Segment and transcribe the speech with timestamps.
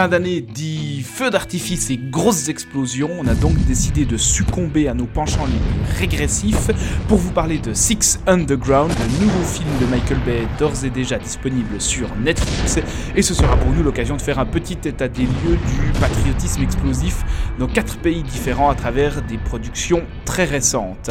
[0.00, 3.10] Fin d'année dit feu d'artifice et grosses explosions.
[3.18, 6.70] On a donc décidé de succomber à nos penchants les plus régressifs
[7.06, 11.18] pour vous parler de Six Underground, le nouveau film de Michael Bay d'ores et déjà
[11.18, 12.78] disponible sur Netflix.
[13.14, 16.62] Et ce sera pour nous l'occasion de faire un petit état des lieux du patriotisme
[16.62, 17.22] explosif
[17.58, 21.10] dans quatre pays différents à travers des productions très récentes.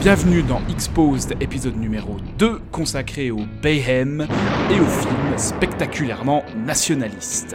[0.00, 4.26] Bienvenue dans Exposed, épisode numéro 2, consacré au Bayhem
[4.72, 7.54] et au film spectaculairement nationaliste.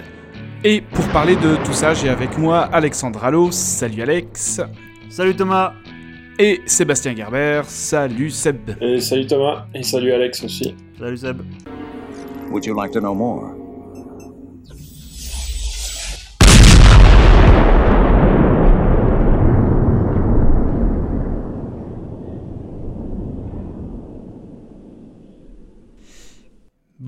[0.62, 3.50] Et pour parler de tout ça, j'ai avec moi Alexandre Allo.
[3.50, 4.60] Salut Alex.
[5.10, 5.74] Salut Thomas.
[6.38, 7.62] Et Sébastien Gerber.
[7.66, 8.72] Salut Seb.
[8.82, 9.68] Et salut Thomas.
[9.74, 10.76] Et salut Alex aussi.
[11.00, 11.42] Salut Seb.
[12.52, 13.59] Would you like to know more?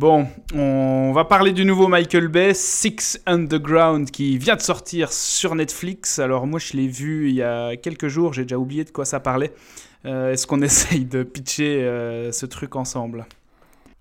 [0.01, 5.53] Bon, on va parler du nouveau Michael Bay, Six Underground, qui vient de sortir sur
[5.53, 6.17] Netflix.
[6.17, 9.05] Alors moi, je l'ai vu il y a quelques jours, j'ai déjà oublié de quoi
[9.05, 9.53] ça parlait.
[10.05, 13.27] Euh, Est-ce qu'on essaye de pitcher euh, ce truc ensemble?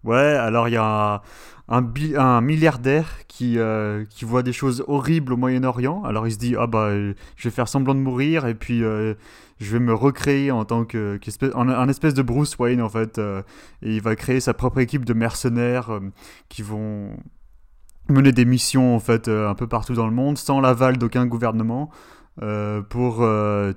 [0.02, 1.20] Ouais, alors il y a
[1.68, 6.02] un, milliardaire qui, euh, qui voit des choses horribles au Moyen-Orient.
[6.04, 7.14] Alors il se dit, ah bah, je
[7.44, 8.82] vais faire semblant de mourir et puis
[9.60, 13.18] je vais me recréer en tant que, qu'espèce- en- espèce de Bruce Wayne en fait.
[13.18, 13.42] euh,
[13.82, 16.00] et il va créer sa propre équipe de mercenaires euh,
[16.48, 17.10] qui vont
[18.08, 21.26] mener des missions en fait euh, un peu partout dans le monde sans l'aval d'aucun
[21.26, 21.90] gouvernement.
[22.88, 23.22] pour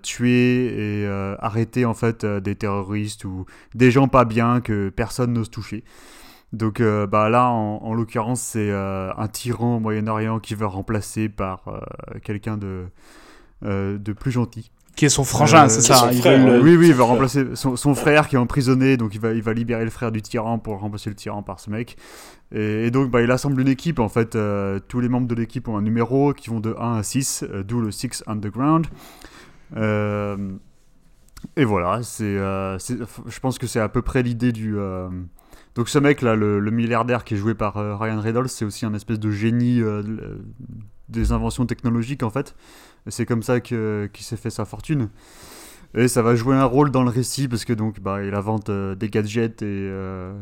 [0.01, 1.07] tuer et
[1.39, 5.83] arrêter en fait des terroristes ou des gens pas bien que personne n'ose toucher.
[6.53, 11.65] Donc bah là, en, en l'occurrence, c'est un tyran au Moyen-Orient qui veut remplacer par
[12.23, 12.85] quelqu'un de,
[13.63, 14.71] de plus gentil.
[14.95, 16.59] Qui est son frangin, Euh, c'est qui ça frère, ouais.
[16.61, 19.41] oui, oui, il va remplacer son, son frère qui est emprisonné, donc il va, il
[19.41, 21.97] va libérer le frère du tyran pour remplacer le tyran par ce mec.
[22.53, 25.33] Et, et donc bah, il assemble une équipe, en fait, euh, tous les membres de
[25.33, 28.85] l'équipe ont un numéro qui vont de 1 à 6, euh, d'où le 6 Underground.
[29.75, 30.37] Euh,
[31.57, 34.77] et voilà, c'est, euh, c'est- je pense que c'est à peu près l'idée du...
[34.77, 35.09] euh,
[35.75, 38.63] Donc ce mec là, le, le milliardaire qui est joué par euh, Ryan Reynolds, c'est
[38.65, 40.45] aussi un espèce de génie euh, de-
[41.09, 42.55] des inventions technologiques en fait.
[43.07, 45.09] C'est comme ça que, qu'il s'est fait sa fortune.
[45.95, 48.69] Et ça va jouer un rôle dans le récit parce que donc bah, il invente
[48.69, 50.33] euh, des gadgets et, euh,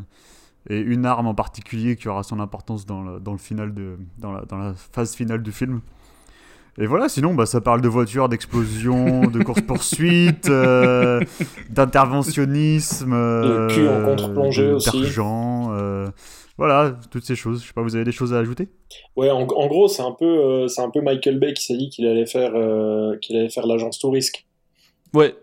[0.69, 3.97] et une arme en particulier qui aura son importance dans le, dans le final de,
[4.17, 5.81] dans, la, dans la phase finale du film.
[6.77, 11.19] Et voilà, sinon bah, ça parle de voitures, d'explosions, de course-poursuite, euh,
[11.69, 15.01] d'interventionnisme, De cul en euh, contre-plongée aussi.
[15.01, 15.73] d'argent,
[16.57, 17.61] voilà, toutes ces choses.
[17.61, 18.69] Je sais pas, vous avez des choses à ajouter?
[19.15, 21.77] Ouais, en, en gros, c'est un peu, euh, c'est un peu Michael Bay qui s'est
[21.77, 24.43] dit qu'il allait faire, euh, qu'il allait faire l'agence touriste.
[25.13, 25.35] Ouais,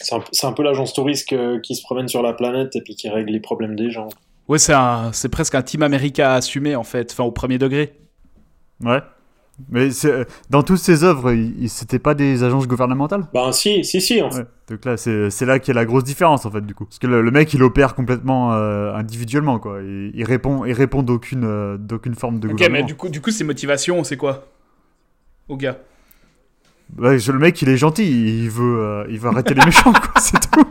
[0.00, 2.80] C'est un, c'est un peu l'agence touriste euh, qui se promène sur la planète et
[2.82, 4.08] puis qui règle les problèmes des gens.
[4.48, 7.94] ouais c'est un- c'est presque un Team America assumé en fait, enfin au premier degré.
[8.80, 9.00] Ouais.
[9.70, 11.34] Mais c'est- dans toutes ces œuvres,
[11.66, 13.26] c'était pas des agences gouvernementales?
[13.34, 14.22] Ben si, si, si.
[14.22, 14.38] En fait.
[14.40, 14.46] Ouais.
[14.70, 16.84] Donc là, c'est c'est là qu'il y a la grosse différence en fait du coup.
[16.84, 19.80] Parce que le, le mec, il opère complètement euh, individuellement quoi.
[19.82, 22.78] Il, il répond, il répond d'aucune euh, d'aucune forme de Ok, gouvernement.
[22.80, 24.46] mais du coup, du coup ses motivations, c'est quoi?
[25.48, 25.78] Au gars.
[26.98, 28.04] Je- le mec, il est gentil.
[28.44, 30.12] Il veut, euh, il veut arrêter les méchants quoi.
[30.20, 30.64] C'est tout.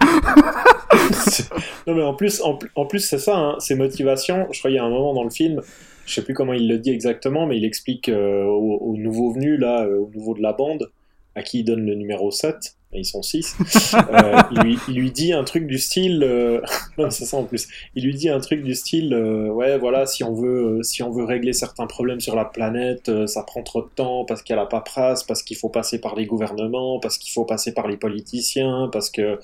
[1.11, 1.49] C'est-
[1.87, 4.47] non mais en plus, en, en plus c'est ça, hein, ses motivations.
[4.51, 5.61] Je crois qu'il y a un moment dans le film,
[6.07, 9.31] je sais plus comment il le dit exactement, mais il explique euh, au, au nouveau
[9.31, 10.89] venu là, euh, au nouveau de la bande,
[11.35, 13.57] à qui il donne le numéro 7, et ils sont 6,
[14.51, 16.61] il, lui, il lui dit un truc du style, euh,
[16.97, 20.05] non c'est ça en plus, il lui dit un truc du style, euh, ouais voilà,
[20.05, 23.43] si on veut, euh, si on veut régler certains problèmes sur la planète, euh, ça
[23.43, 26.15] prend trop de temps parce qu'il y a la paperasse, parce qu'il faut passer par
[26.15, 29.39] les gouvernements, parce qu'il faut passer par les politiciens, parce que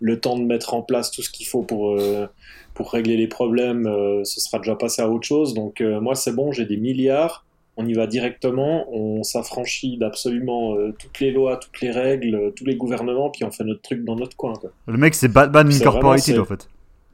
[0.00, 2.28] le temps de mettre en place tout ce qu'il faut pour, euh,
[2.76, 5.54] pour régler les problèmes, euh, ce sera déjà passé à autre chose.
[5.54, 7.44] Donc euh, moi c'est bon, j'ai des milliards,
[7.78, 12.50] on y va directement, on s'affranchit d'absolument euh, toutes les lois, toutes les règles, euh,
[12.54, 14.54] tous les gouvernements, puis on fait notre truc dans notre coin.
[14.54, 14.70] quoi.
[14.86, 16.68] Le mec, c'est Batman Incorporated vraiment, en fait.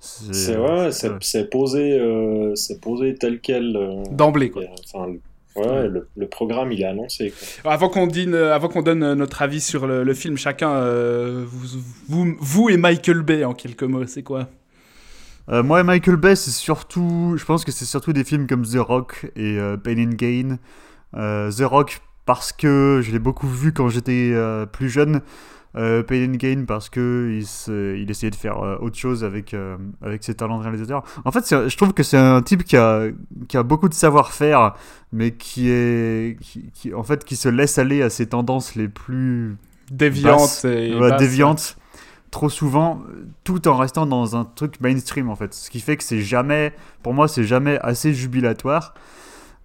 [0.04, 3.76] C'est ouais, posé, euh, c'est posé tel quel.
[3.76, 4.62] euh, D'emblée, quoi.
[4.92, 5.20] Enfin, le-
[5.62, 7.32] ouais, le, le programme il est annoncé.
[7.62, 7.72] Quoi.
[7.72, 11.78] Avant qu'on dîne- avant qu'on donne notre avis sur le, le film, chacun, euh, vous,
[12.08, 14.48] vous, vous et Michael Bay en quelques mots, c'est quoi?
[15.48, 17.34] Euh, moi, Michael Bay, c'est surtout.
[17.36, 20.58] Je pense que c'est surtout des films comme The Rock et euh, Pain and Gain.
[21.14, 25.20] Euh, The Rock, parce que je l'ai beaucoup vu quand j'étais euh, plus jeune.
[25.74, 29.56] Euh, Pain and Gain, parce que il, essayait de faire autre chose avec,
[30.02, 31.02] avec ses talents de réalisateur.
[31.24, 33.06] En fait, je trouve que c'est un type qui a,
[33.48, 34.74] qui a beaucoup de savoir-faire,
[35.12, 36.38] mais qui est.
[36.40, 39.56] Qui, qui- en fait, qui se laisse aller à ses tendances les plus
[39.90, 40.94] Déviante basse, et.
[40.94, 41.76] ouais, basse, déviante
[42.32, 43.02] trop souvent
[43.44, 45.54] tout en restant dans un truc mainstream en fait.
[45.54, 46.72] Ce qui fait que c'est jamais
[47.04, 48.94] pour moi c'est jamais assez jubilatoire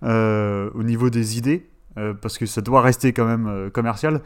[0.03, 1.67] euh, au niveau des idées
[1.97, 4.21] euh, parce que ça doit rester quand même euh, commercial.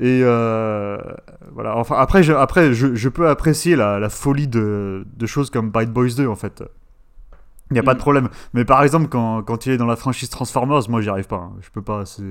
[0.00, 1.76] Et voilà.
[1.76, 5.70] Enfin après je, après je, je peux apprécier la, la folie de, de choses comme
[5.70, 6.62] Bad Boys 2 en fait.
[7.70, 7.96] Il n'y a pas Mm.
[7.96, 8.28] de problème.
[8.54, 11.36] Mais par exemple quand, quand il est dans la franchise Transformers moi j'y arrive pas
[11.36, 11.52] hein.
[11.60, 12.22] je peux pas c'est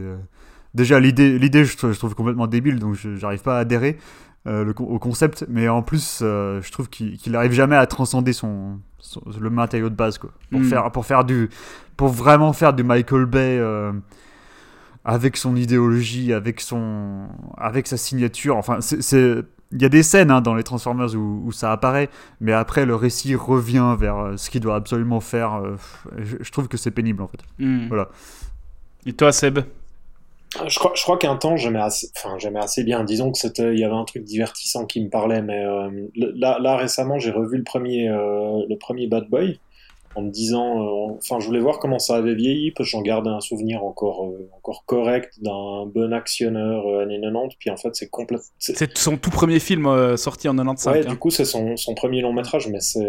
[0.74, 3.98] déjà l'idée l'idée je, trou- je trouve complètement débile donc je- j'arrive pas à adhérer
[4.46, 7.86] euh, le, au concept mais en plus euh, je trouve qu'il qu'il arrive jamais à
[7.88, 10.66] transcender son, son- le matériau de base quoi pour Mm.
[10.66, 11.50] faire pour faire du
[11.98, 13.92] pour vraiment faire du Michael Bay euh,
[15.06, 19.44] avec son idéologie avec son avec sa signature enfin c'est-
[19.74, 22.86] il y a des scènes hein, dans les Transformers où, où ça apparaît, mais après
[22.86, 25.62] le récit revient vers ce qu'il doit absolument faire.
[26.20, 27.40] je, je trouve que c'est pénible en fait.
[27.60, 27.88] Hmm.
[27.90, 28.08] Voilà.
[29.06, 29.60] Et toi, Seb?
[30.68, 32.08] Je crois, je crois qu'un temps, j'aimais assez,
[32.56, 33.04] assez bien.
[33.04, 36.78] Disons que c'était, il y avait un truc divertissant qui me parlait, mais euh, là
[36.78, 39.60] récemment, j'ai revu le premier, euh, le premier Bad Boy
[40.18, 43.02] en me disant, euh, enfin, je voulais voir comment ça avait vieilli parce que j'en
[43.04, 47.56] gardais un souvenir encore, euh, encore correct d'un bon actionneur euh, années 90.
[47.60, 49.86] Puis en fait, c'est complètement, C'est son tout premier film
[50.18, 50.94] sorti en 95.
[50.94, 51.10] Ouais, hein.
[51.10, 53.06] du coup, c'est son, son premier long métrage, mais c'est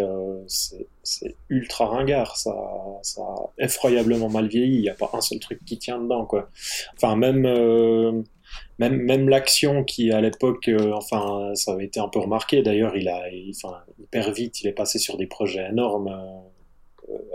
[1.48, 2.36] ultra ringard.
[2.36, 2.54] Ça,
[3.02, 4.76] ça a effroyablement mal vieilli.
[4.76, 6.48] Il n'y a pas un seul truc qui tient dedans, quoi.
[6.96, 8.12] Enfin, même, euh,
[8.78, 12.62] même, même l'action qui, à l'époque, euh, enfin, ça avait été un peu remarqué.
[12.62, 16.47] D'ailleurs, il a, il- enfin, hyper vite, il est passé sur des projets énormes euh,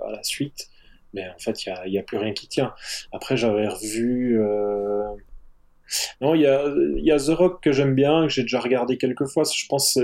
[0.05, 0.69] à la suite.
[1.13, 2.73] Mais en fait, il n'y a, plus rien qui tient.
[3.11, 4.39] Après, j'avais revu.
[4.39, 5.03] euh,
[6.21, 8.97] non, il y a, y a The Rock que j'aime bien, que j'ai déjà regardé
[8.97, 9.43] quelques fois.
[9.43, 9.99] Je pense,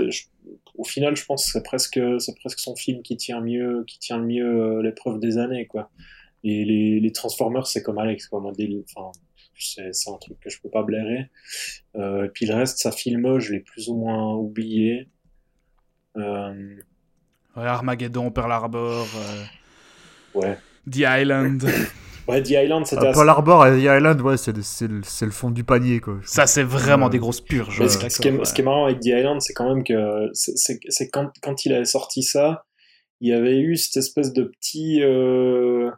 [0.76, 3.98] au final, je pense que c'est presque, c'est presque son film qui tient mieux, qui
[3.98, 5.90] tient mieux euh, l'épreuve des années, quoi.
[6.44, 8.40] Et les, les Transformers, c'est comme Alex, quoi.
[8.40, 8.52] Moi,
[8.96, 9.10] enfin,
[9.58, 11.28] c'est, c'est un truc que je peux pas blairer.
[11.96, 15.08] Euh, et puis le reste, sa filmo, je l'ai plus ou moins oublié.
[17.56, 19.06] Armageddon, Pearl Harbor,
[20.34, 20.58] ouais.
[20.90, 21.64] The Island.
[22.28, 25.50] Ouais, The Island, c'était Euh, assez- Pearl Harbor et The Island, ouais, c'est le, fond
[25.50, 26.18] du panier quoi.
[26.22, 27.10] Ça, c'est vraiment Ouais.
[27.10, 27.80] des grosses purges.
[27.80, 29.74] Mais ce, ce qui est, d'accord, ce qui est marrant avec The Island, c'est quand
[29.74, 32.64] même que c'est quand, quand il avait sorti ça,
[33.20, 35.90] il y avait eu cette espèce de petit euh,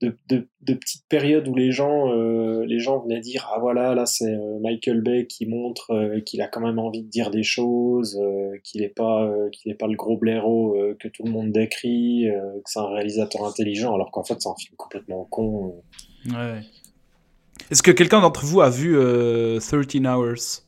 [0.00, 3.94] de, de, de petite période où les gens euh, les gens venaient dire ah voilà
[3.94, 7.30] là c'est euh, Michael Bay qui montre euh, qu'il a quand même envie de dire
[7.30, 11.08] des choses, euh, qu'il est pas euh, qu'il est pas le gros blaireau euh, que
[11.08, 14.54] tout le monde décrit, euh, que c'est un réalisateur intelligent alors qu'en fait c'est un
[14.56, 15.74] film complètement con.
[16.28, 16.30] euh.
[16.32, 16.60] Ouais.
[17.70, 20.62] Est-ce que quelqu'un d'entre vous a vu euh, 13 Hours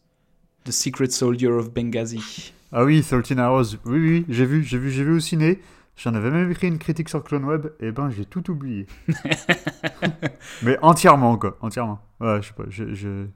[0.64, 2.52] The Secret Soldier of Benghazi?
[2.72, 5.58] Ah oui, 13 Hours, oui, oui, j'ai vu, j'ai vu, j'ai vu au ciné.
[6.02, 8.86] J'en avais même écrit une critique sur Clone Web, et ben j'ai tout oublié.
[10.62, 12.00] Mais entièrement, quoi, entièrement.
[12.20, 13.26] Ouais, je sais pas, je, je,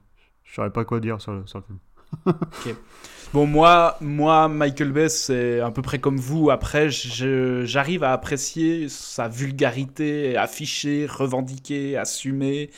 [0.43, 2.35] je saurais pas quoi dire sur le, sur le film.
[3.33, 6.49] Bon, moi, moi, Michael Bay, c'est à peu près comme vous.
[6.49, 12.71] Après, j'arrive à apprécier sa vulgarité affichée, revendiquée, assumée.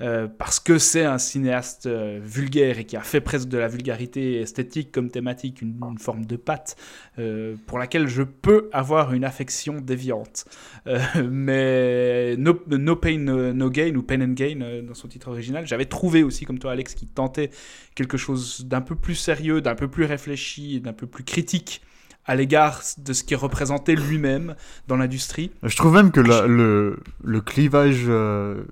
[0.00, 3.68] Euh, parce que c'est un cinéaste euh, vulgaire et qui a fait presque de la
[3.68, 6.76] vulgarité esthétique comme thématique une, forme de patte
[7.18, 10.44] euh, pour laquelle je peux avoir une affection déviante.
[11.30, 12.54] Mais no,
[12.96, 16.58] Pain, No, Gain ou Pain and Gain dans son titre original, j'avais trouvé aussi comme
[16.58, 17.50] toi Alex qui tentait
[17.94, 21.82] quelque chose d'un peu plus sérieux, d'un peu plus réfléchi, d'un peu plus critique
[22.28, 24.54] à l'égard de ce qui représentait lui-même
[24.86, 25.50] dans l'industrie.
[25.64, 28.62] Je trouve même que la- le, le clivage euh,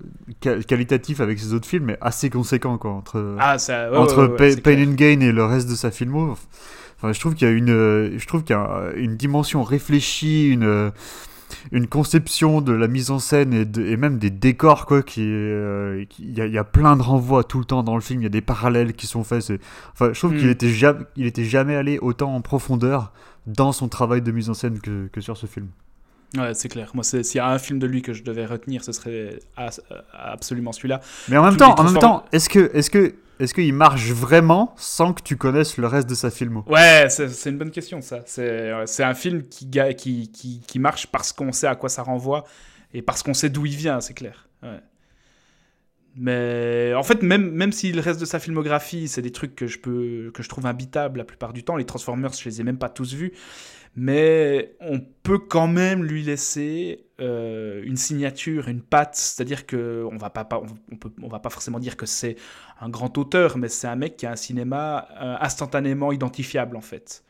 [0.41, 4.27] qua- qualitatif avec ses autres films est assez conséquent, quoi, entre, Ah, ça, ouais, entre
[4.27, 4.87] ouais, ouais, Pain clair.
[4.87, 6.37] and Gain et le reste de sa filmo.
[6.99, 9.63] Enfin, je trouve qu'il y a une, euh, je trouve qu'il y a une dimension
[9.63, 10.89] réfléchie, une, euh,
[11.71, 15.21] une conception de la mise en scène et, de- et même des décors, quoi, qui,
[15.23, 18.01] euh, il y, a, il y a plein de renvois tout le temps dans le
[18.01, 18.21] film.
[18.21, 19.53] Il y a des parallèles qui sont faits.
[19.93, 20.37] Enfin, je trouve Mm.
[20.37, 23.13] qu'il était jamais, il était jamais allé autant en profondeur
[23.47, 25.69] dans son travail de mise en scène que, que sur ce film.
[26.37, 26.91] Ouais, c'est clair.
[26.93, 29.39] Moi, s'il y a un film de lui que je devais retenir, ce serait
[30.13, 30.99] absolument celui-là.
[31.29, 34.73] Mais en même temps, en même temps, est-ce que, est-ce que, est-ce qu'il marche vraiment
[34.77, 36.65] sans que tu connaisses le reste de sa filmo?
[36.67, 38.19] Ouais, c'est une bonne question, ça.
[38.25, 42.43] C'est un film qui, qui, qui, qui marche parce qu'on sait à quoi ça renvoie
[42.93, 44.49] et parce qu'on sait d'où il vient, c'est clair.
[44.63, 44.81] Ouais.
[46.19, 50.31] Mais en fait, même, même reste de sa filmographie, c'est des trucs que je, peux,
[50.33, 51.75] que je trouve imbitables la plupart du temps.
[51.75, 53.33] Les Transformers, je les ai même pas tous vus.
[53.95, 59.15] Mais on peut quand même lui laisser euh, une signature, une patte.
[59.15, 60.65] C'est-à-dire qu'on va pas, on,
[61.23, 62.35] on va pas forcément dire que c'est
[62.81, 66.81] un grand auteur, mais c'est un mec qui a un cinéma euh, instantanément identifiable en
[66.81, 67.23] fait.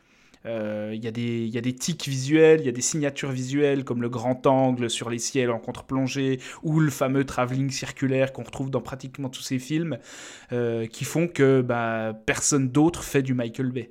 [0.48, 4.00] Euh, Il y, y, a des tics visuels, il y a des signatures visuelles comme
[4.00, 8.70] le grand angle sur les ciels en contre-plongée ou le fameux travelling circulaire qu'on retrouve
[8.70, 9.98] dans pratiquement tous ces films
[10.52, 13.90] euh, qui font que bah, personne d'autre fait du Michael Bay.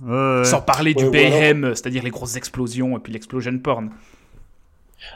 [0.00, 3.90] Sans parler du Bayhem, c'est-à-dire les grosses explosions et puis l'explosion porn.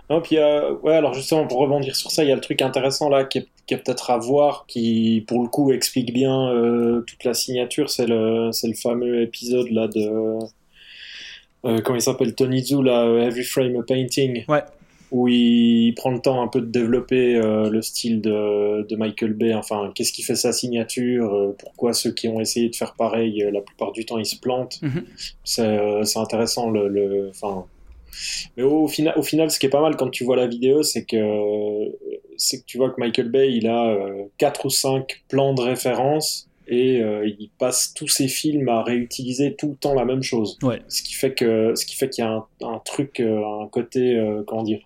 [0.09, 2.62] Non, puis euh, ouais, alors justement pour rebondir sur ça, il y a le truc
[2.62, 7.25] intéressant là qui est, peut-être à voir, qui pour le coup explique bien euh, toute
[7.25, 7.90] la signature.
[7.90, 10.38] C'est le, c'est le fameux épisode là de
[11.64, 12.34] euh, comment il s'appelle?
[12.34, 14.44] Tony Zhu là, Every Frame a Painting.
[14.48, 14.62] Ouais.
[15.10, 19.54] Où il prend le temps un peu de développer le style de, de, Michael Bay.
[19.54, 21.54] Enfin, qu'est-ce qui fait sa signature?
[21.58, 24.80] Pourquoi ceux qui ont essayé de faire pareil, la plupart du temps, ils se plantent?
[24.82, 25.04] Mm-hmm.
[25.44, 26.68] C'est, c'est intéressant.
[26.68, 27.64] Le, le, enfin,
[28.56, 30.82] mais au, final, au final, ce qui est pas mal quand tu vois la vidéo,
[30.82, 31.16] c'est que,
[32.38, 35.61] c'est que tu vois que Michael Bay, il a euh, 4 ou 5 plans de
[35.61, 40.23] référence et euh, il passe tous ses films à réutiliser tout le temps la même
[40.23, 40.59] chose.
[40.62, 40.83] Ouais.
[40.88, 43.66] Ce qui fait que, ce qui fait qu'il y a un, un truc, euh, un
[43.68, 44.80] côté, euh, comment dire,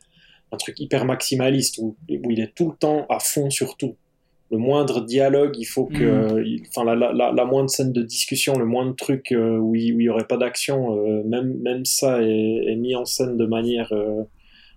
[0.52, 3.96] un truc hyper maximaliste où, où il est tout le temps à fond sur tout
[4.52, 6.66] le moindre dialogue, il faut que, mm.
[6.68, 10.10] enfin la, la, la, moindre scène de discussion, le moindre truc euh, où il n'y
[10.10, 10.94] aurait pas d'action,
[11.24, 13.90] même, même ça est, est, mis en scène de manière,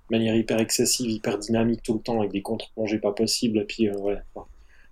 [0.09, 3.89] manière hyper excessive, hyper dynamique tout le temps, avec des contre-plongées pas possibles, et puis
[3.91, 4.17] ouais,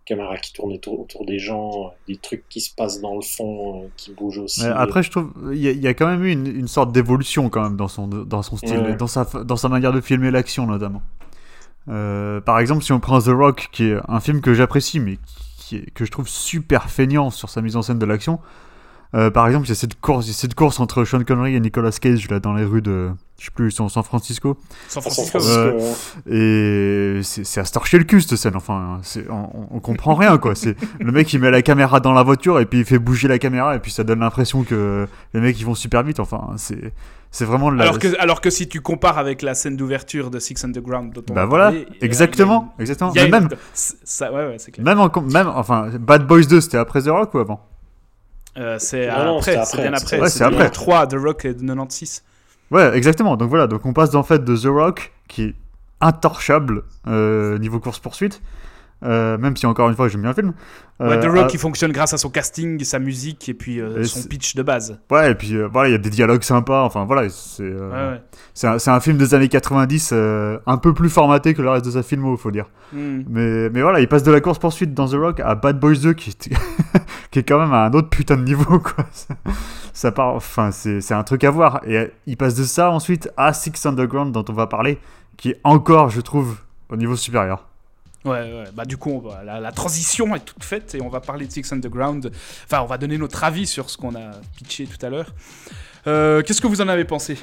[0.05, 3.89] caméra qui tourne autour, autour, des gens, des trucs qui se passent dans le fond,
[3.95, 4.65] qui bougent aussi.
[4.65, 7.63] après, je trouve il y, y, a quand même eu une, une sorte d'évolution quand
[7.63, 8.95] même dans son, dans son style, ouais.
[8.95, 11.01] dans, sa, dans sa manière de filmer l'action notamment.
[11.89, 15.17] Euh, par exemple, si on prend The Rock, qui est un film que j'apprécie, mais
[15.57, 18.39] qui est, que je trouve super feignant sur sa mise en scène de l'action.
[19.15, 21.91] Euh, par exemple, il y a cette course, cette course entre Sean Connery et Nicolas
[21.91, 24.57] Cage là dans les rues de, je sais plus, San Francisco.
[24.87, 25.39] San Francisco.
[25.39, 28.55] Euh, et c'est à se torcher le cul cette scène.
[28.55, 30.55] Enfin, on, on, comprend rien quoi.
[30.55, 33.27] C'est le mec il met la caméra dans la voiture et puis il fait bouger
[33.27, 36.19] la caméra et puis ça donne l'impression que les mecs ils vont super vite.
[36.19, 36.93] Enfin, c'est
[37.33, 37.83] c'est vraiment la...
[37.83, 41.23] alors que alors que si tu compares avec la scène d'ouverture de Six Underground dont
[41.31, 44.85] on bah voilà parlé, exactement exactement mais même ça, ouais, ouais, clair.
[44.85, 47.72] même en, même enfin Bad Boys 2 c'était après The Rock ou avant?
[48.57, 50.19] Euh, c'est après, c'est bien après.
[50.19, 50.69] Ouais, c'est après.
[50.69, 52.23] 3 The Rock est de 96.
[52.71, 53.35] Ouais, exactement.
[53.37, 55.55] Donc voilà, donc on passe en fait de The Rock qui est
[56.01, 58.41] intorchable euh, niveau course poursuite
[59.05, 60.53] euh, même si encore une fois j'aime bien le film.
[60.99, 64.01] Ouais, The Rock, euh, il fonctionne grâce à son casting, sa musique et puis euh,
[64.01, 64.99] et son pitch de base.
[65.11, 66.83] Ouais, et puis voilà, il y a des dialogues sympas.
[66.83, 68.21] Enfin voilà, c'est ouais,
[68.63, 72.03] un, un, film des années 90, un peu plus formaté que le reste de sa
[72.03, 72.69] filmo, faut dire.
[72.93, 73.21] Mm.
[73.27, 75.95] Mais, mais voilà, il passe de la course poursuite dans The Rock à Bad Boys
[75.95, 76.35] 2 qui,
[77.33, 79.05] qui est quand même à un autre putain de niveau quoi.
[79.91, 81.81] Ça part, enfin c'est un truc à voir.
[81.87, 84.99] Et il passe de ça ensuite à Six Underground dont on va parler,
[85.35, 86.59] qui est encore, je trouve,
[86.89, 87.67] au niveau supérieur.
[88.23, 91.09] Ouais, ouais, bah du coup, on va, la, la, transition est toute faite et on
[91.09, 92.31] va parler de Six Underground.
[92.65, 95.33] Enfin, on va donner notre avis sur ce qu'on a pitché tout à l'heure.
[96.05, 97.37] Euh, Qu'est-ce que vous en avez pensé?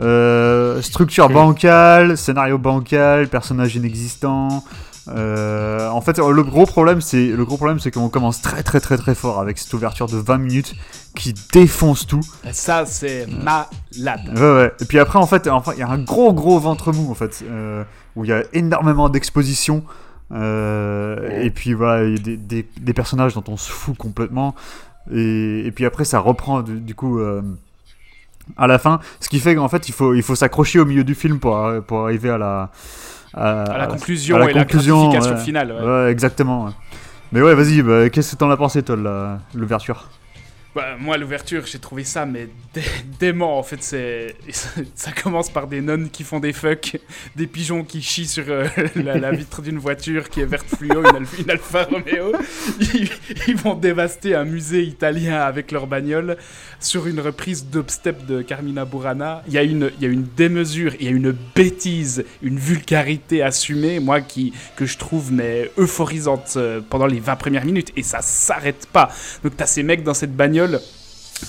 [0.00, 4.64] Euh, Structure bancale, scénario bancal, personnage inexistant.
[5.08, 8.80] Euh, en fait, le gros problème, c'est le gros problème, c'est qu'on commence très très
[8.80, 10.74] très très fort avec cette ouverture de 20 minutes
[11.14, 12.20] qui défonce tout.
[12.52, 14.20] Ça, c'est malade.
[14.34, 14.72] Ouais, ouais.
[14.80, 17.14] Et puis après, en fait, enfin, il y a un gros gros ventre mou en
[17.14, 17.84] fait, euh,
[18.16, 19.84] où il y a énormément d'exposition.
[20.32, 23.96] Euh, et puis voilà, il y a des, des, des, personnages dont on se fout
[23.96, 24.56] complètement.
[25.12, 27.42] Et, et puis après, ça reprend du, du coup euh,
[28.56, 31.04] à la fin, ce qui fait qu'en fait, il faut il faut s'accrocher au milieu
[31.04, 32.70] du film pour pour arriver à la
[33.36, 35.44] à, la conclusion à la et conclusion, la gratification ouais.
[35.44, 35.72] finale.
[35.72, 36.10] Ouais.
[36.10, 36.72] exactement.
[37.32, 38.96] Mais ouais, vas-y, bah, qu'est-ce que t'en as pensé, toi,
[39.54, 40.08] l'ouverture
[40.76, 42.82] bah, moi, l'ouverture, j'ai trouvé ça, mais dé
[43.18, 43.58] dément.
[43.58, 44.36] En fait, c'est
[44.94, 46.98] ça commence par des nonnes qui font des fucks,
[47.34, 51.50] des pigeons qui chient sur euh, la, vitre d'une voiture qui est verte fluo, une,
[51.50, 52.32] Alfa, Romeo.
[53.48, 56.36] Ils, vont dévaster un musée italien avec leur bagnole
[56.78, 59.42] sur une reprise d'Upstep de Carmina Burana.
[59.46, 63.42] Il y a une, y a une démesure, il y a une bêtise, une vulgarité
[63.42, 67.92] assumée, moi, qui, que je trouve mais euphorisante euh, pendant les 20 premières minutes.
[67.96, 69.08] Et ça s'arrête pas.
[69.42, 70.65] Donc, t'as ces mecs dans cette bagnole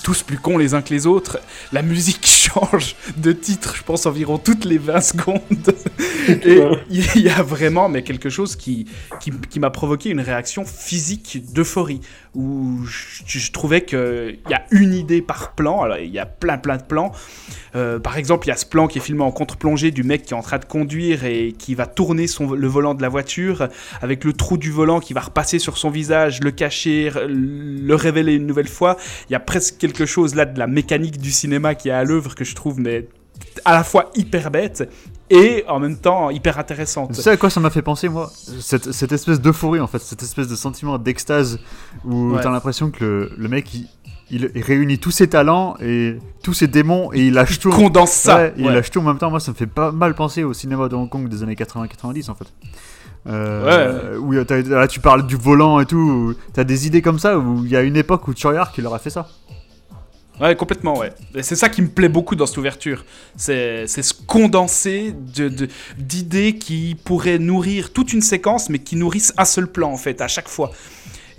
[0.02, 1.38] tous plus cons les uns que les autres,
[1.72, 5.74] la musique change de titre, je pense, environ toutes les 20 secondes.
[6.28, 8.86] Et il y a vraiment mais quelque chose qui,
[9.20, 12.00] qui, qui m'a provoqué une réaction physique d'euphorie,
[12.34, 16.26] où je, je trouvais qu'il y a une idée par plan, alors il y a
[16.26, 17.12] plein plein de plans.
[17.74, 20.22] Euh, par exemple, il y a ce plan qui est filmé en contre-plongée du mec
[20.22, 23.08] qui est en train de conduire et qui va tourner son, le volant de la
[23.08, 23.68] voiture
[24.00, 28.34] avec le trou du volant qui va repasser sur son visage, le cacher, le révéler
[28.34, 28.96] une nouvelle fois.
[29.28, 32.04] Il y a presque quelque chose là de la mécanique du cinéma qui est à
[32.04, 33.08] l'œuvre que je trouve mais
[33.64, 34.88] à la fois hyper bête
[35.30, 37.12] et en même temps hyper intéressante.
[37.14, 38.30] Tu sais à quoi ça m'a fait penser, moi?
[38.60, 41.60] Cette, cette espèce d'euphorie, en fait, cette espèce de sentiment d'extase
[42.04, 42.40] où Ouais.
[42.42, 43.86] t'as l'impression que le, le mec, il,
[44.30, 47.70] il réunit tous ses talents et tous ses démons et il lâche tout.
[47.70, 48.36] Condense ça.
[48.36, 48.74] Ouais, il ouais.
[48.74, 49.30] lâche tout en même temps.
[49.30, 52.30] Moi, ça me fait pas mal penser au cinéma de Hong Kong des années 80-90,
[52.30, 52.46] en fait.
[53.26, 56.34] Euh, Où a- t'as- là, tu parles du volant et tout.
[56.54, 58.94] T'as des idées comme ça où il y a une époque où Choyard qui leur
[58.94, 59.28] a fait ça.
[60.40, 61.12] Ouais, complètement, ouais.
[61.34, 63.04] Et c'est ça qui me plaît beaucoup dans cette ouverture.
[63.36, 65.68] C'est ce condensé de- de-
[65.98, 70.20] d'idées qui pourraient nourrir toute une séquence, mais qui nourrissent un seul plan, en fait,
[70.20, 70.72] à chaque fois.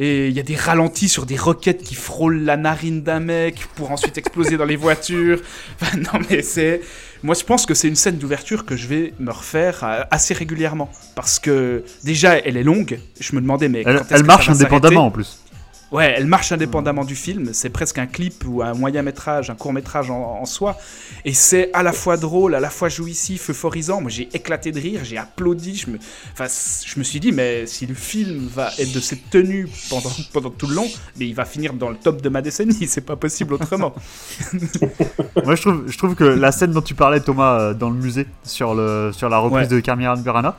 [0.01, 3.67] Et il y a des ralentis sur des roquettes qui frôlent la narine d'un mec
[3.75, 5.41] pour ensuite exploser dans les voitures.
[5.81, 6.79] Enfin, non, mais c'est.
[7.21, 10.33] Moi, je pense que c'est une scène d'ouverture que je vais me refaire euh, assez
[10.33, 10.89] régulièrement.
[11.15, 12.97] Parce que, déjà, elle est longue.
[13.19, 13.83] Je me demandais, mais.
[13.85, 15.39] Elle, quand est-ce elle que marche indépendamment en plus.
[15.91, 17.49] Ouais, elle marche indépendamment du film.
[17.53, 20.77] C'est presque un clip ou un moyen métrage, un court métrage en, en soi.
[21.25, 23.99] Et c'est à la fois drôle, à la fois jouissif, euphorisant.
[24.01, 25.75] Moi, j'ai éclaté de rire, j'ai applaudi.
[25.75, 25.97] Je me,
[26.33, 26.45] enfin,
[26.85, 30.49] je me suis dit, mais si le film va être de cette tenue pendant, pendant
[30.51, 32.85] tout le long, mais il va finir dans le top de ma décennie.
[32.87, 33.93] C'est pas possible autrement.
[35.43, 37.95] Moi, je trouve, je trouve que la scène dont tu parlais, Thomas, euh, dans le
[37.95, 39.75] musée, sur, le, sur la reprise Ouais.
[39.75, 40.55] de Carmira Burana,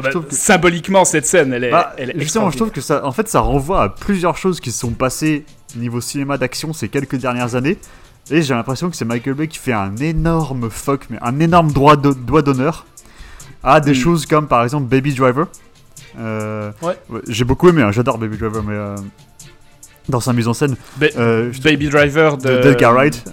[0.00, 2.80] bah, trouve que- Symboliquement, cette scène, elle est, Bah, elle est justement, je trouve que
[2.80, 5.44] ça, en fait, ça renvoie à plusieurs choses qui se sont passées
[5.76, 7.78] niveau cinéma d'action ces quelques dernières années.
[8.30, 11.72] Et j'ai l'impression que c'est Michael Bay qui fait un énorme fuck, mais un énorme
[11.72, 12.86] droit de- doigt d'honneur
[13.64, 13.94] à des Mm.
[13.94, 15.48] choses comme par exemple Baby Driver.
[16.18, 16.96] Euh, Ouais.
[17.28, 18.96] j'ai beaucoup aimé, hein, j'adore Baby Driver, mais euh,
[20.08, 22.48] dans sa mise en scène, Ba- euh, Baby Driver de.
[22.48, 23.24] de Delcar Wright,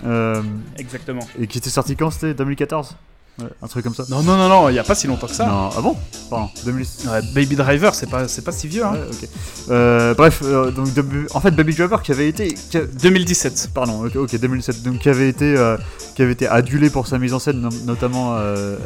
[0.77, 1.21] Exactement.
[1.39, 2.95] et qui était sorti quand C'était 2014
[3.39, 5.27] Ouais, Un truc comme ça Non, non, non, non, il y a pas si longtemps
[5.27, 5.45] que ça.
[5.45, 5.95] Non, ah bon
[6.29, 7.07] Pardon, 2006.
[7.07, 8.83] Ouais, Baby Driver, c'est pas, c'est pas si vieux.
[8.85, 8.93] Hein.
[8.93, 9.29] Ouais, ok.
[9.69, 11.03] Euh, bref, euh, donc de-
[11.33, 13.69] en fait Baby Driver qui avait été, qui a- 2017.
[13.73, 15.77] pardon, ok, ok, 2007, donc qui avait été, euh,
[16.15, 18.77] qui avait été adulé pour sa mise en scène, no- notamment euh,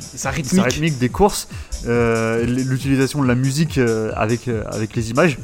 [0.00, 0.64] Sa sa rythmique.
[0.64, 1.48] rythmique des courses,
[1.86, 5.38] euh, l'utilisation de la musique euh, avec avec les images,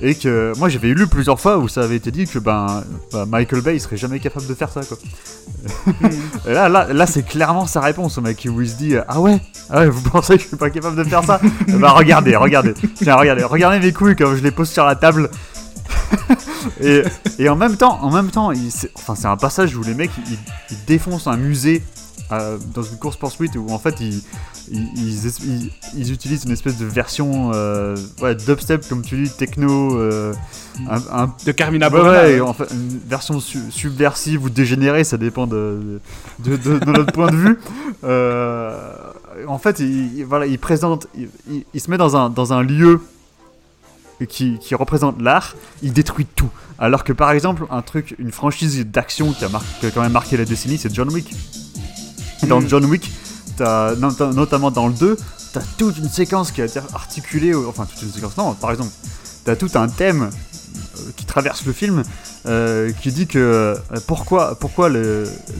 [0.00, 3.26] et que moi j'avais lu plusieurs fois où ça avait été dit que ben bah,
[3.26, 4.96] Michael Bay il serait jamais capable de faire ça quoi.
[6.46, 9.20] et là là là c'est clairement sa réponse au mec où il se dit ah
[9.20, 11.40] ouais ah ouais vous pensez que je suis pas capable de faire ça?
[11.68, 15.30] Bah regardez regardez tiens regardez regardez mes couilles quand je les pose sur la table.
[16.80, 17.02] et,
[17.38, 19.94] et en même temps, en même temps, il- c'est- enfin c'est un passage où les
[19.94, 20.38] mecs ils,
[20.70, 21.82] ils défoncent un musée
[22.32, 24.22] euh, dans une course poursuite où en fait ils,
[24.70, 29.22] ils, ils, es- ils- ils utilisent une espèce de version euh, ouais, dubstep comme tu
[29.22, 30.34] dis techno, euh,
[30.90, 32.40] un, un- De Carmina ouais, ouais, ouais.
[32.40, 36.00] en fait, une version su- subversive ou dégénérée, ça dépend de,
[36.40, 37.58] de, de- de notre point de vue.
[38.04, 38.78] Euh,
[39.46, 42.52] en fait, il, il- voilà, il présente, il, il- il se met dans un, dans
[42.52, 43.00] un lieu
[44.28, 46.50] qui, qui représente l'art, il détruit tout.
[46.80, 49.48] Alors que par exemple, un truc, une franchise d'action qui a
[49.92, 51.34] quand même marqué la décennie, c'est John Wick.
[52.46, 52.60] Dans.
[52.60, 53.10] John Wick,
[53.58, 55.16] notamment dans le 2,
[55.52, 58.90] t'as toute une séquence qui a été articulée, enfin toute une séquence, non, par exemple,
[59.44, 60.30] t'as tout un thème
[61.16, 62.02] qui traverse le film
[62.46, 63.74] euh, qui dit que euh,
[64.06, 64.88] pourquoi, pourquoi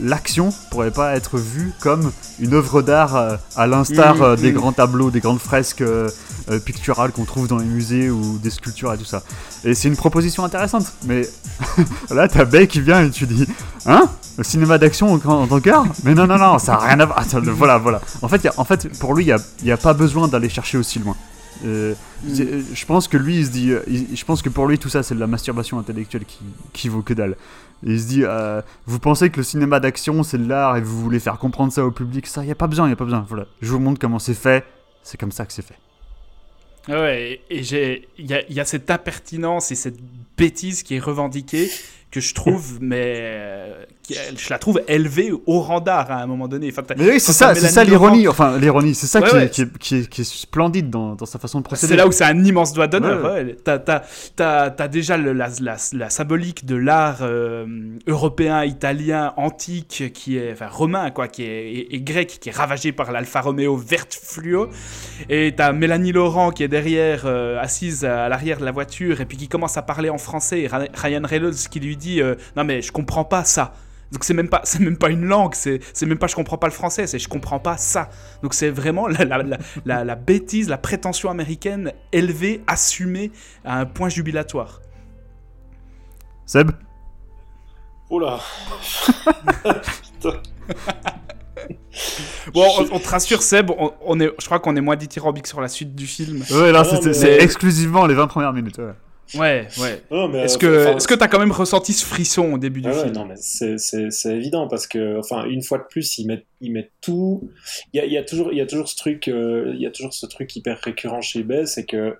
[0.01, 4.51] l'action pourrait pas être vue comme une œuvre d'art euh, à l'instar Mm, euh, des
[4.51, 4.55] mm.
[4.55, 6.09] grands tableaux, des grandes fresques euh,
[6.49, 9.23] euh, picturales qu'on trouve dans les musées ou des sculptures et tout ça.
[9.63, 11.27] Et c'est une proposition intéressante, mais
[12.09, 13.45] là t'as Bay qui vient et tu dis
[13.85, 15.85] Hein Le cinéma d'action en, en tant qu'art?
[16.03, 17.23] Mais non, non, non, ça a rien à voir.
[17.55, 18.01] Voilà, voilà.
[18.21, 19.93] En fait, il y a- en fait pour lui, il n'y a, y a pas
[19.93, 21.15] besoin d'aller chercher aussi loin.
[21.65, 21.93] Euh,
[22.33, 24.65] c'est- euh, je pense que lui, il se dit, euh, il- je pense que pour
[24.67, 26.39] lui, tout ça, c'est de la masturbation intellectuelle qui,
[26.73, 27.35] qui vaut que dalle.
[27.85, 30.81] Et il se dit, euh, vous pensez que le cinéma d'action, c'est de l'art et
[30.81, 32.93] vous voulez faire comprendre ça au public, ça, il n'y a pas besoin, il n'y
[32.93, 33.25] a pas besoin.
[33.27, 34.65] Voilà, je vous montre comment c'est fait,
[35.03, 35.77] c'est comme ça que c'est fait.
[36.87, 39.99] Ouais, et y il y a cette impertinence et cette
[40.37, 41.69] bêtise qui est revendiquée
[42.11, 46.25] que je trouve, mais euh, qui- je la trouve élevée au rang d'art à un
[46.25, 46.69] moment donné.
[46.71, 48.27] Enfin, Mais oui, c'est ça, c'est ça l'ironie.
[48.27, 49.43] Enfin, l'ironie, c'est ça Ouais, qui, ouais.
[49.45, 51.91] Est, qui, est, qui, est, qui est splendide dans, dans sa façon de procéder.
[51.91, 53.23] C'est là où c'est un immense doigt d'honneur.
[53.23, 53.55] Ouais.
[54.35, 57.65] T'as, déjà le- la, la- la symbolique de l'art euh,
[58.07, 62.55] européen, italien, antique, qui est, enfin romain, quoi, qui est, et, et grec, qui est
[62.55, 64.69] ravagé par l'Alfa Romeo verte fluo.
[65.29, 69.25] Et t'as Mélanie Laurent qui est derrière, euh, assise à l'arrière de la voiture, et
[69.25, 70.61] puis qui commence à parler en français.
[70.61, 73.73] Et Ryan Reynolds qui lui dit euh, Non, mais je comprends pas ça.
[74.11, 76.57] Donc c'est même pas c'est même pas une langue, c'est c'est même pas je comprends
[76.57, 78.09] pas le français, c'est je comprends pas ça.
[78.41, 83.31] Donc c'est vraiment la, la, la, la- la bêtise, la prétention américaine élevée, assumée
[83.63, 84.81] à un point jubilatoire.
[86.47, 86.71] Seb
[88.09, 88.39] Oula.
[92.53, 95.45] Bon, on, on te rassure Seb, on, on est, je crois qu'on est moins dithyrambique
[95.47, 96.43] sur la suite du film.
[96.51, 98.77] Ouais, là, mais- c'est exclusivement les 20 premières minutes.
[98.79, 98.93] ouais.
[99.35, 100.01] Ouais, ouais.
[100.43, 102.89] Est-ce euh, que enfin, est-ce que t'as quand même ressenti ce frisson au début du
[102.89, 106.25] Ah ouais, film non, mais c'est- évident parce que, enfin, une fois de plus, ils
[106.27, 107.49] mettent, ils mettent tout.
[107.93, 109.85] Il y a, y a toujours, il y a toujours ce truc, euh, il y
[109.85, 112.15] a toujours ce truc hyper récurrent chez Bay, c'est que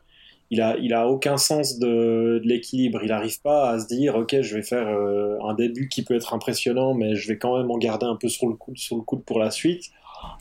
[0.51, 3.01] il a, il a aucun sens de, de l'équilibre.
[3.03, 6.15] Il n'arrive pas à se dire, ok, je vais faire euh, un début qui peut
[6.15, 8.95] être impressionnant, mais je vais quand même en garder un peu sur le coude, sur
[8.95, 9.91] le coude pour la suite.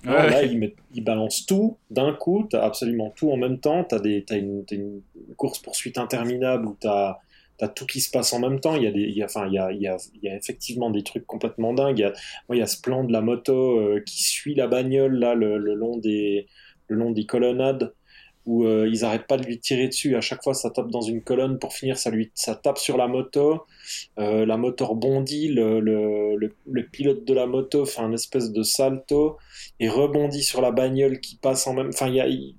[0.05, 3.85] Là, il, met, il balance tout d'un coup, t'as absolument tout en même temps.
[3.85, 5.03] T'as t'as une, une
[5.37, 7.19] course poursuite interminable où t'as
[7.59, 8.77] T'as tout qui se passe en même temps.
[8.77, 10.91] Il y a des, il y a, enfin, il y a, il y a, effectivement
[10.91, 11.99] des trucs complètement dingues.
[11.99, 12.13] Il y a,
[12.49, 15.35] moi, il y a ce plan de la moto euh, qui suit la bagnole là
[15.35, 16.47] le, le long des,
[16.87, 17.93] le long des colonnades
[18.67, 20.17] euh, ils arrêtent pas de lui tirer dessus.
[20.17, 21.59] À chaque fois, ça tape dans une colonne.
[21.59, 23.65] Pour finir, ça lui, ça tape sur la moto.
[24.19, 25.49] Euh, la moto rebondit.
[25.49, 29.37] Le, le, pilote de la moto fait un espèce de salto
[29.81, 31.89] et rebondit sur la bagnole qui passe en même.
[31.89, 32.55] Enfin, il y a, il,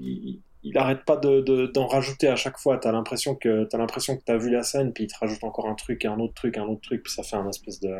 [0.00, 2.76] il, il arrête pas de, de- d'en rajouter à chaque fois.
[2.78, 5.74] T'as l'impression que t'as l'impression que vu la scène, puis il te rajoute encore un
[5.74, 7.94] truc, un autre truc, un autre truc, puis ça fait un espèce de,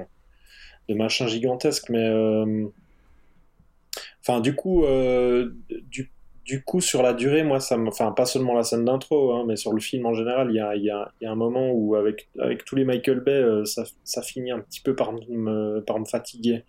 [0.88, 1.88] de machin gigantesque.
[1.90, 2.66] Mais euh,
[4.20, 6.10] enfin, du coup, euh, du,
[6.46, 9.44] du coup, sur la durée, moi, ça me, enfin, pas seulement la scène d'intro, hein,
[9.46, 11.37] mais sur le film en général, il y a, y, a, il y a un
[11.37, 14.94] moment où avec avec tous les Michael Bay, euh, ça, ça finit un petit peu
[14.96, 16.64] par me par me fatiguer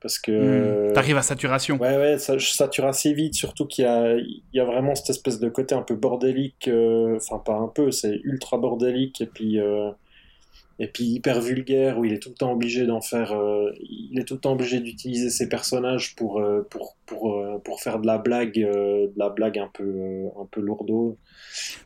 [0.00, 0.92] parce que Hmm.
[0.94, 1.78] T'arrives à saturation.
[1.78, 4.16] Ouais, ouais, ça je sature assez vite, surtout qu'il y a,
[4.52, 7.90] y a vraiment cette espèce de côté un peu bordélique, euh, enfin pas un peu,
[7.90, 9.90] c'est ultra bordélique, et puis, euh,
[10.78, 14.18] et puis hyper vulgaire, où il est tout le temps obligé d'en faire, euh, il
[14.18, 17.98] est tout le temps obligé d'utiliser ses personnages pour, euh, pour, pour, euh, pour faire
[17.98, 21.18] de la blague, de la blague un peu, un peu lourdeau.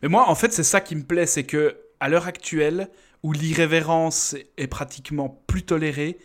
[0.02, 2.88] Mais moi, en fait, c'est ça qui me plaît, c'est que à l'heure actuelle,
[3.22, 6.18] où l'irrévérence est pratiquement plus tolérée,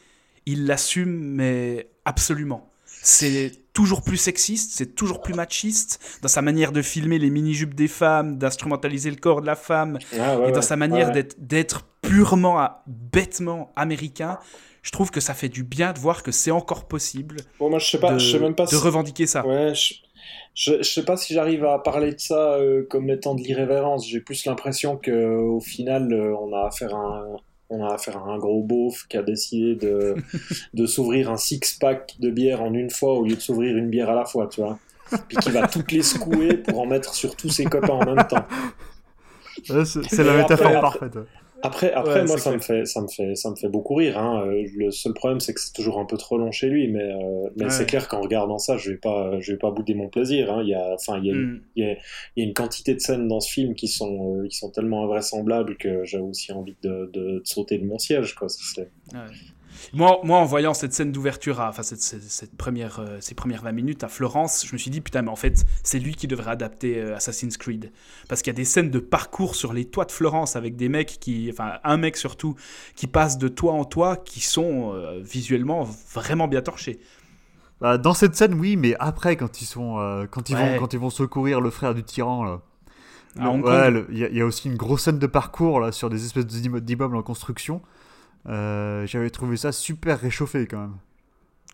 [0.45, 2.69] il l'assume, mais absolument.
[3.07, 7.73] C'est toujours plus sexiste, c'est toujours plus machiste dans sa manière de filmer les mini-jupes
[7.73, 11.13] des femmes, d'instrumentaliser le corps de la femme, Ah, ouais, et dans sa manière ouais.
[11.13, 14.39] d'être- d'être purement, à- bêtement américain.
[14.81, 17.79] Je trouve que ça fait du bien de voir que c'est encore possible Bon, moi
[17.79, 19.45] je sais pas, de, je sais même pas de si- revendiquer ça.
[19.45, 19.93] Ouais, je,
[20.53, 24.07] je, je sais pas si j'arrive à parler de ça euh, comme étant de l'irrévérence.
[24.07, 27.35] J'ai plus l'impression que au final, euh, on a affaire à un,
[27.69, 30.15] on a affaire à un gros beauf qui a décidé de,
[30.73, 34.09] de s'ouvrir un six-pack de bière en une fois au lieu de s'ouvrir une bière
[34.09, 34.79] à la fois, tu vois.
[35.27, 38.27] Puis qui va toutes les secouer pour en mettre sur tous ses copains en même
[38.27, 38.45] temps.
[39.69, 41.17] Ouais, C'est la métaphore après- parfaite.
[41.63, 44.17] Après, après Ouais, moi, ça me, fait, ça, me fait, ça me fait beaucoup rire.
[44.17, 44.43] Hein.
[44.45, 46.87] Euh, Le seul problème, c'est que c'est toujours un peu trop long chez lui.
[46.87, 47.69] Mais, euh, mais Ouais.
[47.71, 50.51] c'est clair qu'en regardant ça, je vais pas, je vais pas bouder mon plaisir.
[50.53, 50.61] Hein.
[50.63, 51.61] Il y a, enfin, il y a, Hmm.
[51.75, 51.93] il y, a,
[52.35, 54.69] il y a une quantité de scènes dans ce film qui sont, euh, qui sont
[54.71, 58.35] tellement invraisemblables que j'ai aussi envie de, de, de sauter de mon siège.
[58.35, 58.49] Quoi.
[58.49, 58.83] Ça,
[59.93, 63.61] Moi, moi, en voyant cette scène d'ouverture, enfin cette, cette, cette première, euh, ces premières
[63.63, 66.27] 20 minutes à Florence, je me suis dit putain, mais en fait, c'est lui qui
[66.27, 67.91] devrait adapter euh, Assassin's Creed,
[68.29, 70.89] parce qu'il y a des scènes de parcours sur les toits de Florence avec des
[70.89, 72.55] mecs qui, enfin un mec surtout,
[72.95, 76.99] qui passe de toit en toit, qui sont euh, visuellement vraiment bien torchés.
[77.79, 80.73] Bah, dans cette scène, oui, mais après, quand ils sont, quand ils Ouais.
[80.73, 82.61] vont, quand ils vont secourir le frère du tyran, là.
[83.39, 86.09] Ouais, il y, a- il y a aussi une grosse scène de parcours là sur
[86.09, 87.83] des espèces d'immeubles en construction.
[88.47, 90.97] Euh, J'avais trouvé ça super réchauffé quand même.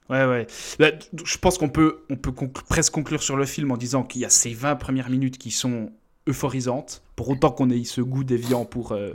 [0.09, 0.47] Ouais, ouais.
[0.79, 0.91] Bah,
[1.23, 2.33] je pense qu'on peut, on peut
[2.67, 5.51] presque conclure sur le film en disant qu'il y a ces 20 premières minutes qui
[5.51, 5.91] sont
[6.27, 9.13] euphorisantes, pour autant qu'on ait ce goût déviant pour, euh,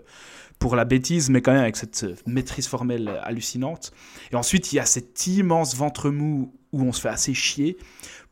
[0.58, 3.92] pour la bêtise, mais quand même avec cette euh, maîtrise formelle hallucinante.
[4.32, 7.78] Et ensuite, il y a cet immense ventre mou où on se fait assez chier,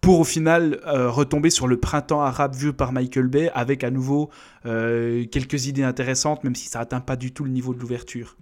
[0.03, 4.29] pour au final retomber sur le printemps arabe vu par Michael Bay, avec à nouveau
[4.63, 8.37] quelques idées intéressantes, même si ça atteint pas du tout le niveau de l'ouverture.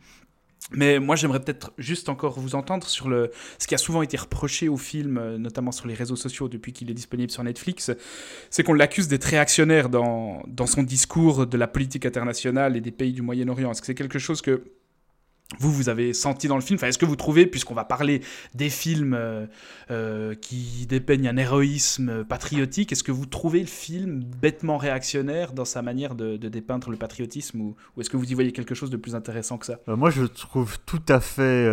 [0.70, 4.16] Mais moi, j'aimerais peut-être juste encore vous entendre sur le, ce qui a souvent été
[4.16, 7.90] reproché au film, euh, notamment sur les réseaux sociaux depuis qu'il est disponible sur Netflix,
[8.50, 12.92] c'est qu'on l'accuse d'être réactionnaire dans, dans son discours de la politique internationale et des
[12.92, 13.72] pays du Moyen-Orient.
[13.72, 14.64] Est-ce que c'est quelque chose que
[15.58, 18.22] vous, vous avez senti dans le film enfin, Est-ce que vous trouvez, puisqu'on va parler
[18.54, 19.46] des films euh,
[19.90, 25.64] euh, qui dépeignent un héroïsme patriotique, est-ce que vous trouvez le film bêtement réactionnaire dans
[25.64, 28.96] sa manière de, dépeindre le patriotisme ou, est-ce que vous y voyez quelque chose de
[28.96, 29.78] plus intéressant que ça?
[29.88, 31.66] Euh, moi, je le trouve tout à fait,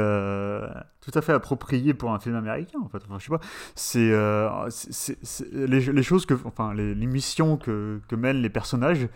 [1.01, 2.79] tout à fait approprié pour un film américain.
[2.83, 3.41] En fait, enfin, je sais pas.
[3.75, 9.07] C'est, les, choses que, enfin, les, missions que, que mènent les personnages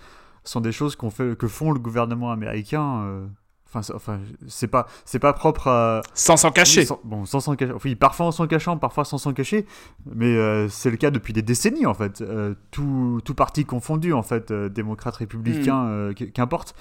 [0.44, 3.28] sont des choses que font le gouvernement américain.
[3.76, 6.02] Enfin, c'est- enfin, c'est pas, c'est pas propre à.
[6.14, 7.74] Sans s'en cacher Oui, sans- bon, sans s'en cacher.
[7.84, 9.66] Oui, parfois en s'en cachant, parfois sans s'en cacher.
[10.14, 12.22] Mais euh, c'est le cas depuis des décennies, en fait.
[12.22, 15.90] Euh, tout, tout parti confondu, en fait, euh, démocrate, républicain, Hmm.
[15.90, 16.74] euh, qu- qu'importe.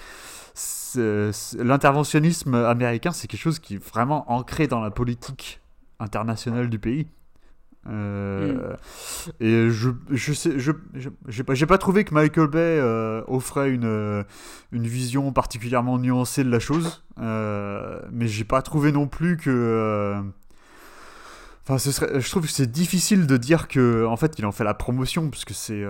[1.58, 5.60] L'interventionnisme américain, c'est quelque chose qui est vraiment ancré dans la politique
[5.98, 7.08] internationale du pays.
[7.86, 8.74] Euh,
[9.40, 14.22] Et je, je sais, j'ai pas, pas trouvé que Michael Bay euh, offrait une, euh,
[14.72, 20.16] une vision particulièrement nuancée de la chose, euh, mais j'ai pas trouvé non plus que.
[21.62, 24.52] Enfin, ce serait, je trouve que c'est difficile de dire que, en fait, il en
[24.52, 25.84] fait la promotion, parce que c'est.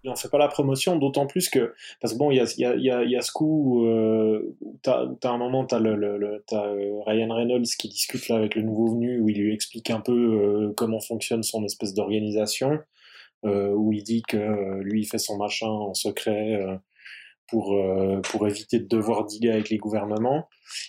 [0.00, 2.40] Euh, il en fait pas la promotion, d'autant plus que parce que bon, il y
[2.40, 5.78] a, y a, y a, ce coup euh, où t'as où t'as un moment, t'as
[5.78, 9.28] le, le, le t'as euh, Ryan Reynolds qui discute là avec le nouveau venu où
[9.28, 12.78] il lui explique un peu euh, comment fonctionne son espèce d'organisation,
[13.44, 16.76] euh, où il dit que euh, lui il fait son machin en secret euh,
[17.50, 20.48] pour euh, pour éviter de devoir dealer avec les gouvernements,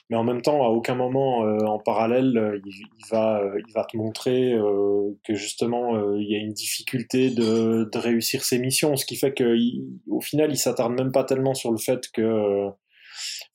[0.10, 3.74] mais en même temps à aucun moment euh, en parallèle euh, il, va euh, il
[3.74, 8.60] va te montrer euh, que justement il y a une difficulté de, de réussir ses
[8.60, 11.78] missions, ce qui fait que il- au final il s'attarde même pas tellement sur le
[11.78, 12.70] fait que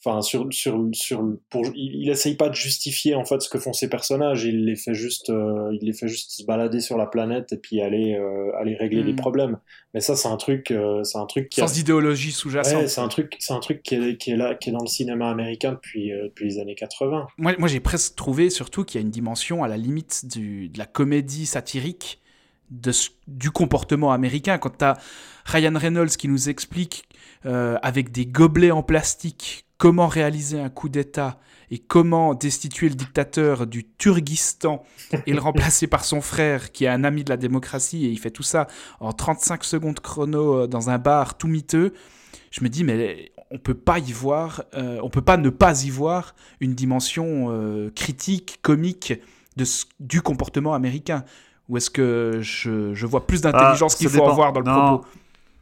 [0.07, 3.59] enfin sur sur sur pour il, il essaye pas de justifier en fait ce que
[3.59, 6.97] font ses personnages, il les fait juste euh, il les fait juste se balader sur
[6.97, 9.07] la planète et puis aller euh, aller régler Mm.
[9.07, 9.59] les problèmes.
[9.95, 12.83] Mais ça c'est un truc euh, c'est un truc qui a- Sans idéologie sous-jacente.
[12.83, 14.81] Ouais, c'est un truc, c'est un truc qui est, qui est là, qui est dans
[14.83, 17.27] le cinéma américain depuis, euh, depuis les années 80.
[17.38, 20.69] Moi, moi j'ai presque trouvé surtout qu'il y a une dimension à la limite du,
[20.69, 22.21] de la comédie satirique
[22.71, 22.90] de
[23.29, 24.59] du comportement américain.
[24.59, 24.97] Quand tu as
[25.45, 27.05] Ryan Reynolds qui nous explique
[27.45, 31.39] euh, avec des gobelets en plastique comment réaliser un coup d'État
[31.71, 34.85] et comment destituer le dictateur du Turkistan
[35.27, 38.19] et le remplacer par son frère qui est un ami de la démocratie et il
[38.19, 38.69] fait tout ça
[39.01, 41.93] en 35 secondes chrono euh, dans un bar tout miteux.
[42.53, 45.83] Je me dis mais on peut pas y voir, euh, on peut pas ne pas
[45.85, 49.15] y voir une dimension euh, critique, comique
[49.57, 49.65] de
[50.01, 51.25] du comportement américain.
[51.69, 54.31] Ou est-ce que je, je vois plus d'intelligence Ah, qu'il ça faut dépend.
[54.33, 54.99] avoir dans le Non.
[54.99, 55.07] propos?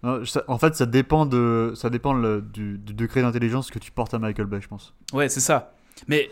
[0.05, 3.79] Non, ça- en fait, ça dépend, de, ça dépend le- du, du degré d'intelligence que
[3.79, 4.95] tu portes à Michael Bay, je pense.
[5.13, 5.73] Ouais, c'est ça.
[6.09, 6.31] Mais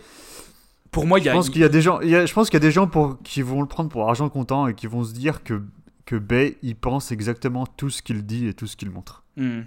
[0.91, 1.33] pour moi, il y Je a.
[1.33, 2.71] pense qu'il y a des gens, il y a- je pense qu'il y a des
[2.73, 5.63] gens pour, qui vont le prendre pour argent comptant et qui vont se dire que,
[6.05, 9.23] que Bay, il pense exactement tout ce qu'il dit et tout ce qu'il montre.
[9.37, 9.63] Hmm.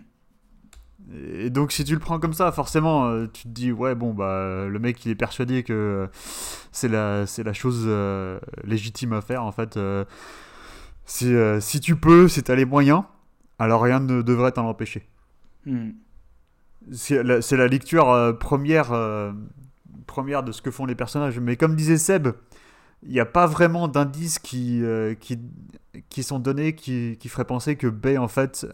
[1.13, 4.13] Et donc, si tu le prends comme ça, forcément, euh, tu te dis, ouais, bon,
[4.13, 6.07] bah, le mec, il est persuadé que euh,
[6.71, 9.77] c'est la, c'est la chose euh, légitime à faire, en fait.
[9.77, 10.03] euh,
[11.05, 13.03] si, euh, si tu peux, si t'as les moyens,
[13.59, 15.07] alors rien ne devrait t'en empêcher.
[15.65, 15.91] Hmm.
[16.91, 19.31] C'est la, lecture euh, première, euh,
[20.05, 21.39] première de ce que font les personnages.
[21.39, 22.29] Mais comme disait Seb,
[23.03, 25.39] il n'y a pas vraiment d'indices qui, euh, qui,
[26.09, 28.67] qui sont donnés qui, qui feraient penser que Bay, en fait,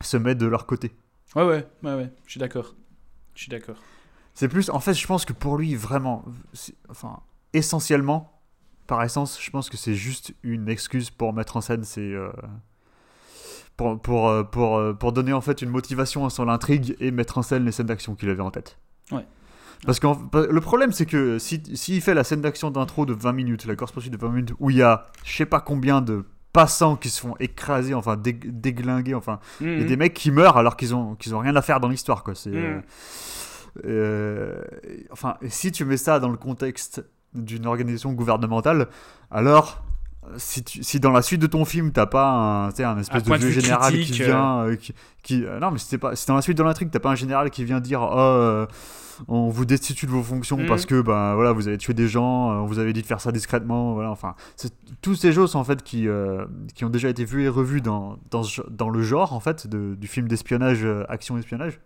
[0.00, 0.92] se met de leur côté.
[1.34, 2.74] Ouais, ouais, ouais, ouais, je suis d'accord.
[3.34, 3.76] Je suis d'accord.
[4.34, 6.24] C'est plus, en fait, je pense que pour lui, vraiment,
[6.88, 7.20] enfin,
[7.52, 8.40] essentiellement,
[8.86, 12.16] par essence, je pense que c'est juste une excuse pour mettre en scène ses.
[13.78, 17.10] Pour, pour, euh, pour, euh, pour donner en fait une motivation à son intrigue et
[17.10, 18.76] mettre en scène les scènes d'action qu'il avait en tête.
[19.10, 19.24] Ouais.
[19.86, 20.08] Parce que
[20.52, 23.76] le problème, c'est que si- s'il fait la scène d'action d'intro de 20 minutes, la
[23.76, 26.96] course poursuite de 20 minutes, où il y a je sais pas combien de passants
[26.96, 29.86] qui se font écraser, enfin dé- déglinguer, enfin a Hmm.
[29.86, 32.34] des mecs qui meurent alors qu'ils ont, qu'ils ont rien à faire dans l'histoire, quoi.
[32.34, 32.54] C'est, Mm.
[32.54, 32.80] euh,
[33.84, 34.60] euh,
[35.12, 38.88] enfin, et si tu mets ça dans le contexte d'une organisation gouvernementale,
[39.30, 39.82] alors
[40.36, 43.30] si, tu, si dans la suite de ton film t'as pas un, un espèce Un
[43.30, 46.26] de vieux général critique, qui vient, euh, qui, qui- euh, non mais c'était pas, si
[46.26, 48.66] dans la suite de l'intrigue t'as pas un général qui vient dire, oh, euh,
[49.26, 50.66] on vous destitue de vos fonctions Mm.
[50.66, 53.06] parce que ben voilà vous avez tué des gens, euh, on vous avait dit de
[53.06, 56.90] faire ça discrètement, voilà, enfin, c'est tous ces choses en fait qui, euh, qui ont
[56.90, 60.28] déjà été vues et revues dans, dans, dans le genre en fait de- du film
[60.28, 61.80] d'espionnage, euh, action-espionnage.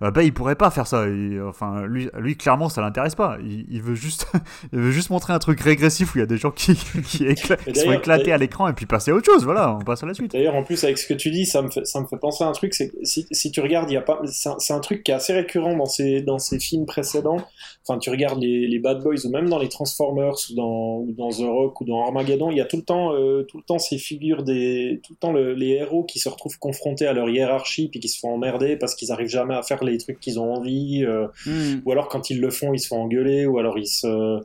[0.00, 1.06] Bah, bah, il pourrait pas faire ça.
[1.08, 3.36] Il- enfin, lui, lui, clairement, ça l'intéresse pas.
[3.42, 4.26] Il, il veut juste,
[4.72, 7.24] il veut juste montrer un truc régressif où il y a des gens qui, qui,
[7.24, 9.44] écla- qui sont éclatés à l'écran et puis passer à autre chose.
[9.44, 10.32] Voilà, on passe à la suite.
[10.32, 12.44] D'ailleurs, en plus, avec ce que tu dis, ça me fait, ça me fait penser
[12.44, 12.74] à un truc.
[12.74, 15.10] C'est si, si tu regardes, il y a pas, c'est un, c'est un truc qui
[15.10, 17.44] est assez récurrent dans ces, dans ces films précédents.
[17.88, 21.12] Enfin, tu regardes les, les Bad Boys ou même dans les Transformers ou dans, ou
[21.16, 23.62] dans The Rock ou dans Armageddon, il y a tout le temps, euh, tout le
[23.62, 27.12] temps ces figures des, tout le temps le- les héros qui se retrouvent confrontés à
[27.14, 30.20] leur hiérarchie puis qui se font emmerder parce qu'ils arrivent jamais à faire les trucs
[30.20, 31.04] qu'ils ont envie.
[31.04, 31.80] euh, Hmm.
[31.84, 34.38] ou alors quand ils le font, ils se font engueuler, ou alors ils se.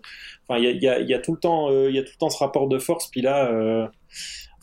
[0.48, 1.96] Enfin, il y a, il y a- il y a tout le temps, euh, il
[1.96, 3.08] y a tout le temps ce rapport de force.
[3.10, 3.52] Puis là,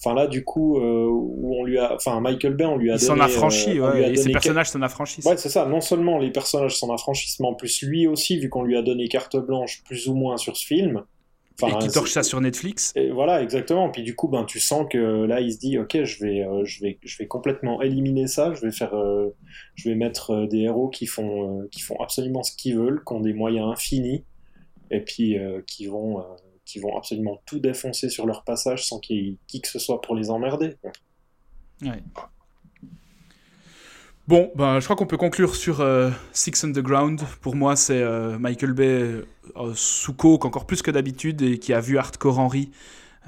[0.03, 2.95] enfin là, du coup, euh, où on lui a, enfin Michael Bay, on lui a
[2.95, 5.25] Il s'en affranchit, euh, ouais, a et ses personnages s'en affranchissent.
[5.25, 5.67] Ouais, c'est ça.
[5.67, 8.83] Non seulement les personnages s'en affranchissent, mais en plus lui aussi, vu qu'on lui a
[8.83, 11.03] donné carte blanche plus ou moins sur ce film.
[11.63, 12.93] et qui torche ça sur Netflix.
[12.97, 13.91] et voilà, exactement.
[13.91, 16.65] Puis du coup, ben, tu sens que là, il se dit, ok, je vais, euh,
[16.65, 18.55] je vais, je vais complètement éliminer ça.
[18.55, 19.29] Je vais faire, euh,
[19.75, 23.03] je vais mettre euh, des héros qui font, euh, qui font absolument ce qu'ils veulent,
[23.07, 24.25] qui ont des moyens infinis,
[24.91, 26.23] et puis euh, qui vont, euh,
[26.64, 29.79] qui vont absolument tout défoncer sur leur passage sans qu'il y ait qui que ce
[29.79, 30.77] soit pour les emmerder.
[31.83, 32.03] Ouais.
[34.29, 37.23] Bon, ben, je crois qu'on peut conclure sur euh, Six Underground.
[37.40, 38.85] Pour moi, c'est euh, Michael Bay
[39.57, 42.70] euh, sous coke encore plus que d'habitude et qui a vu Hardcore Henry,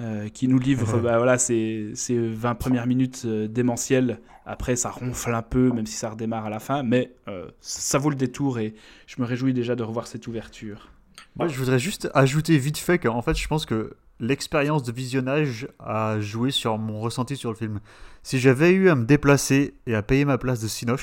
[0.00, 4.20] euh, qui nous livre bah, voilà, ces, ces 20 premières minutes euh, démentielles.
[4.46, 7.98] Après, ça ronfle un peu, même si ça redémarre à la fin, mais euh, ça
[7.98, 8.74] vaut le détour et
[9.06, 10.90] je me réjouis déjà de revoir cette ouverture.
[11.36, 15.68] Moi, je voudrais juste ajouter vite fait qu'en fait, je pense que l'expérience de visionnage
[15.80, 17.80] a joué sur mon ressenti sur le film.
[18.22, 21.02] Si j'avais eu à me déplacer et à payer ma place de Cinoche,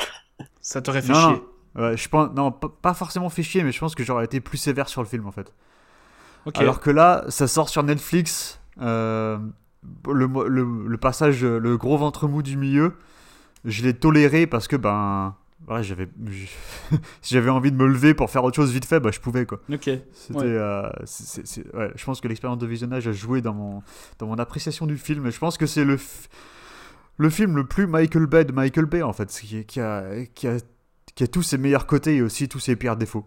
[0.61, 1.41] Ça t'aurait fait Non, chier.
[1.75, 1.83] non.
[1.83, 4.57] ouais, je pense, non, pas- forcément fait chier, mais je pense que j'aurais été plus
[4.57, 5.51] sévère sur le film en fait.
[6.55, 9.37] Alors que là, ça sort sur Netflix, euh,
[10.07, 12.93] le, le, le passage, le gros ventre mou du milieu,
[13.65, 15.35] je l'ai toléré parce que ben,
[15.67, 16.07] ouais, j'avais,
[17.21, 19.45] si j'avais envie de me lever pour faire autre chose vite fait, bah je pouvais
[19.45, 19.59] quoi.
[19.71, 19.89] Ok.
[20.13, 20.45] C'était, Ouais.
[20.45, 20.89] euh,
[21.73, 23.81] ouais, je pense que l'expérience de visionnage a joué dans mon,
[24.19, 25.25] dans mon appréciation du film.
[25.27, 26.27] Et je pense que c'est le, f-
[27.17, 30.47] le film le plus Michael Bay de Michael Bay, en fait, qui, qui, a, qui,
[30.47, 30.57] a,
[31.15, 33.25] qui a tous ses meilleurs côtés et aussi tous ses pires défauts.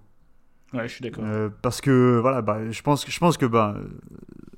[0.73, 1.23] Ouais, je suis d'accord.
[1.27, 3.77] Euh, parce que, voilà, bah, je pense, que- je pense que bah,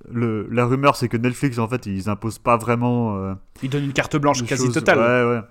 [0.09, 3.17] le, la rumeur, c'est que Netflix, en fait, ils imposent pas vraiment.
[3.19, 4.99] euh, Il donne une carte blanche quasi totale.
[4.99, 5.43] Ouais, ouais.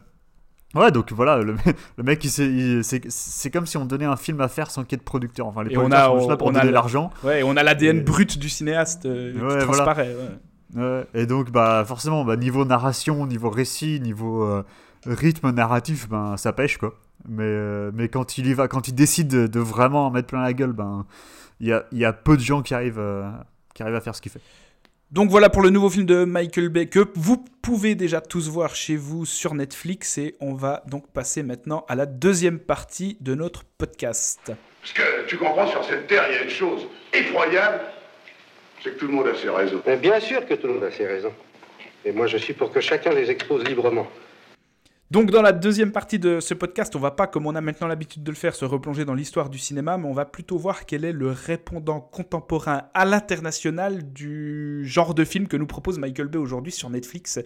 [0.76, 1.56] Ouais, donc voilà, le,
[1.98, 4.94] le mec, s'est- il- c'est comme si on donnait un film à faire sans qu'il
[4.94, 5.46] y ait de producteur.
[5.48, 7.12] Enfin, les Et on producteurs a- sont juste là pour donner le- l'argent.
[7.24, 9.66] Ouais, et on a l'ADN Et- brut du cinéaste euh, Ouais, qui voilà.
[9.66, 10.16] transparaît.
[10.16, 10.82] ouais.
[10.82, 14.64] Ouais, et donc, bah, forcément, bah, niveau narration, niveau récit, niveau euh,
[15.06, 16.96] rythme narratif, ben, ça pêche, quoi.
[17.30, 20.28] Mais, euh, mais quand il y va, quand il décide de, de vraiment en mettre
[20.30, 21.06] plein la gueule, ben,
[21.60, 23.00] il y a, y a peu de gens qui arrivent,
[23.76, 24.42] qui arrivent à faire ce qu'il fait.
[25.14, 28.74] Donc voilà pour le nouveau film de Michael Bay que vous pouvez déjà tous voir
[28.74, 33.36] chez vous sur Netflix et on va donc passer maintenant à la deuxième partie de
[33.36, 34.40] notre podcast.
[34.82, 37.82] Parce que tu comprends, sur cette terre, il y a une chose effroyable,
[38.84, 39.84] c'est que tout le monde a ses raisons.
[39.86, 41.34] Mais bien sûr que tout le monde a ses raisons.
[42.06, 44.08] Et moi, je suis pour que chacun les expose librement.
[45.14, 47.86] Donc dans la deuxième partie de ce podcast, on va pas, comme on a maintenant
[47.86, 50.88] l'habitude de le faire, se replonger dans l'histoire du cinéma, mais on va plutôt voir
[50.88, 56.30] quel est le répondant contemporain à l'international du genre de film que nous propose Michael
[56.30, 57.40] Bay aujourd'hui sur Netflix.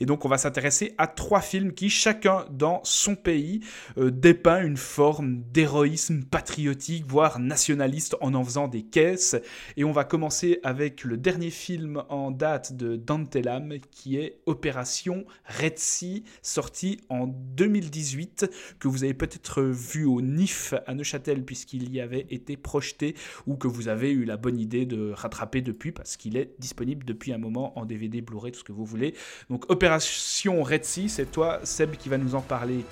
[0.00, 3.60] Et donc on va s'intéresser à trois films qui, chacun dans son pays,
[3.98, 9.36] euh, dépeint une forme d'héroïsme patriotique, voire nationaliste, en en faisant des caisses.
[9.76, 14.40] Et on va commencer avec le dernier film en date de Dante Lam, qui est
[14.46, 21.44] Opération Red Sea, sorti en 2018, que vous avez peut-être vu au NIF à Neuchâtel,
[21.44, 23.14] puisqu'il y avait été projeté,
[23.46, 27.04] ou que vous avez eu la bonne idée de rattraper depuis, parce qu'il est disponible
[27.04, 29.14] depuis un moment en DVD, Blu-ray, tout ce que vous voulez.
[29.50, 32.84] Donc Opération Red Sea, c'est toi, Seb, qui va nous en parler.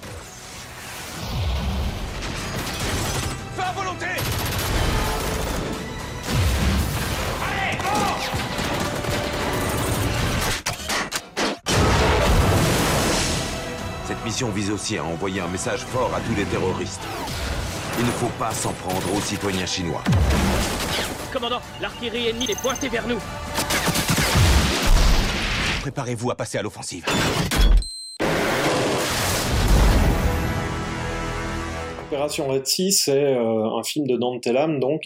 [14.41, 17.03] Mission vise aussi à envoyer un message fort à tous les terroristes.
[17.99, 20.03] Il ne faut pas s'en prendre aux citoyens chinois.
[21.31, 23.19] Commandant, l'artillerie ennemie est pointée vers nous.
[25.83, 27.05] Préparez-vous à passer à l'offensive.
[32.07, 35.03] Opération Red Sea, c'est euh, un film de Dante Lam, donc,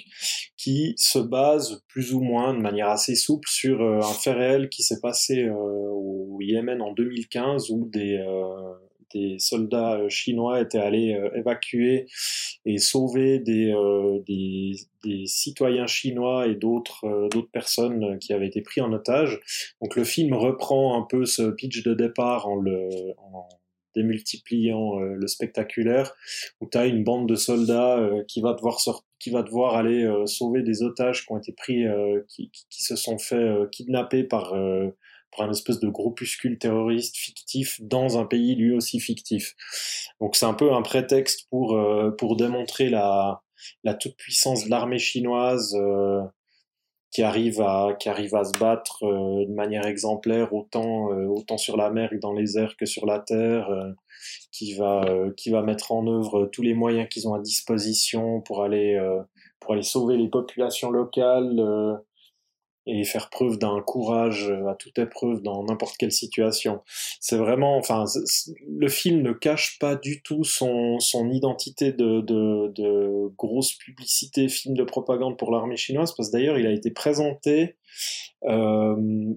[0.57, 4.69] qui se base plus ou moins de manière assez souple sur euh, un fait réel
[4.69, 8.75] qui s'est passé euh, au Yémen en 2015 où des, euh,
[9.15, 12.07] des soldats euh, chinois étaient allés euh, évacuer
[12.67, 14.73] et sauver des, euh, des,
[15.05, 19.41] des citoyens chinois et d'autres personnes qui avaient été pris en otage.
[19.81, 22.89] Donc le film reprend un peu ce pitch de départ en le,
[23.95, 26.17] démultipliant le spectaculaire,
[26.61, 28.81] où tu as une bande de soldats qui va devoir
[29.21, 31.85] qui va devoir aller sauver des otages qui ont été pris,
[32.27, 34.53] qui, qui, se sont fait kidnapper par
[35.43, 39.55] un espèce de groupuscule terroriste fictif dans un pays lui aussi fictif.
[40.21, 43.43] Donc c'est un peu un prétexte pour, euh, pour démontrer la,
[43.83, 46.23] la toute-puissance de l'armée chinoise euh,
[47.11, 51.77] qui, arrive à, qui arrive à se battre euh, de manière exemplaire autant, autant sur
[51.77, 53.69] la mer que dans les airs que sur la terre,
[54.53, 55.05] qui, va,
[55.37, 58.99] qui va mettre en œuvre tous les moyens qu'ils ont à disposition pour aller,
[59.61, 62.01] pour aller sauver les populations locales
[62.87, 66.83] et faire preuve d'un courage euh, à toute épreuve dans n'importe quelle situation.
[67.21, 68.05] C'est vraiment, enfin,
[68.69, 74.77] le film ne cache pas du tout son, son identité de, de, grosse publicité, film
[74.77, 77.77] de propagande pour l'armée chinoise, parce que d'ailleurs il a été présenté
[78.45, 78.97] euh,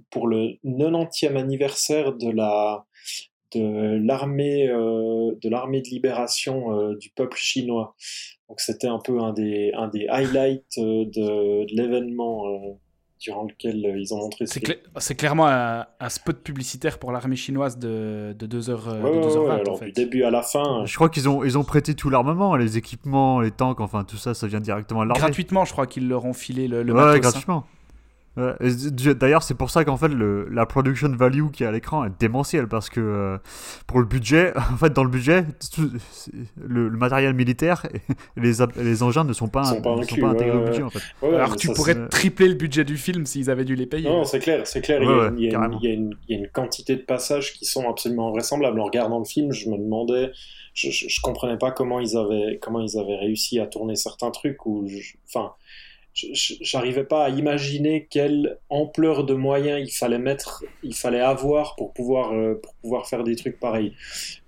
[0.09, 2.85] pour le 90e anniversaire de la
[3.53, 7.95] de l'armée euh, de l'armée de libération du peuple chinois.
[8.49, 12.43] Donc c'était un peu un des un des highlights de, de l'événement
[13.19, 14.45] durant lequel euh, ils ont montré.
[14.45, 20.23] C'est, clairement un, spot publicitaire pour l'armée chinoise de, de 2h, euh, alors, du début
[20.23, 20.85] à la fin.
[20.85, 24.17] Je crois qu'ils ont, ils ont prêté tout l'armement, les équipements, les tanks, enfin tout
[24.17, 25.19] ça, ça vient directement à l'armée.
[25.19, 27.63] Gratuitement, je crois qu'ils leur ont filé le, le ouais, hein.
[28.37, 32.11] D'ailleurs, c'est pour ça qu'en fait, le, la production value qui est à l'écran est
[32.19, 33.37] démentielle parce que euh,
[33.87, 35.45] pour le budget, en fait, dans le budget,
[36.57, 38.01] le, matériel militaire et
[38.39, 40.83] les, les engins ne sont pas, sont pas, intégrés au budget.
[40.83, 40.99] En fait.
[41.23, 44.07] Alors, tu pourrais tripler le budget du film s'ils avaient dû les payer.
[44.07, 45.01] Non, c'est clair, c'est clair.
[45.01, 45.89] il, y a, il,
[46.29, 48.79] y a une, quantité de passages qui sont absolument invraisemblables.
[48.79, 50.31] En regardant le film, je me demandais,
[50.73, 54.65] je, je, comprenais pas comment ils avaient, comment ils avaient réussi à tourner certains trucs
[54.65, 54.87] ou,
[55.27, 55.53] enfin
[56.33, 61.93] j'arrivais pas à imaginer quelle ampleur de moyens il fallait mettre, il fallait avoir pour
[61.93, 63.93] pouvoir, euh, pouvoir faire des trucs pareils.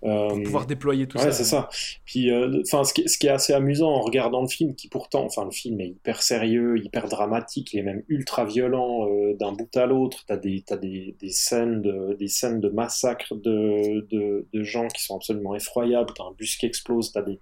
[0.03, 1.31] Euh, pour pouvoir déployer tout ouais, ça.
[1.31, 1.69] c'est ça.
[2.05, 4.87] Puis, euh, enfin, ce, qui, ce, qui, est assez amusant en regardant le film, qui
[4.87, 9.07] pourtant, enfin, le film est hyper sérieux, hyper dramatique, il est même ultra violent
[9.39, 10.23] d'un bout à l'autre.
[10.25, 14.87] T'as des, as des, des scènes de, des scènes de massacre de, de, de gens
[14.87, 16.13] qui sont absolument effroyables.
[16.15, 17.39] T'as un bus qui explose, t'as des,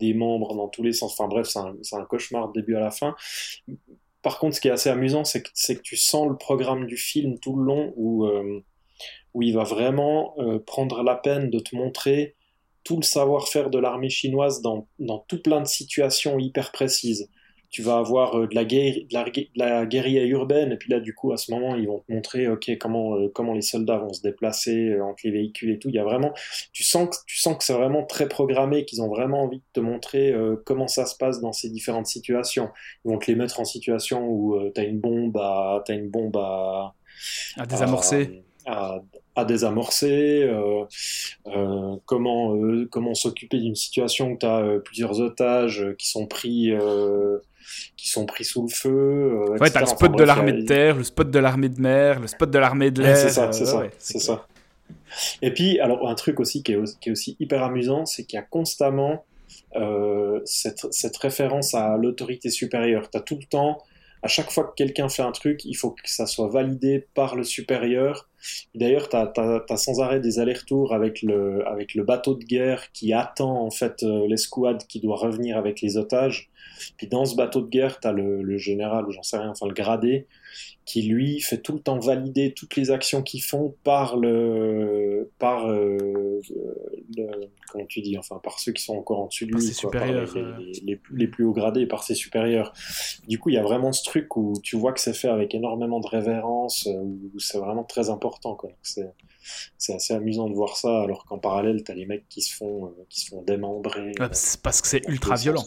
[0.00, 1.12] des membres dans tous les sens.
[1.18, 3.14] Enfin bref, c'est un, un cauchemar de début à la fin.
[4.22, 6.96] Par contre, ce qui est assez amusant, c'est que, que, tu sens le programme du
[6.96, 8.64] film tout le long où, euh,
[9.34, 12.34] où il va vraiment euh, prendre la peine de te montrer
[12.84, 17.28] tout le savoir-faire de l'armée chinoise dans, dans tout plein de situations hyper précises
[17.72, 21.32] tu vas avoir euh, de, la de, la, guérilla urbaine, et puis là, du coup,
[21.32, 24.20] à ce moment, ils vont te montrer ok comment, euh, comment les soldats vont se
[24.20, 25.88] déplacer entre les véhicules et tout.
[25.88, 26.34] Il y a vraiment,
[26.74, 29.64] tu sens que, tu sens que c'est vraiment très programmé, qu'ils ont vraiment envie de
[29.72, 30.34] te montrer
[30.66, 32.68] comment ça se passe dans ces différentes situations.
[33.06, 35.82] Ils vont te les mettre en situation où tu as une bombe à.
[35.88, 36.94] As une bombe à,
[37.56, 38.44] à désamorcer.
[38.64, 39.00] À,
[39.34, 40.48] à désamorcer,
[42.04, 42.56] comment,
[42.90, 46.72] comment s'occuper d'une situation où tu as plusieurs otages qui sont pris
[47.96, 48.90] qui sont pris sous le feu.
[48.90, 52.20] Euh, ouais, t'as le spot de l'armée de terre, le spot de l'armée de mer,
[52.20, 53.16] le spot de l'armée de l'air.
[53.16, 54.46] c'est ça, c'est ça, c'est ça.
[55.42, 58.38] Et puis, alors, un truc aussi qui est, qui est aussi hyper amusant, c'est qu'il
[58.38, 59.24] y a constamment
[59.76, 63.10] euh, cette, cette, référence à l'autorité supérieure.
[63.10, 63.78] Tu as tout le temps,
[64.22, 67.36] à chaque fois que quelqu'un fait un truc, il faut que ça soit validé par
[67.36, 68.28] le supérieur.
[68.74, 71.64] D'ailleurs, tu as, sans arrêt des allers-retours avec le,
[71.94, 75.96] le bateau de guerre qui attend en fait euh, l'escouade qui doit revenir avec les
[75.96, 76.50] otages.
[76.96, 79.66] Puis dans ce bateau de guerre, tu as le, général, ou j'en sais rien, enfin
[79.66, 80.26] le gradé,
[80.84, 85.30] qui lui fait tout le temps valider toutes les actions qu'ils font par le.
[85.38, 85.68] par.
[85.68, 86.40] Euh,
[87.16, 90.06] le, comment tu dis Enfin, par ceux qui sont encore en dessus de lui, par
[90.06, 90.54] les, euh.
[90.82, 92.72] les, les, plus hauts gradés, par ses supérieurs.
[93.28, 95.54] Du coup, il y a vraiment ce truc où tu vois que c'est fait avec
[95.54, 97.00] énormément de révérence, euh,
[97.34, 98.58] où c'est vraiment très important.
[98.82, 102.54] C'est assez amusant de voir ça, alors qu'en parallèle, tu as les mecs qui se
[102.54, 104.12] font, qui se font démembrer.
[104.18, 105.64] parce que c'est ultra violent.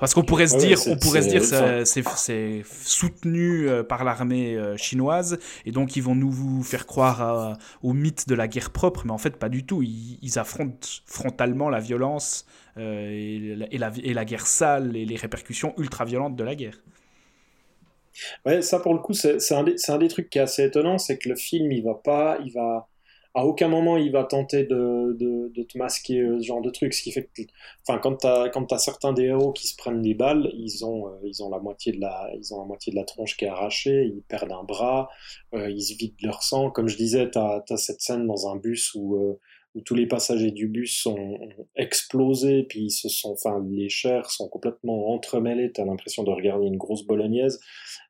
[0.00, 4.76] Parce qu'on pourrait se dire, on pourrait se dire, c'est soutenu euh, par l'armée euh,
[4.76, 9.12] chinoise et donc ils vont nous faire croire au mythe de la guerre propre, mais
[9.12, 9.82] en fait pas du tout.
[9.82, 12.46] Ils, affrontent frontalement la violence
[12.78, 16.78] euh, et, la, et, la, guerre sale et les répercussions ultra violentes de la guerre.
[18.46, 21.18] Ouais, ça pour le coup, c'est un, un, des trucs qui est assez étonnant, c'est
[21.18, 22.88] que le film, il va pas, il va,
[23.34, 25.16] à aucun moment il va tenter de,
[25.62, 26.92] te masquer euh, ce genre de truc.
[26.94, 27.42] Ce qui fait que,
[27.86, 31.08] enfin, quand t'as quand as certains des héros qui se prennent des balles, ils ont
[31.08, 33.44] euh, ils ont la moitié de la ils ont la moitié de la tronche qui
[33.44, 35.08] est arrachée, ils perdent un bras,
[35.54, 36.70] euh, ils se vident leur sang.
[36.70, 39.38] Comme je disais, t'as as cette scène dans un bus où
[39.74, 43.88] où tous les passagers du bus sont ont explosé, puis ils se sont, enfin, les
[43.88, 45.70] chairs sont complètement entremêlées.
[45.72, 47.60] T'as l'impression de regarder une grosse bolognaise.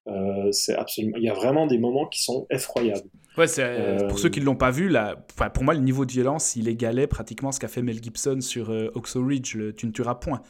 [0.09, 3.07] Euh, c'est absolument, il y a vraiment des moments qui sont effroyables.
[3.37, 5.17] Ouais, c'est, Euh, pour ceux qui ne l'ont pas vu, là,
[5.55, 8.71] pour moi, le niveau de violence, il égalait pratiquement ce qu'a fait Mel Gibson sur
[8.71, 10.41] euh, Oxo Ridge, le Tu ne tueras point.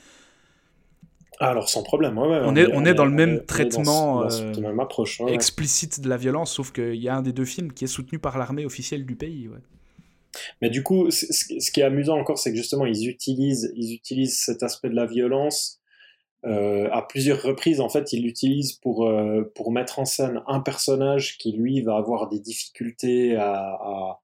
[1.41, 3.47] Ah, alors sans problème, ouais, ouais, On est- on est dans le même dans ce-
[3.47, 5.21] traitement, dans euh, même approche.
[5.21, 5.33] ouais.
[5.35, 8.19] Explicite de la violence, sauf qu'il y a un des deux films qui est soutenu
[8.19, 9.49] par l'armée officielle du pays.
[10.63, 14.41] Mais du coup, ce qui est amusant encore, c'est que justement, ils utilisent, ils utilisent
[14.41, 15.81] cet aspect de la violence
[16.47, 17.81] euh, à plusieurs reprises.
[17.81, 21.97] En fait, ils l'utilisent pour, euh, pour mettre en scène un personnage qui, lui, va
[21.97, 24.19] avoir des difficultés à,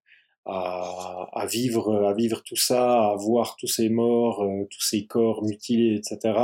[0.46, 5.44] à, vivre, à vivre tout ça, à voir tous ces morts, euh, tous ces corps
[5.44, 6.38] mutilés, etc.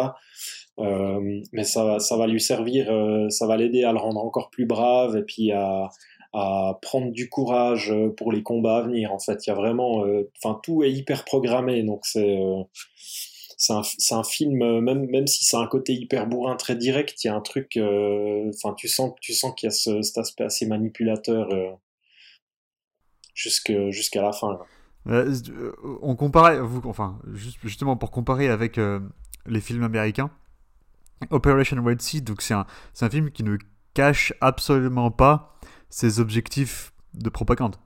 [0.78, 2.86] Mais ça, ça va lui servir,
[3.30, 5.90] ça va l'aider à le rendre encore plus brave et puis à,
[6.32, 9.12] à prendre du courage euh, pour les combats à venir.
[9.12, 12.62] En fait, il y a vraiment, euh, enfin, tout est hyper programmé, donc c'est euh,
[13.58, 13.82] c'est un,
[14.18, 17.34] un film, même, même si c'est un côté hyper bourrin très direct, il y a
[17.36, 21.48] un truc, enfin, tu sens, tu sens qu'il y a ce- cet aspect assez manipulateur
[21.52, 21.70] euh,
[23.34, 24.58] jusqu'à la fin.
[26.02, 28.80] on comparait, vous, enfin, juste- justement pour comparer avec
[29.46, 30.30] les films américains,
[31.30, 32.66] Operation Red Sea, donc c'est un,
[33.00, 33.56] un film qui ne
[33.94, 35.56] cache absolument pas
[35.92, 37.76] ses objectifs de propagande.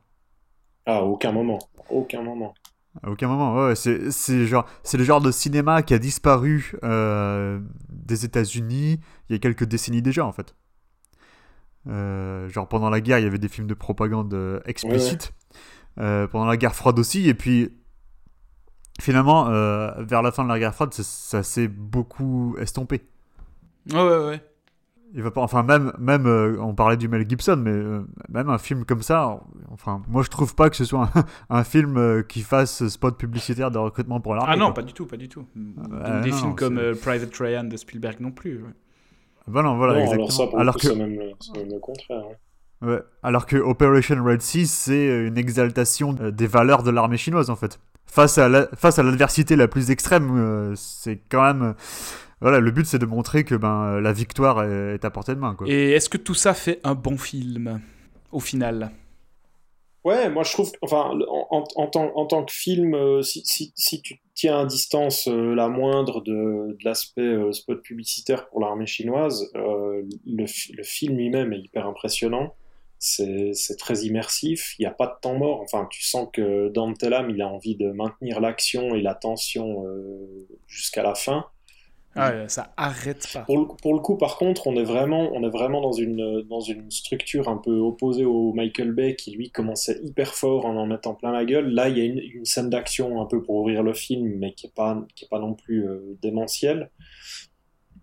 [0.87, 1.59] Ah, à aucun moment,
[1.91, 2.55] aucun moment.
[3.03, 6.73] À aucun moment, ouais, c'est, c'est, genre, c'est le genre de cinéma qui a disparu
[6.85, 10.55] euh, des États-Unis il y a quelques décennies déjà, en fait.
[11.89, 15.33] Euh, genre pendant la guerre, il y avait des films de propagande euh, explicites.
[15.99, 17.77] Euh, pendant la guerre froide aussi, et puis
[19.01, 23.03] finalement, euh, vers la fin de la guerre froide, ça, ça s'est beaucoup estompé.
[23.91, 24.56] Ouais, ouais, ouais.
[25.15, 28.51] Il va pas, enfin même, même euh, on parlait du Mel Gibson, mais euh, même
[28.51, 29.41] un film comme ça,
[29.71, 31.25] enfin moi je trouve pas que ce soit un,
[31.59, 34.53] un film euh, qui fasse spot publicitaire de recrutement pour l'armée.
[34.53, 34.75] Ah non, quoi.
[34.75, 35.47] pas du tout, pas du tout.
[36.03, 38.57] Ah, des non, films comme euh, Private Ryan de Spielberg non plus.
[38.63, 38.71] ouais.
[39.49, 40.25] Bah non, voilà, non, exactement.
[40.25, 42.25] alors ça, pour alors que, c'est même, même le contraire.
[42.83, 42.87] hein.
[42.89, 47.57] ouais, alors que Operation Red Sea, c'est une exaltation des valeurs de l'armée chinoise en
[47.57, 47.79] fait.
[48.07, 51.75] Face à la- face à l'adversité la plus extrême, euh, c'est quand même,
[52.41, 55.41] voilà, le but c'est de montrer que ben euh, la victoire est, à portée de
[55.41, 55.67] main quoi.
[55.67, 57.81] Et est-ce que tout ça fait un bon film
[58.33, 58.91] au final?
[60.05, 63.23] Ouais, moi je trouve, que- enfin, en, en, en tant, en tant que film, euh,
[63.23, 67.83] si, si, si tu tiens à distance euh, la moindre de, de l'aspect euh, spot
[67.83, 72.55] publicitaire pour l'armée chinoise, euh, le, fi- le film lui-même est hyper impressionnant.
[72.99, 75.61] C'est très immersif, il n'y a pas de temps mort.
[75.61, 79.85] Enfin, tu sens que Dante Lam, il a envie de maintenir l'action et la tension
[79.87, 81.47] euh, jusqu'à la fin.
[82.17, 83.41] Ah, Ça arrête pas.
[83.41, 86.43] Pour le, pour le coup, par contre, on est vraiment, on est vraiment dans une,
[86.43, 90.77] dans une structure un peu opposée au Michael Bay qui, lui, commençait hyper fort en
[90.77, 91.69] en mettant plein la gueule.
[91.69, 94.53] Là, il y a une, une scène d'action un peu pour ouvrir le film, mais
[94.53, 96.91] qui est pas, qui est pas non plus euh, démentielle.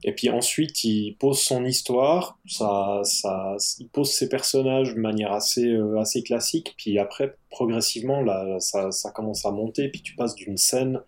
[0.03, 5.31] Et puis ensuite, il pose son histoire, ça, ça, il pose ses personnages de manière
[5.31, 6.73] assez, euh, assez classique.
[6.77, 9.87] Puis après, progressivement, là, ça, ça commence à monter.
[9.87, 11.01] Puis tu passes d'une scène,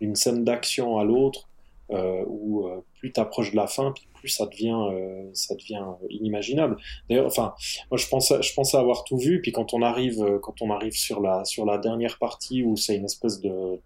[0.00, 1.49] d'une scène d'action à l'autre
[1.92, 5.84] euh, où euh, plus tu approches de la fin, plus ça devient, euh, ça devient
[6.08, 6.76] inimaginable.
[7.08, 7.54] D'ailleurs, enfin,
[7.90, 10.70] moi je pensais, je pensais avoir tout vu, puis quand on arrive, euh, quand on
[10.70, 13.80] arrive sur la, sur la dernière partie où c'est une espèce de,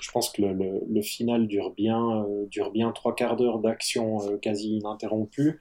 [0.00, 5.60] je pense que le, final dure bien, dure bien trois quarts d'heure d'action quasi ininterrompue,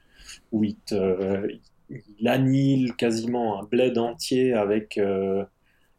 [0.52, 1.48] où il, te,
[1.90, 4.98] il annihile quasiment un bled entier avec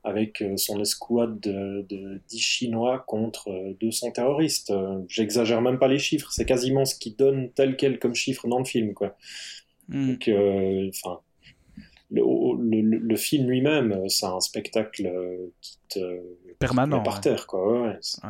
[0.05, 4.71] avec euh, son escouade de, de 10 Chinois contre euh, 200 terroristes.
[4.71, 8.49] Euh, J'exagère même pas les chiffres, c'est quasiment ce qui donne tel quel comme chiffre
[8.49, 8.95] dans le film.
[8.95, 9.17] Quoi.
[9.89, 10.13] Hmm.
[10.13, 11.21] Donc, euh, enfin,
[12.11, 16.21] le, le, le- le film lui-même, euh, c'est un spectacle euh, qui te
[16.59, 16.99] Permanent.
[16.99, 17.21] met par ouais.
[17.21, 17.47] terre.
[17.47, 17.73] Quoi.
[17.83, 17.99] Ouais, ouais.
[18.01, 18.21] C'est-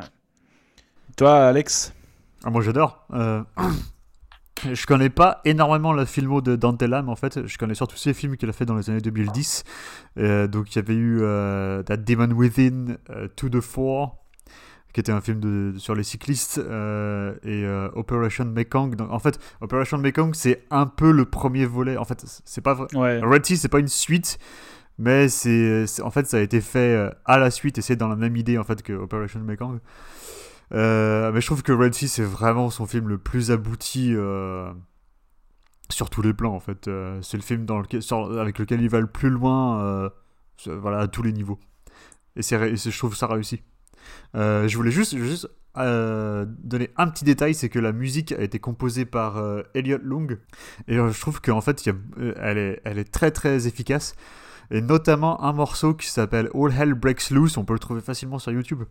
[1.17, 1.93] Toi, Alex?
[2.45, 3.07] Ah, moi j'adore.
[3.13, 3.43] Euh,
[4.73, 7.47] je connais pas énormément la filmo de Dante Lam en fait.
[7.47, 9.65] Je connais surtout ses films qu'il a fait dans les années 2010.
[10.19, 14.19] Euh, donc il y avait eu euh, That Demon Within, euh, To the Four,
[14.93, 18.97] qui était un film de, sur les cyclistes, euh, et euh, Operation Mekong.
[18.97, 21.97] Donc, en fait, Operation Mekong c'est un peu le premier volet.
[21.97, 22.87] En fait, c'est pas vrai.
[22.95, 23.21] Ouais.
[23.21, 24.39] Red Sea, c'est pas une suite,
[24.99, 28.17] mais c'est en fait ça a été fait à la suite et c'est dans la
[28.17, 29.81] même idée en fait que Operation Mekong.
[30.73, 34.73] Euh, mais je trouve que Red Sea c'est vraiment son film le plus abouti euh,
[35.89, 36.89] sur tous les plans en fait.
[36.89, 37.67] Euh, c'est le film
[38.39, 40.11] avec lequel il va le plus loin,
[40.67, 41.59] voilà à tous les niveaux.
[42.37, 43.63] Et, je trouve ça réussi.
[44.35, 45.17] Je voulais juste,
[45.75, 49.43] donner un petit détail, c'est que la musique a été composée par
[49.75, 50.29] Elliot Long.
[50.87, 51.89] Et je trouve qu'en fait,
[52.37, 54.15] elle est très très efficace.
[54.71, 58.39] Et notamment un morceau qui s'appelle All Hell Breaks Loose, on peut le trouver facilement
[58.39, 58.83] sur YouTube,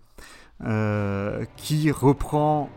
[0.66, 2.70] euh, qui reprend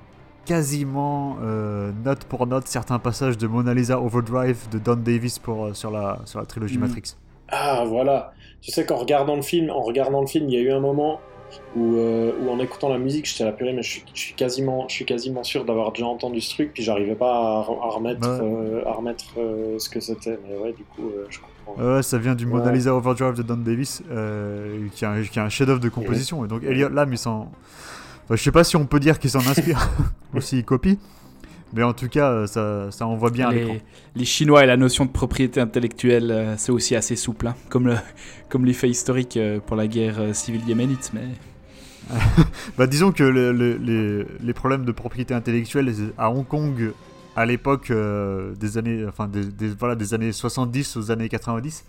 [0.44, 5.66] quasiment euh, note pour note certains passages de Mona Lisa Overdrive de Don Davis pour,
[5.66, 6.80] euh, sur, la, sur la trilogie Mhm.
[6.86, 7.16] Matrix.
[7.48, 8.32] Ah voilà.
[8.60, 10.80] Tu sais qu'en regardant le film, en regardant le film, il y a eu un
[10.80, 11.20] moment
[11.76, 14.20] où, euh, où en écoutant la musique, j'étais à la purée, mais je suis, je
[14.20, 17.58] suis quasiment, je suis quasiment sûr d'avoir déjà entendu ce truc, puis j'arrivais pas à,
[17.60, 18.38] à remettre, Ouais.
[18.42, 20.38] euh, à remettre euh, ce que c'était.
[20.48, 21.51] Mais ouais, du coup, je comprends.
[21.78, 22.70] Ouais, ça vient du Mona.
[22.72, 26.44] Lisa Overdrive de Don Davis, euh, qui, est un, qui est un chef-d'œuvre de composition.
[26.44, 27.50] Et donc Elliot Lam, il s'en.
[28.24, 29.88] Enfin, je sais pas si on peut dire qu'il s'en inspire
[30.34, 30.98] ou s'il copie,
[31.72, 33.72] mais en tout cas, euh, ça, ça envoie bien à l'écran.
[33.74, 33.82] les,
[34.16, 37.86] les Chinois et la notion de propriété intellectuelle, euh, c'est aussi assez souple, hein, comme,
[37.88, 37.96] le,
[38.48, 41.10] comme les faits historiques euh, pour la guerre euh, civile yéménite.
[41.14, 41.22] Mais
[42.78, 46.92] Bah, disons que le- le- les, les problèmes de propriété intellectuelle à Hong Kong
[47.36, 51.84] à l'époque euh, des années enfin des, des- voilà des années 70 aux années 90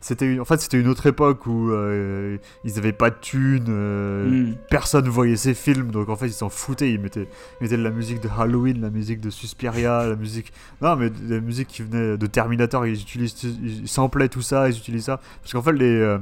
[0.00, 3.66] c'était une- en fait c'était une autre époque où euh, ils avaient pas de thunes
[3.68, 4.54] euh, Hmm.
[4.70, 7.28] personne voyait ces films donc en fait ils s'en foutaient ils mettaient,
[7.60, 11.10] ils mettaient de la musique de Halloween la musique de Suspiria la musique non mais
[11.28, 15.20] la musique qui venait de Terminator ils utilisent ils samplaient tout ça ils utilisent ça
[15.42, 16.18] parce qu'en fait les euh,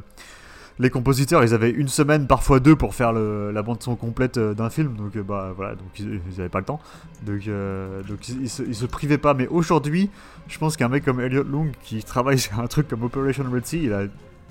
[0.78, 4.54] les compositeurs, ils avaient une semaine, parfois deux, pour faire la bande son complète euh,
[4.54, 4.96] d'un film.
[4.96, 6.80] Donc, euh, bah voilà, donc ils n'avaient pas le temps.
[7.24, 9.34] Donc, euh, ils, ils se, privaient pas.
[9.34, 10.10] Mais aujourd'hui,
[10.48, 13.66] je pense qu'un mec comme Elliot Long, qui travaille sur un truc comme Operation Red
[13.66, 14.02] Sea, il a,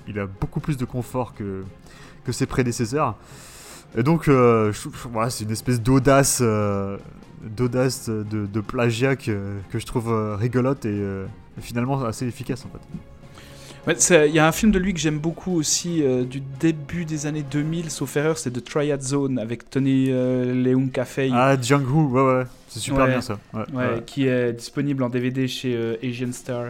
[0.08, 1.62] il a beaucoup plus de confort que,
[2.24, 3.16] que ses prédécesseurs.
[3.96, 6.42] Et donc, voilà, c'est une espèce d'audace,
[7.42, 11.00] d'audace de, de plagiat que, que je trouve rigolote et
[11.60, 13.13] finalement assez efficace en fait.
[13.86, 13.94] Ouais,
[14.26, 17.26] il y a un film de lui que j'aime beaucoup aussi euh, du début des
[17.26, 21.28] années 2000, sauf erreur, c'est The Triad Zone avec Tony euh, Leung Ka-fei.
[21.34, 23.10] Ah, Jung-Hoo, ouais, ouais, c'est super Ouais.
[23.10, 23.38] bien ça.
[23.52, 26.68] Ouais, qui est disponible en DVD chez euh, Asian Star.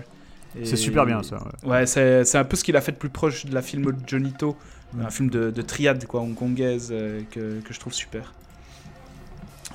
[0.61, 1.69] Et- C'est super bien, ça, ouais.
[1.71, 3.85] Ouais, c'est c'est un peu ce qu'il a fait de plus proche de la film
[3.87, 4.57] de Jonito,
[5.01, 8.33] un film de, de triade quoi, hongkongaise euh, que, que je trouve super.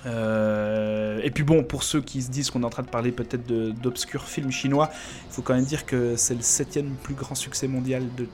[0.06, 3.12] Euh, et puis bon, pour ceux qui se disent qu'on est en train de parler
[3.12, 3.45] peut-être
[3.82, 4.89] d'obscurs films chinois,
[5.28, 8.28] il faut quand même dire que c'est le septième plus grand succès mondial de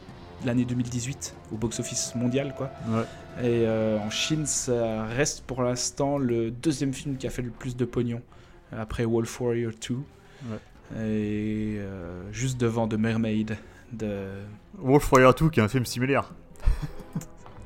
[0.45, 2.72] l'année 2018 au box-office mondial quoi.
[2.89, 3.03] Ouais.
[3.43, 7.51] Et euh, en Chine, ça reste pour l'instant le deuxième film qui a fait le
[7.51, 8.22] plus de pognon
[8.72, 9.95] après Wolf Warrior 2.
[9.95, 10.57] Ouais.
[10.97, 13.57] Et euh, juste devant The Mermaid
[13.91, 14.28] de.
[14.78, 16.32] Wolf Warrior 2 qui est un film similaire.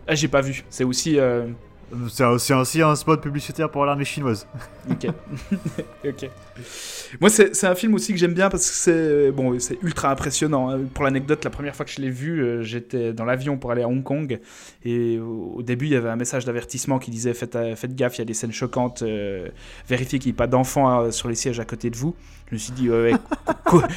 [0.07, 0.63] Ah, j'ai pas vu.
[0.71, 1.19] C'est aussi.
[2.09, 4.47] C'est aussi un spot publicitaire pour l'armée chinoise.
[4.89, 5.07] Ok.
[6.05, 6.29] ok.
[7.21, 10.69] Moi, c'est un film aussi que j'aime bien parce que c'est bon, c'est ultra impressionnant.
[10.69, 10.79] hein.
[10.93, 13.81] Pour l'anecdote, la première fois que je l'ai vu, euh, j'étais dans l'avion pour aller
[13.81, 14.39] à Hong Kong
[14.85, 18.17] et au, début, il y avait un message d'avertissement qui disait faites, euh, faites gaffe,
[18.17, 19.47] il y a des scènes choquantes, euh,
[19.87, 22.15] vérifiez qu'il n'y ait pas d'enfants sur les sièges à côté de vous.
[22.49, 23.17] Je me suis dit ouais, ouais,
[23.69, 23.87] ca-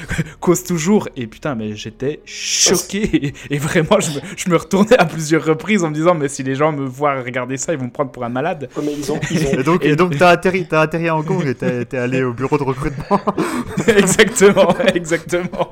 [0.40, 4.98] cause toujours et putain, mais j'étais choqué et, et vraiment, je me, je me retournais
[4.98, 7.78] à plusieurs reprises en me disant mais si les gens me voient regarder ça, ils
[7.78, 8.68] vont me prendre pour un malade.
[8.76, 11.16] Ouais, mais ils ont, ils ont- Et donc, et donc t'as atterri, t'as atterri à
[11.16, 13.20] Hong Kong et t'es allé au bureau de recrutement.
[13.86, 15.70] exactement, exactement.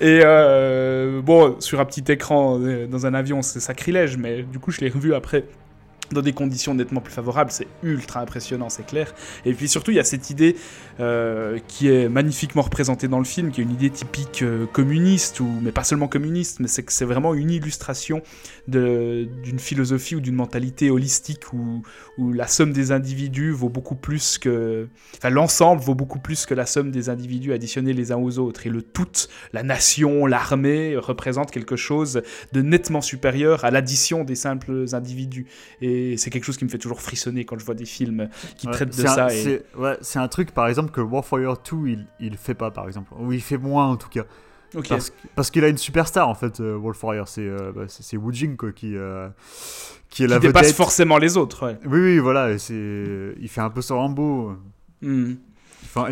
[0.00, 4.58] Et euh, bon, sur un petit écran euh, dans un avion, c'est sacrilège, mais du
[4.58, 5.44] coup, je l'ai revu après
[6.12, 7.50] dans des conditions nettement plus favorables.
[7.50, 9.14] C'est ultra impressionnant, c'est clair.
[9.44, 10.56] Et puis surtout, il y a cette idée
[11.00, 15.40] euh, qui est magnifiquement représentée dans le film, qui est une idée typique euh, communiste,
[15.40, 18.22] ou, mais pas seulement communiste, mais c'est que c'est vraiment une illustration
[18.68, 21.82] d'une philosophie ou d'une mentalité holistique où,
[22.18, 24.88] où la somme des individus vaut beaucoup plus que...
[25.18, 28.66] Enfin, l'ensemble vaut beaucoup plus que la somme des individus additionnés les uns aux autres.
[28.66, 29.08] Et le tout,
[29.52, 32.22] la nation, l'armée, représente quelque chose
[32.52, 35.46] de nettement supérieur à l'addition des simples individus.
[35.82, 38.66] Et c'est quelque chose qui me fait toujours frissonner quand je vois des films qui
[38.66, 39.32] Ouais, traitent de ça.
[39.34, 42.70] et- C'est ouais, c'est un truc, par exemple, que Warrior 2, il, il fait pas,
[42.70, 43.12] par exemple.
[43.18, 44.24] Ou il fait moins, en tout cas.
[44.88, 47.28] Parce, parce qu'il a une superstar, en fait, euh, Warrior.
[47.28, 49.28] C'est euh, bah, c'est- Wu Jing, quoi, qui, euh,
[50.10, 50.76] qui est la qui dépasse vedette.
[50.76, 51.66] forcément les autres.
[51.66, 51.78] ouais.
[51.86, 52.50] Oui, oui, voilà.
[52.50, 54.52] et c'est- Il fait un peu son Rambo.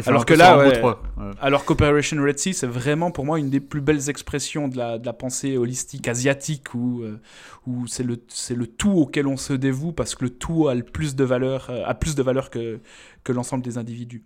[0.06, 1.02] Alors que là, ouais, 3.
[1.16, 1.30] ouais.
[1.40, 4.98] alors qu'Operation Red Sea, c'est vraiment pour moi une des plus belles expressions de la,
[4.98, 7.18] de la pensée holistique asiatique, où, euh,
[7.66, 10.74] où c'est le, c'est le tout auquel on se dévoue, parce que le tout a
[10.74, 12.78] le plus de valeur, euh, a plus de valeur que,
[13.24, 14.22] que l'ensemble des individus.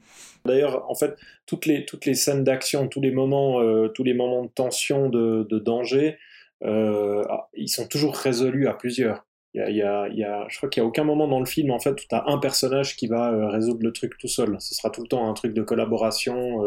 [0.47, 1.17] D'ailleurs, en fait,
[1.47, 5.09] toutes les, toutes les scènes d'action, tous les moments, euh, tous les moments de tension,
[5.09, 6.19] de, danger,
[6.65, 9.25] euh, ah, ils sont toujours résolus à plusieurs.
[9.55, 11.47] Il y a, il y a, je crois qu'il n'y a aucun moment dans le
[11.47, 14.29] film en fait où tu as un personnage qui va euh, résoudre le truc tout
[14.29, 14.57] seul.
[14.61, 16.61] Ce sera tout le temps un truc de collaboration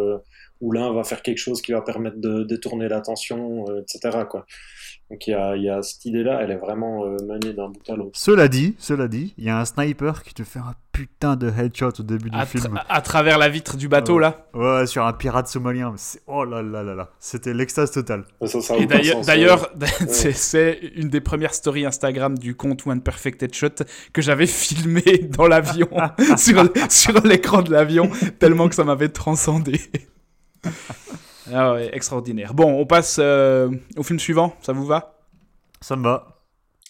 [0.59, 4.23] où l'un va faire quelque chose qui va permettre de détourner l'attention, etc.
[5.11, 7.69] Donc il y a, il y a cette idée-là, elle est vraiment euh, menée d'un
[7.69, 8.11] bout à l'autre.
[8.13, 11.49] Cela dit, cela dit, il y a un sniper qui te fait un putain de
[11.49, 12.79] headshot au début du À, film.
[12.87, 14.21] à travers la vitre du bateau, Ouais.
[14.21, 14.45] là.
[14.53, 15.95] Ouais, sur un pirate somalien.
[16.27, 17.09] Oh là là là là.
[17.19, 18.25] C'était l'extase totale.
[18.45, 19.87] Ça, ça a Et d'ailleurs, ouais.
[20.09, 23.83] c'est- c'est une des premières stories Instagram du compte One Perfect Headshot
[24.13, 25.01] que j'avais filmé
[25.37, 25.89] dans l'avion,
[26.37, 29.79] sur, sur l'écran de l'avion, tellement que ça m'avait transcendé.
[31.53, 32.53] Ah ouais, extraordinaire.
[32.53, 35.19] Bon, on passe euh, au film suivant, ça vous va?
[35.81, 36.43] Ça me va.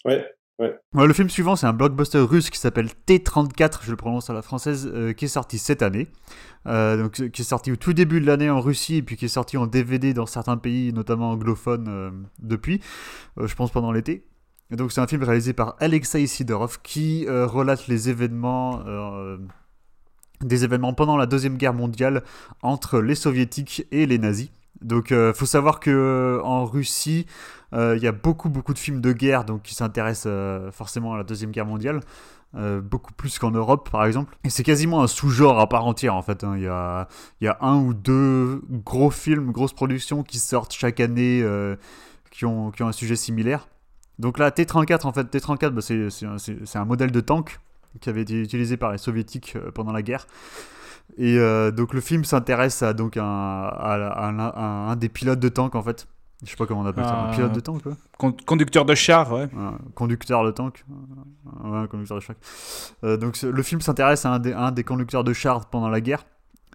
[0.05, 0.25] Ouais,
[0.59, 4.33] Ouais, le film suivant, c'est un blockbuster russe qui s'appelle T34, je le prononce à
[4.33, 6.09] la française, euh, qui est sorti cette année.
[6.67, 9.25] Euh, donc, qui est sorti au tout début de l'année en Russie et puis qui
[9.25, 12.81] est sorti en DVD dans certains pays, notamment anglophones, euh, depuis,
[13.37, 14.25] euh, je pense pendant l'été.
[14.69, 18.83] Et donc, c'est un film réalisé par Alexei Sidorov qui euh, relate les événements.
[20.41, 22.23] Des événements pendant la Deuxième Guerre mondiale
[22.61, 24.51] entre les soviétiques et les nazis.
[24.81, 27.25] Donc, euh, faut savoir que euh, en Russie,
[27.73, 31.13] euh, il y a beaucoup, beaucoup de films de guerre donc, qui s'intéressent euh, forcément
[31.13, 31.99] à la Deuxième Guerre mondiale.
[32.53, 34.35] beaucoup plus qu'en Europe, par exemple.
[34.43, 36.43] Et c'est quasiment un sous-genre à part entière, en fait.
[36.43, 36.55] hein.
[36.57, 41.45] Il y, a, un ou deux gros films, grosses productions qui sortent chaque année
[42.31, 43.67] qui, ont, un sujet similaire.
[44.17, 47.59] Donc là, T-34, en fait, T-34, bah, c'est un modèle de tank
[48.01, 50.27] qui avait été utilisé par les soviétiques euh, pendant la guerre.
[51.17, 53.67] Et euh, donc le film s'intéresse à donc un, à,
[54.13, 54.61] à un- à
[54.91, 56.07] un des pilotes de tank en fait.
[56.45, 57.93] Je sais pas comment on appelle ça, un Un- pilote de tank quoi.
[58.17, 59.49] Con- Conducteur de char, ouais.
[59.57, 60.85] Un conducteur de tank.
[61.63, 62.35] Ouais, conducteur de char.
[63.03, 65.99] Euh, donc le film s'intéresse à un des, un des conducteurs de char pendant la
[65.99, 66.25] guerre.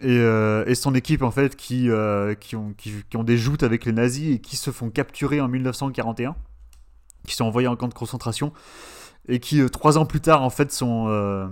[0.00, 3.38] Et, euh, et son équipe en fait qui, euh, qui, ont, qui, qui ont des
[3.38, 6.34] joutes avec les nazis et qui se font capturer en 1941,
[7.26, 8.52] qui sont envoyés en camp de concentration
[9.28, 11.46] et qui euh, trois ans plus tard en fait sont euh,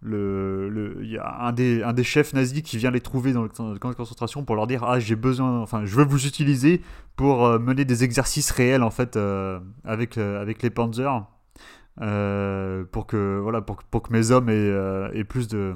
[0.00, 3.32] le le- il y a un des un des chefs nazis qui vient les trouver
[3.32, 6.26] dans le camp de concentration pour leur dire ah j'ai besoin enfin je veux vous
[6.26, 6.82] utiliser
[7.16, 11.22] pour euh, mener des exercices réels en fait euh, avec euh, avec les Panzers
[12.90, 14.72] pour que voilà pour, pour que mes hommes aient,
[15.14, 15.74] aient plus de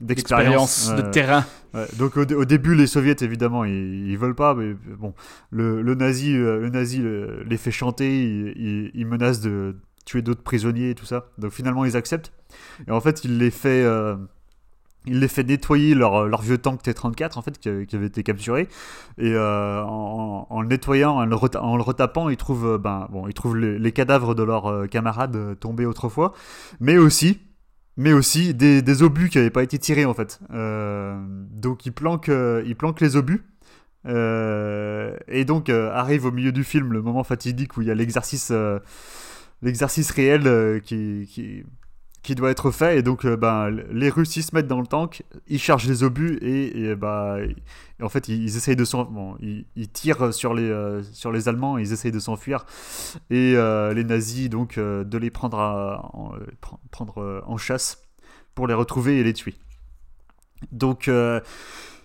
[0.00, 1.44] d'expérience Expérience de terrain.
[1.74, 5.14] Ouais, donc au, au début, les soviets, évidemment, ils, ils veulent pas, mais bon,
[5.50, 7.00] le, le nazi, le nazi
[7.46, 11.26] les fait chanter, il, il- il menace de tuer d'autres prisonniers et tout ça.
[11.38, 12.32] Donc finalement, ils acceptent.
[12.86, 14.16] Et en fait, il les fait, euh,
[15.06, 18.68] les fait nettoyer leur, leur vieux tank T-34, en fait, qui, avait été capturé.
[19.18, 23.28] Et euh, en, le nettoyant, en le, en le retapant, ils trouvent, euh, ben, bon,
[23.28, 26.32] ils trouvent les, cadavres de leurs euh, camarades euh, tombés autrefois,
[26.80, 27.40] mais aussi
[27.96, 30.40] mais aussi des, des obus qui n'avaient pas été tirés en fait.
[30.52, 33.44] Euh, donc ils planquent, euh, ils planquent les obus.
[34.06, 37.90] Euh, et donc euh, arrive au milieu du film le moment fatidique où il y
[37.90, 38.80] a l'exercice euh,
[39.62, 41.64] l'exercice réel euh, qui, qui,
[42.22, 42.98] qui doit être fait.
[42.98, 46.02] Et donc euh, ben, les Russes ils se mettent dans le tank, ils chargent les
[46.02, 48.84] obus et, et, bah, et en fait ils, essayent de.
[49.10, 52.64] Bon, ils, tirent sur les, euh, sur les Allemands, ils essayent de s'enfuir.
[53.30, 57.56] Et euh, les nazis donc euh, de les prendre, en, euh, pr- prendre euh, en
[57.56, 58.02] chasse
[58.54, 59.54] pour les retrouver et les tuer.
[60.70, 61.40] Donc euh,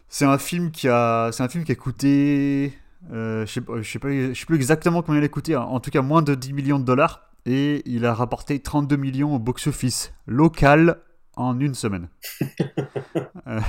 [0.10, 2.74] c'est un film qui a un film qui a coûté
[3.12, 6.24] euh, je sais sais sais plus exactement combien il a coûté en tout cas moins
[6.24, 10.98] de 10 millions de dollars et il a rapporté 32 millions au box office local
[11.36, 12.10] en une semaine.
[13.48, 13.62] Euh,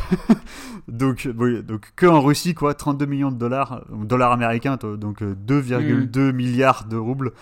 [0.89, 5.23] donc, oui, donc que en Russie quoi, 32 millions de dollars, euh, dollars américains, donc
[5.23, 7.33] euh, 2,2 milliards de roubles.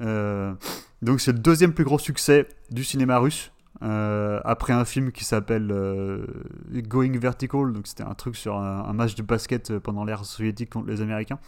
[0.00, 0.54] Euh,
[1.02, 3.52] donc c'est le deuxième plus gros succès du cinéma russe.
[3.82, 6.24] euh, après un film qui s'appelle euh,
[6.72, 10.70] Going Vertical, donc c'était un truc sur un, un match de basket pendant l'ère soviétique
[10.70, 11.38] contre les Américains.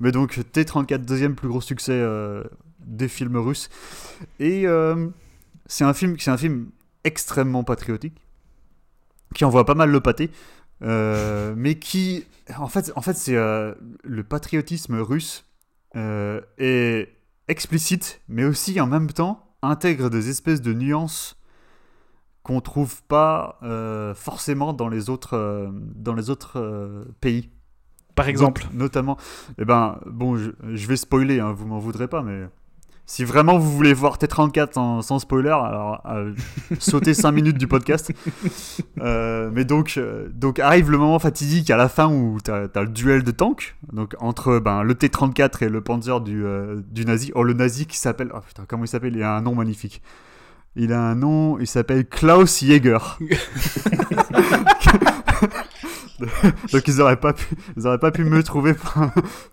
[0.00, 2.44] Mais donc T34, deuxième plus gros succès euh,
[2.86, 3.68] des films russes.
[4.40, 5.08] Et euh,
[5.66, 6.70] c'est un film, un film
[7.04, 8.20] extrêmement patriotique,
[9.34, 10.30] qui envoie pas mal le pâté,
[10.82, 12.24] euh, mais qui,
[12.56, 15.44] en fait, en fait c'est euh, le patriotisme russe
[16.58, 17.08] est
[17.48, 21.38] explicite, mais aussi en même temps intègre des espèces de nuances
[22.42, 23.58] qu'on trouve pas
[24.14, 27.50] forcément dans les autres, dans les autres pays.
[28.14, 28.66] Par exemple.
[28.72, 29.16] Not- Notamment,
[29.58, 32.46] eh ben, bon, je, je vais spoiler, hein, vous m'en voudrez pas, mais
[33.08, 36.34] si vraiment vous voulez voir T34 en- sans spoiler, alors euh,
[36.80, 38.12] sautez 5 minutes du podcast.
[39.00, 42.68] Euh, mais donc, euh, donc arrive le moment fatidique à la fin où tu as,
[42.74, 47.04] le duel de tanks, donc entre ben, le T34 et le Panzer du, euh, du
[47.04, 47.30] nazi.
[47.34, 48.30] Oh, le nazi qui s'appelle.
[48.34, 49.14] Oh putain, comment il s'appelle?
[49.14, 50.02] Il a un nom magnifique.
[50.74, 52.98] Il a un nom, il s'appelle Klaus Jäger.
[56.72, 58.74] donc ils auraient pas pu, ils auraient pas pu me trouver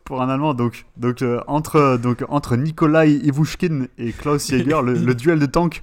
[0.03, 0.53] pour un, allemand.
[0.53, 0.85] Donc,
[1.21, 5.81] euh, entre donc entre Nikolai Ivushkin et Klaus Jäger, le, duel de tanks.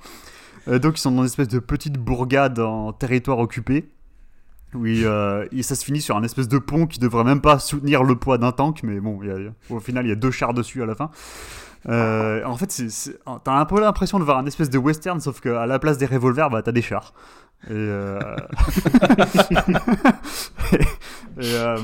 [0.68, 3.88] euh, donc ils sont dans une espèce de petite bourgade en territoire occupé.
[4.72, 8.04] Oui, euh, ça se finit sur un espèce de pont qui devrait même pas soutenir
[8.04, 9.18] le poids d'un tank, mais bon,
[9.68, 11.10] au final, il y a deux chars dessus à la fin.
[11.86, 12.82] En fait,
[13.42, 16.06] t'as un peu l'impression de voir un espèce de western, sauf qu'à la place des
[16.06, 17.12] revolvers, bah, t'as des chars.
[17.68, 18.18] Et, euh,
[20.72, 20.76] et,
[21.40, 21.76] et, euh,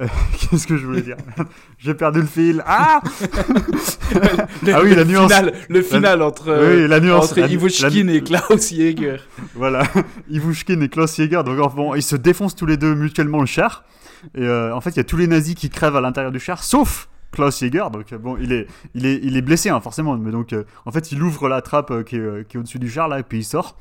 [0.00, 0.06] euh,
[0.50, 1.16] Qu'est-ce que je voulais dire?
[1.78, 2.62] J'ai perdu le fil.
[2.66, 3.00] Ah
[4.62, 5.32] Le, Ah oui, la nuance.
[5.32, 7.30] Final, le final entre, Oui, la nuance.
[7.30, 9.16] entre La- Ivushkin la- et Klaus Jäger.
[9.54, 9.84] Voilà,
[10.30, 11.42] Ivushkin et Klaus Jäger.
[11.44, 13.84] Donc, bon, ils se défoncent tous les deux mutuellement le char.
[14.34, 16.40] Et euh, en fait, il y a tous les nazis qui crèvent à l'intérieur du
[16.40, 17.84] char, sauf Klaus Jäger.
[17.92, 20.16] Donc, bon, il est, il est, il est blessé, hein, forcément.
[20.16, 22.78] Mais donc, euh, en fait, il ouvre la trappe euh, qui est, qui est au-dessus
[22.80, 23.76] du char, là, et puis il sort.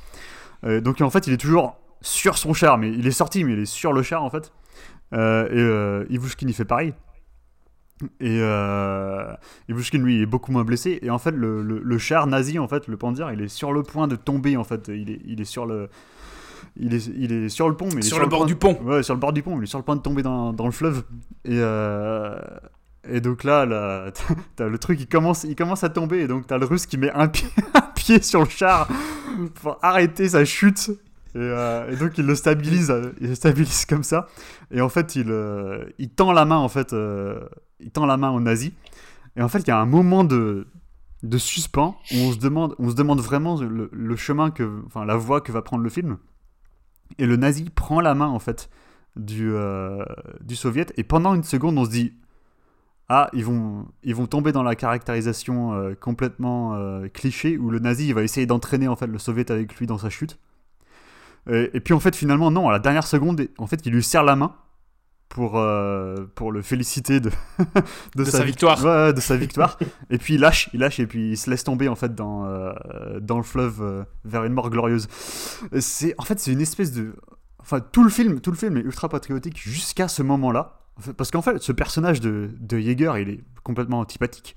[0.66, 2.78] Euh, donc, en fait, il est toujours sur son char.
[2.78, 4.51] Mais il est sorti, mais il est sur le char, en fait.
[5.14, 6.93] Euh, et euh, Ivushkin, il fait pareil.
[8.20, 8.39] Et
[9.70, 10.99] Ivushkin, lui, il est beaucoup moins blessé.
[11.01, 13.72] Et en fait, le, le- le char nazi, en fait, le Panzer, il est sur
[13.74, 14.89] le point de tomber, en fait.
[14.93, 15.89] Il est, il est sur le...
[16.76, 18.55] Il est, il est sur le pont, mais il est Sur le bord point du
[18.55, 18.80] pont.
[18.84, 19.57] Ouais, sur le bord du pont.
[19.59, 21.03] Il est sur le point de tomber dans, dans le fleuve.
[21.45, 22.36] Et, euh,
[23.07, 26.22] et donc là, là t'as- t'as le truc, il commence, il commence à tomber.
[26.22, 27.47] Et donc t'as le russe qui met un pied,
[28.22, 28.88] sur le char
[29.56, 30.91] pour arrêter sa chute.
[31.36, 34.28] Et, euh, et donc il le stabilise, il le stabilise comme ça.
[34.72, 37.47] Et en fait, il, euh, il tend la main en fait, euh,
[37.80, 38.74] il tend la main au nazi.
[39.36, 40.68] Et en fait, il y a un moment de,
[41.24, 45.16] de suspens où on se demande, on se demande vraiment le, chemin que, enfin la
[45.16, 46.18] voie que va prendre le film.
[47.18, 48.70] Et le nazi prend la main en fait
[49.16, 49.54] du,
[50.41, 50.93] du soviet.
[50.97, 52.14] Et pendant une seconde, on se dit
[53.10, 57.80] ah ils vont ils vont tomber dans la caractérisation euh, complètement euh, cliché où le
[57.80, 60.39] nazi il va essayer d'entraîner en fait le soviet avec lui dans sa chute.
[61.49, 64.01] Et, et puis en fait finalement non à la dernière seconde en fait il lui
[64.04, 64.56] serre la main
[65.28, 67.30] pour euh, pour le féliciter de
[68.16, 68.84] De sa vic- victoire.
[68.86, 69.78] Ouais, de sa victoire
[70.10, 72.45] et puis il lâche il lâche et puis il se laisse tomber en fait dans
[73.20, 75.08] dans le fleuve vers une mort glorieuse
[75.80, 77.14] c'est en fait c'est une espèce de
[77.60, 80.80] enfin tout le film tout le film est ultra patriotique jusqu'à ce moment là
[81.17, 84.55] parce qu'en fait ce personnage de de Jaeger il est complètement antipathique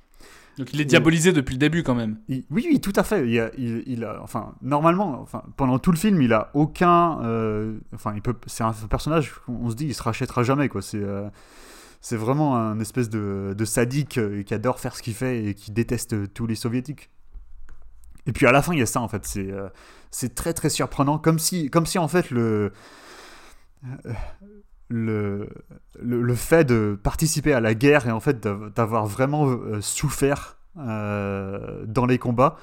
[0.58, 2.18] Donc il est diabolisé depuis le début quand même.
[2.28, 3.28] il- oui, oui, tout à fait.
[3.28, 7.20] Il a, il, il a, enfin, normalement, enfin, pendant tout le film, il a aucun,
[7.22, 9.34] euh, enfin, il peut, c'est un personnage.
[9.48, 10.80] On se dit, il se rachètera jamais, quoi.
[10.82, 11.28] C'est, euh,
[12.00, 15.54] c'est vraiment un espèce de, de sadique euh, qui adore faire ce qu'il fait et
[15.54, 17.10] qui déteste tous les soviétiques.
[18.26, 19.26] Et puis à la fin, il y a ça en fait.
[19.26, 19.68] C'est, euh,
[20.10, 22.72] c'est très très surprenant, comme si, comme si en fait le
[24.88, 25.48] le,
[26.00, 29.80] le, le fait de participer à la guerre et en fait d'av- d'avoir vraiment euh,
[29.80, 32.56] souffert euh, dans les combats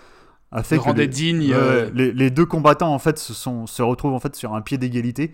[0.51, 3.67] a fait Le que les, digne, euh, les, les deux combattants en fait se, sont,
[3.67, 5.33] se retrouvent en fait sur un pied d'égalité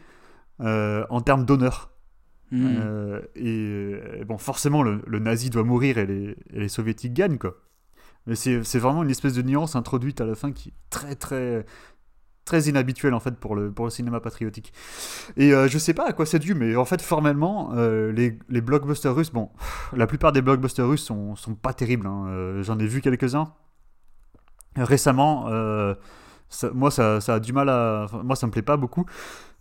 [0.62, 1.92] euh, en termes d'honneur.
[2.52, 3.20] Hmm.
[3.36, 7.38] Et, et bon, forcément, le, le nazi doit mourir et les, et les soviétiques gagnent,
[7.38, 7.58] quoi.
[8.26, 11.66] Mais c'est vraiment une espèce de nuance introduite à la fin qui est très, très,
[12.50, 14.74] très inhabituelle, en fait, pour le, pour le cinéma patriotique.
[15.38, 18.38] Et euh, je sais pas à quoi c'est dû, mais en fait, formellement, euh, les,
[18.50, 19.50] les blockbusters russes, bon,
[19.94, 22.08] la plupart des blockbusters russes sont, sont pas terribles.
[22.08, 22.26] hein.
[22.30, 23.54] Euh, J'en ai vu quelques-uns
[24.76, 25.48] récemment.
[26.50, 28.08] ça- moi, ça, ça a du mal à.
[28.24, 29.06] moi, ça me plaît pas beaucoup.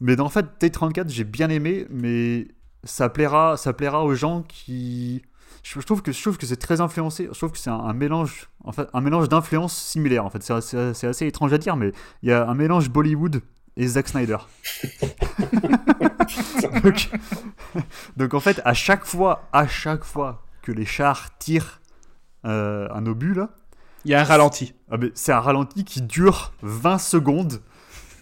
[0.01, 2.49] Mais en fait, T34, j'ai bien aimé, mais
[2.85, 5.23] ça plaira, ça plaira aux gens qui.
[5.69, 7.29] Je je trouve que je trouve que c'est très influencé.
[7.31, 10.25] Je trouve que c'est un, un mélange, en fait, un mélange d'influences similaires.
[10.25, 11.93] En fait, c'est assez, c'est assez étrange à dire, mais
[12.23, 13.43] il y a un mélange Bollywood
[13.77, 14.39] et Zack Snyder.
[16.83, 17.11] donc,
[18.17, 21.83] donc, en fait, à chaque fois, à chaque fois que les chars tirent
[22.47, 23.51] euh, un obus là,
[24.07, 24.73] Il y a un ralenti.
[24.91, 27.61] ah, mais c'est un ralenti qui dure 20 secondes.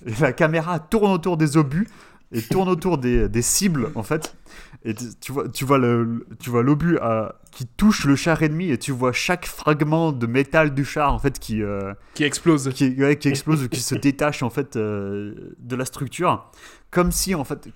[0.04, 1.86] Et la caméra tourne autour des obus
[2.32, 4.36] et tourne autour des, des cibles, en fait.
[4.84, 8.70] Et tu vois, tu vois le, tu vois l'obus euh, qui touche le char ennemi
[8.70, 12.68] et tu vois chaque fragment de métal du char, en fait, qui, euh, Qui explose.
[12.72, 16.50] qui, ouais, qui explose ou qui se détache, en fait, euh, de la structure.
[16.90, 17.68] Comme si, en fait,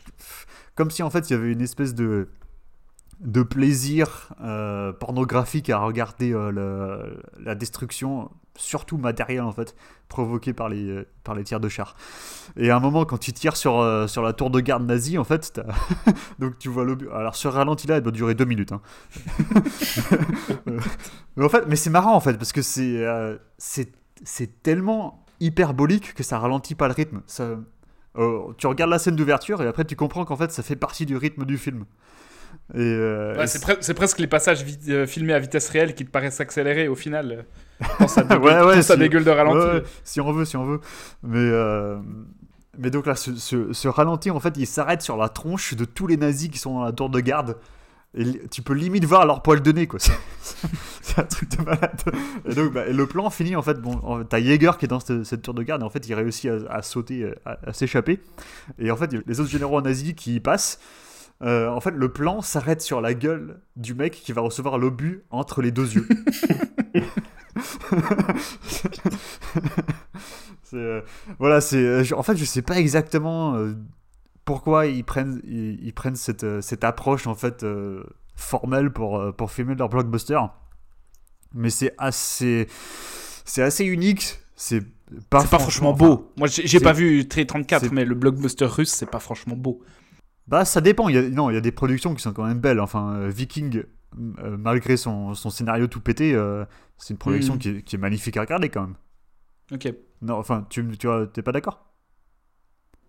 [0.77, 2.29] comme si, en fait, il y avait une espèce de
[3.21, 9.75] de plaisir euh, pornographique à regarder le- la destruction, surtout matérielle en fait,
[10.09, 11.97] provoquée par les, euh, par les tirs de char.
[12.57, 15.19] Et à un moment, quand tu tires sur, euh, sur la tour de garde nazie,
[15.19, 15.61] en fait,
[16.39, 16.97] donc tu vois le.
[17.15, 18.73] Alors ce ralenti-là, il doit durer deux minutes.
[18.73, 18.81] hein.
[21.37, 23.37] mais en fait, mais c'est marrant en fait, parce que c'est euh,
[24.63, 27.23] tellement hyperbolique que ça ralentit pas le rythme.
[27.27, 27.57] Ça,
[28.19, 31.07] euh, tu regardes la scène d'ouverture et après tu comprends qu'en fait ça fait partie
[31.07, 31.85] du rythme du film.
[32.77, 36.11] Euh, Ouais, c'est, pre- c'est presque les passages euh, filmés à vitesse réelle qui te
[36.11, 37.45] paraissent accélérés au final.
[37.99, 39.87] Quand ça dégueule, Ouais, si- de ralenti.
[40.05, 40.81] Si on veut, si on veut.
[41.23, 41.99] Mais, euh,
[42.79, 45.85] mais donc là, ce, ce- ce ralenti, en fait, il s'arrête sur la tronche de
[45.85, 47.57] tous les nazis qui sont dans la tour de garde.
[48.17, 50.01] Et tu peux limite voir leur poil de nez, quoi.
[51.01, 52.01] C'est un truc de malade.
[52.45, 54.99] Et donc, bah, et le plan finit, en fait, bon, t'as Jaeger qui est dans
[54.99, 57.73] cette, cette tour de garde, et en fait, il réussit à, à sauter, à, à
[57.73, 58.21] s'échapper.
[58.81, 60.81] Et en fait, les autres généraux nazis qui y passent.
[61.43, 65.25] Euh, en fait, le plan s'arrête sur la gueule du mec qui va recevoir l'obus
[65.31, 66.07] entre les deux yeux.
[70.63, 71.01] C'est, euh,
[71.39, 71.77] voilà, c'est.
[71.79, 73.73] euh, je- en fait, je sais pas exactement euh,
[74.45, 78.05] pourquoi ils prennent, ils, ils prennent cette, euh, cette approche en fait euh,
[78.37, 80.39] formelle pour, euh, pour filmer leur blockbuster.
[81.55, 82.69] Mais c'est assez,
[83.45, 84.39] c'est assez unique.
[84.55, 84.83] C'est
[85.29, 86.33] pas, C'est pas franchement enfin, beau.
[86.37, 89.83] Moi, j'ai pas vu T34, c'est- mais le blockbuster russe, c'est pas franchement beau.
[90.51, 91.09] Bah, ça dépend.
[91.09, 92.81] Il y a, non, il y a des productions qui sont quand même belles.
[92.81, 93.85] Enfin, euh, Viking,
[94.43, 96.65] euh, malgré son, son scénario tout pété, euh,
[96.99, 97.59] c'est une production Mhm.
[97.61, 98.95] qui, est, qui est magnifique à regarder quand même.
[99.73, 99.93] Ok.
[100.23, 101.87] Non, enfin, tu, tu t'es pas d'accord?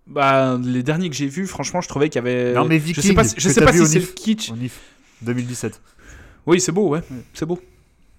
[0.08, 2.54] Bah, les derniers que j'ai vus, franchement, je trouvais qu'il y avait.
[2.54, 4.52] Non, mais je sais Viking, pas, je sais pas si c'est le kitsch.
[4.52, 4.80] Au NIF
[5.24, 5.82] 2017.
[6.48, 7.02] Oui, c'est beau, ouais.
[7.34, 7.60] C'est beau.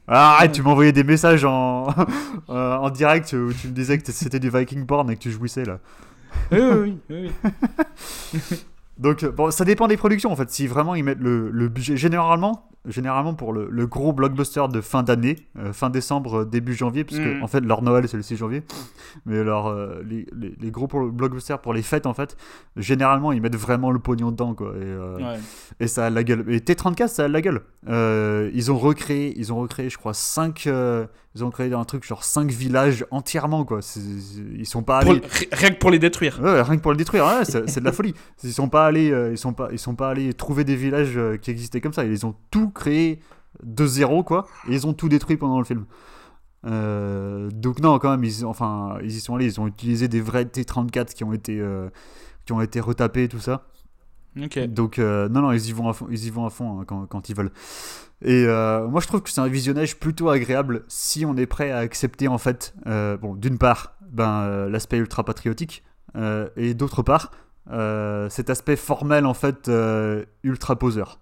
[0.09, 1.89] Ah, arrête, tu envoyé des messages en,
[2.51, 5.31] euh, en direct où tu me disais que c'était du Viking porn et que tu
[5.31, 5.79] jouissais là.
[6.51, 7.31] Oui, oui, oui.
[8.35, 8.41] oui.
[9.03, 10.51] Donc, euh, bon, ça dépend des productions en fait.
[10.51, 14.81] Si vraiment ils mettent le, le budget, généralement, généralement pour le, le gros blockbuster de
[14.81, 17.43] fin d'année, euh, fin décembre, euh, début janvier, parce que Mhm.
[17.43, 18.63] en fait leur Noël c'est le 6 janvier,
[19.27, 22.37] mais leur, euh, les, les- les gros blockbusters pour les fêtes en fait,
[22.77, 24.69] généralement ils mettent vraiment le pognon dedans quoi.
[24.77, 25.39] Et, euh, Ouais.
[25.81, 26.45] et ça a la gueule.
[26.49, 27.61] Et T34, ça a la gueule.
[28.55, 30.69] Ils ont recréé, ils ont recréé, je crois, 5
[31.35, 33.81] ils ont créé un truc genre 5 villages entièrement quoi.
[34.59, 35.23] Ils sont pas allés.
[35.31, 36.39] ri- rien que pour les détruire.
[36.43, 38.15] Ouais, rien que pour le détruire, ouais, c'est de la folie.
[38.45, 41.17] Ils sont pas allés, euh, ils sont pas, ils sont pas allés trouver des villages
[41.17, 42.05] euh, qui existaient comme ça.
[42.05, 43.21] Ils ont tout créé
[43.63, 45.85] de zéro quoi, et ils ont tout détruit pendant le film.
[46.67, 49.47] Euh, donc non, quand même, ils, enfin, ils y sont allés.
[49.47, 51.63] Ils ont utilisé des vrais T34 qui ont été,
[52.45, 53.67] qui ont été retapés tout ça.
[54.69, 56.85] Donc euh, non, non, ils y vont à fond, ils y vont à fond hein,
[56.87, 57.53] quand, quand ils veulent.
[58.25, 61.71] Et euh, moi, je trouve que c'est un visionnage plutôt agréable si on est prêt
[61.71, 65.83] à accepter en fait, euh, bon, d'une part, ben l'aspect ultra patriotique,
[66.57, 67.33] et d'autre part,
[68.31, 69.71] cet aspect formel en fait
[70.43, 71.21] ultra poseur.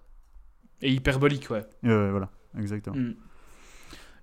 [0.81, 1.65] Et hyperbolique, ouais.
[1.83, 2.97] Voilà, exactement.
[2.97, 3.15] Mm.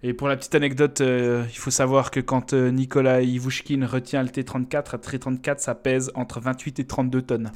[0.04, 4.22] Et pour la petite anecdote, euh, il faut savoir que quand euh, Nicolas Ivushkin retient
[4.22, 7.50] le T34, un T34 ça pèse entre 28 et 32 tonnes.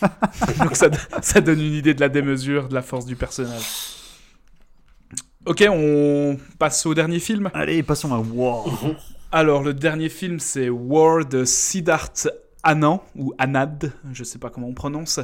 [0.58, 0.88] Donc ça,
[1.20, 3.64] ça donne une idée de la démesure, de la force du personnage.
[5.44, 7.50] Ok, on passe au dernier film.
[7.52, 8.64] Allez, passons à War.
[9.30, 12.28] Alors, le dernier film, c'est War de Siddharth
[12.64, 13.78] Anand, ou Anand,
[14.12, 15.20] je sais pas comment on prononce.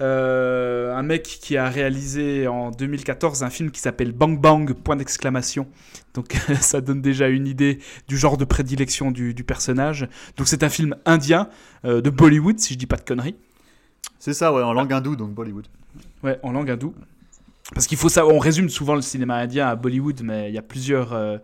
[0.00, 4.96] Euh, un mec qui a réalisé en 2014 un film qui s'appelle Bang Bang, point
[4.96, 5.66] d'exclamation.
[6.14, 7.78] Donc, ça donne déjà une idée
[8.08, 10.08] du genre de prédilection du, du personnage.
[10.36, 11.48] Donc, c'est un film indien,
[11.84, 13.36] euh, de Bollywood, si je dis pas de conneries.
[14.18, 15.66] C'est ça, ouais, en langue hindoue, donc Bollywood.
[16.22, 16.94] Ouais, en langue hindoue.
[17.74, 20.58] Parce qu'il faut savoir, on résume souvent le cinéma indien à Bollywood, mais il y
[20.58, 21.38] a plusieurs, euh,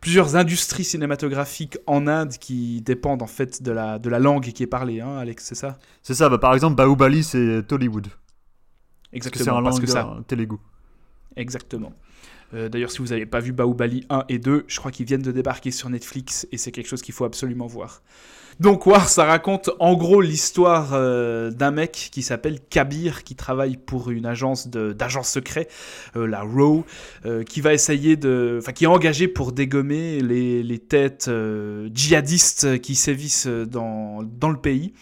[0.00, 4.62] plusieurs industries cinématographiques en Inde qui dépendent en fait de la, de la langue qui
[4.62, 5.78] est parlée, hein, Alex, c'est ça?
[6.02, 8.08] C'est ça, bah, par exemple, Bahubali, c'est Tollywood.
[9.12, 10.56] Parce que c'est Exactement, langue que ça, euh,
[11.36, 11.92] exactement.
[12.54, 15.22] Euh, D'ailleurs, si vous n'avez pas vu Bahubali 1 et 2, je crois qu'ils viennent
[15.22, 18.02] de débarquer sur Netflix et c'est quelque chose qu'il faut absolument voir.
[18.58, 23.76] Donc War, ça raconte en gros l'histoire euh, d'un mec qui s'appelle Kabir, qui travaille
[23.76, 25.68] pour une agence d'agents secrets,
[26.16, 26.84] euh, la RAW,
[27.26, 31.90] euh, qui va essayer de, enfin qui est engagé pour dégommer les, les têtes euh,
[31.92, 34.94] djihadistes qui sévissent dans, dans le pays.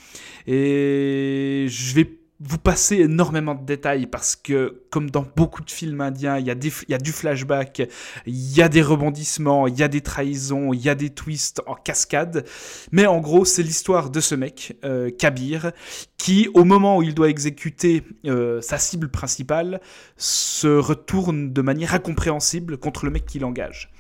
[0.49, 2.11] Et je vais
[2.41, 6.51] vous passer énormément de détails parce que, comme dans beaucoup de films indiens, il y
[6.51, 7.89] a, des, il y a du flashback,
[8.27, 11.63] il y a des rebondissements, il y a des trahisons, il y a des twists
[11.67, 12.45] en cascade.
[12.91, 15.71] Mais en gros, c'est l'histoire de ce mec, euh, Kabir,
[16.19, 19.81] qui, au moment où il doit exécuter euh, sa cible principale,
[20.17, 23.93] se retourne de manière incompréhensible contre le mec qui l'engage.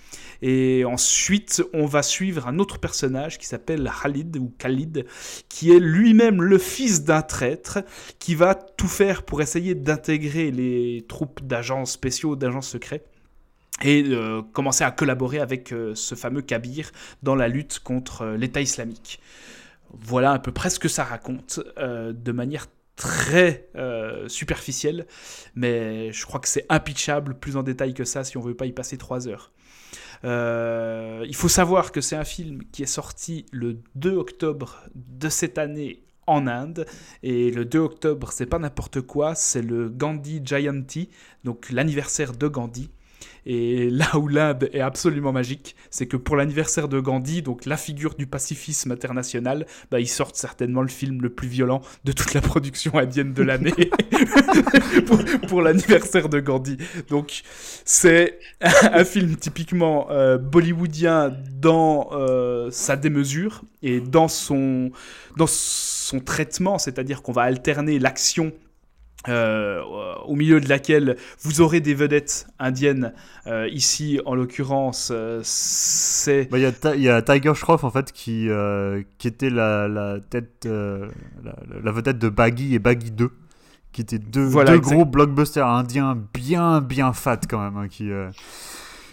[0.46, 5.06] Et ensuite, on va suivre un autre personnage qui s'appelle Khalid ou Khalid,
[5.48, 7.78] qui est lui-même le fils d'un traître,
[8.18, 13.04] qui va tout faire pour essayer d'intégrer les troupes d'agents spéciaux, d'agents secrets
[13.82, 16.90] et euh, commencer à collaborer avec euh, ce fameux Kabir
[17.22, 19.20] dans la lutte contre euh, l'État islamique.
[19.98, 22.66] Voilà à peu près ce que ça raconte de manière
[22.96, 23.68] très
[24.26, 25.06] superficielle,
[25.54, 28.66] mais je crois que c'est impitchable plus en détail que ça si on veut pas
[28.66, 29.53] y passer trois heures.
[30.24, 35.28] Euh, il faut savoir que c'est un film qui est sorti le 2 octobre de
[35.28, 36.86] cette année en Inde.
[37.22, 41.10] Et le 2 octobre, c'est pas n'importe quoi, c'est le Gandhi Jayanti,
[41.44, 42.90] donc l'anniversaire de Gandhi.
[43.46, 47.76] Et là où l'Inde est absolument magique, c'est que pour l'anniversaire de Gandhi, donc la
[47.76, 52.34] figure du pacifisme international, bah, ils sortent certainement le film le plus violent de toute
[52.34, 53.90] la production indienne de l'année
[55.48, 56.78] pour, l'anniversaire de Gandhi.
[57.08, 57.42] Donc
[57.84, 64.90] c'est un film typiquement euh, bollywoodien dans euh, sa démesure et dans son,
[65.36, 68.52] dans son traitement, c'est-à-dire qu'on va alterner l'action
[69.28, 69.82] euh,
[70.26, 73.12] au milieu de laquelle vous aurez des vedettes indiennes.
[73.46, 76.48] Euh, ici, en l'occurrence, euh, c'est.
[76.50, 76.62] Bah, Il
[77.02, 78.48] y, a y Tiger Shroff en fait qui,
[79.18, 83.30] qui était la, la tête, la, la vedette de Baggy et Baggy 2,
[83.92, 84.94] qui étaient deux, Voilà, deux exact.
[84.94, 88.10] gros blockbusters indiens bien bien fat quand même, hein, qui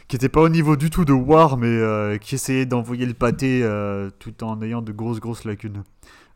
[0.07, 3.65] qui étaient pas au niveau du tout de War, mais qui essayaient d'envoyer le pâté
[4.19, 5.83] tout en ayant de grosses grosses lacunes.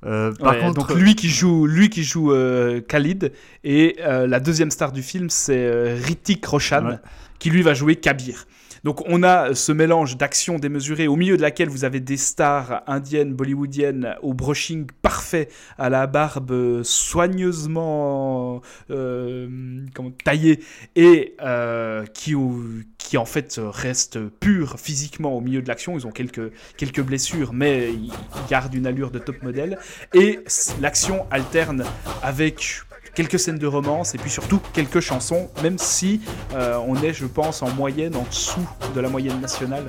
[0.06, 3.32] Euh, par Ouais, contre, donc lui qui joue, lui qui joue euh, Khalid
[3.64, 6.96] et euh, la deuxième star du film c'est Ritik Roshan Ouais.
[7.40, 8.46] qui lui va jouer Kabir.
[8.86, 12.84] Donc on a ce mélange d'action démesurée au milieu de laquelle vous avez des stars
[12.86, 18.62] indiennes, bollywoodiennes au brushing parfait, à la barbe soigneusement
[18.92, 19.48] euh,
[20.24, 20.60] taillée
[20.96, 22.36] et euh, qui,
[23.18, 25.98] en fait reste pur physiquement au milieu de l'action.
[25.98, 28.14] Ils ont quelques, blessures mais ils
[28.52, 29.80] gardent une allure de top modèle
[30.14, 30.42] et
[30.80, 31.86] l'action alterne
[32.22, 32.84] avec
[33.16, 36.22] quelques scènes de romance et puis surtout quelques chansons, même si
[36.54, 39.86] euh, on est, je pense, en moyenne en dessous de la moyenne nationale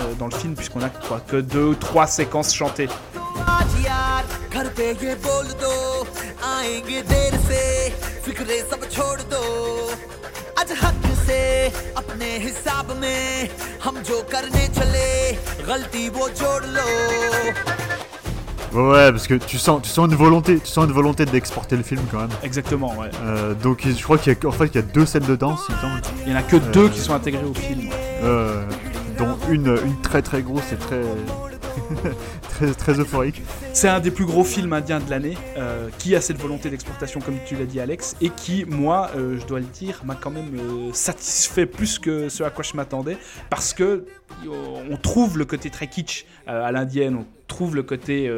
[0.00, 2.88] euh, dans le film, puisqu'on a quoi, que deux, trois séquences chantées.
[18.72, 21.82] Ouais, parce que tu sens, tu sens une volonté, tu sens une volonté d'exporter le
[21.82, 22.30] film quand même.
[22.42, 23.10] Exactement, ouais.
[23.24, 25.36] Euh, donc je crois qu'il y a, en fait, il y a deux scènes de
[25.36, 26.00] danse, il me semble.
[26.26, 27.90] Il y en a que deux qui sont intégrés au film.
[28.22, 28.62] Euh,
[29.18, 31.00] dont une, une très très grosse et très
[32.76, 33.42] très, euphorique.
[33.72, 37.20] C'est un des plus gros films indiens de l'année, euh, qui a cette volonté d'exportation,
[37.20, 40.30] comme tu l'as dit, Alex, et qui, moi, euh, je dois le dire, m'a quand
[40.30, 43.16] même euh, satisfait plus que ce à quoi je m'attendais,
[43.48, 44.04] parce que
[44.48, 48.32] on trouve le côté très kitsch à l'indienne, on trouve le côté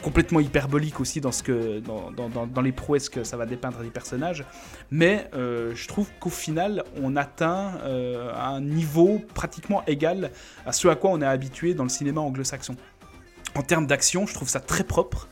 [0.00, 4.44] complètement hyperbolique aussi dans, ce que, dans, les prouesses que ça va dépeindre des personnages,
[4.90, 10.30] mais je trouve qu'au final, on atteint un niveau pratiquement égal
[10.64, 12.76] à ce à quoi on est habitué dans le cinéma anglo-saxon
[13.56, 15.28] en termes d'action, je trouve ça très propre.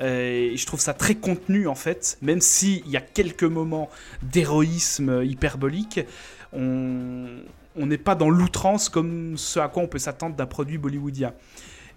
[0.00, 3.88] euh, Et je trouve ça très contenu en fait, même s'il y a quelques moments
[4.22, 6.00] d'héroïsme hyperbolique,
[6.52, 11.32] on n'est pas dans l'outrance comme ce à quoi on peut s'attendre d'un produit bollywoodien.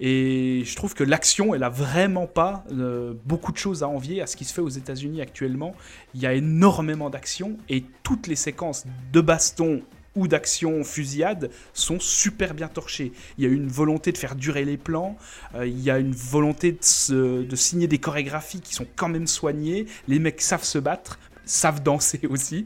[0.02, 4.22] Et je trouve que l'action, elle a vraiment pas euh, beaucoup de choses à envier
[4.22, 5.76] à ce qui se fait aux États-Unis actuellement.
[6.14, 9.82] Il y a énormément d'action et toutes les séquences de baston
[10.16, 13.12] ou d'action fusillade sont super bien torchées.
[13.38, 15.18] Il y a une volonté de faire durer les plans,
[15.56, 19.86] euh, il y a une volonté de, signer des chorégraphies qui sont quand même soignées,
[20.08, 22.66] les mecs savent se battre, savent danser aussi,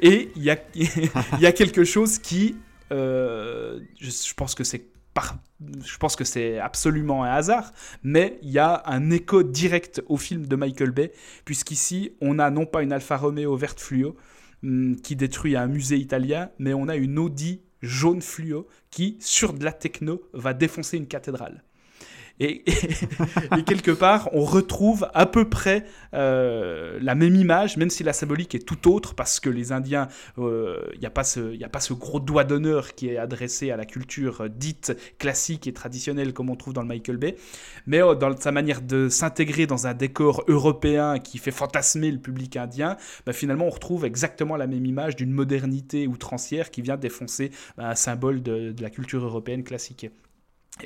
[0.00, 2.56] et il y a, quelque chose qui,
[2.92, 4.84] euh, je, pense que c'est
[5.84, 7.72] je pense que c'est absolument un hasard,
[8.02, 11.12] mais il y a un écho direct au film de Michael Bay,
[11.44, 14.16] puisqu'ici, on a non pas une Alfa Romeo verte fluo
[14.62, 19.64] qui détruit un musée italien, mais on a une Audi jaune fluo qui, sur de
[19.64, 21.62] la techno, va défoncer une cathédrale.
[23.56, 25.84] Et, quelque part, on retrouve à peu près
[26.14, 30.08] euh, la même image, même si la symbolique est tout autre, parce que les Indiens,
[30.38, 33.76] il n'y a, pas ce- a pas ce gros doigt d'honneur qui est adressé à
[33.76, 37.36] la culture euh, dite classique et traditionnelle comme on trouve dans le Michael Bay,
[37.86, 42.18] mais euh, dans sa manière de s'intégrer dans un décor européen qui fait fantasmer le
[42.18, 46.96] public indien, bah, finalement on retrouve exactement la même image d'une modernité outrancière qui vient
[46.96, 50.06] défoncer bah, un symbole de- de la culture européenne classique.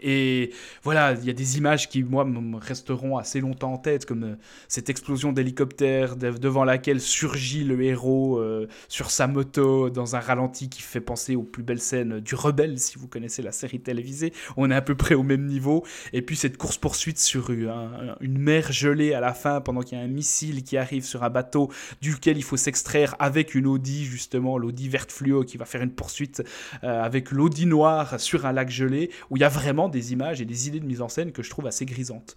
[0.02, 0.50] Et
[0.82, 4.24] voilà, il y a des images qui, moi, me resteront assez longtemps en tête, comme
[4.24, 4.34] euh,
[4.66, 10.20] cette explosion d'hélicoptère de- devant laquelle surgit le héros euh, sur sa moto dans un
[10.20, 13.78] ralenti qui fait penser aux plus belles scènes du Rebelle, si vous connaissez la série
[13.78, 14.32] télévisée.
[14.56, 15.84] On est à peu près au même niveau.
[16.12, 17.68] Et puis cette course-poursuite sur un-
[18.10, 21.04] un- une mer gelée à la fin, pendant qu'il y a un missile qui arrive
[21.04, 21.70] sur un bateau
[22.02, 25.92] duquel il faut s'extraire avec une Audi, justement, l'Audi verte fluo qui va faire une
[25.92, 26.42] poursuite
[26.82, 30.40] euh, avec l'Audi noir sur un lac gelé, où il y a vraiment des images
[30.40, 32.36] et des idées de mise en scène que je trouve assez grisantes.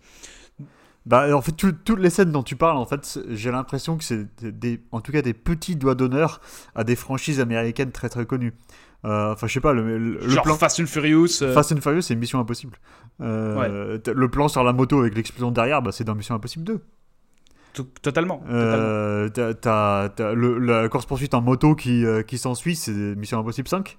[1.06, 4.04] Bah, en fait, tout- toutes les scènes dont tu parles, en fait, j'ai l'impression que
[4.04, 6.42] c'est des, en tout cas des petits doigts d'honneur
[6.76, 8.54] à des franchises américaines très très connues.
[9.06, 10.56] Euh, Enfin, je sais pas, le, le- le Genre plan.
[10.58, 11.42] Fast and Furious.
[11.44, 12.74] euh, Fast and Furious, c'est une mission impossible.
[13.22, 16.82] Euh, Le plan sur la moto avec l'explosion derrière, bah, c'est dans Mission Impossible 2.
[17.74, 18.40] to- totalement.
[18.40, 18.56] totalement.
[18.58, 22.92] Euh, t'as- t'as- t'as le- la course poursuite en moto qui, euh, qui s'ensuit, c'est
[22.92, 23.98] Mission Impossible 5.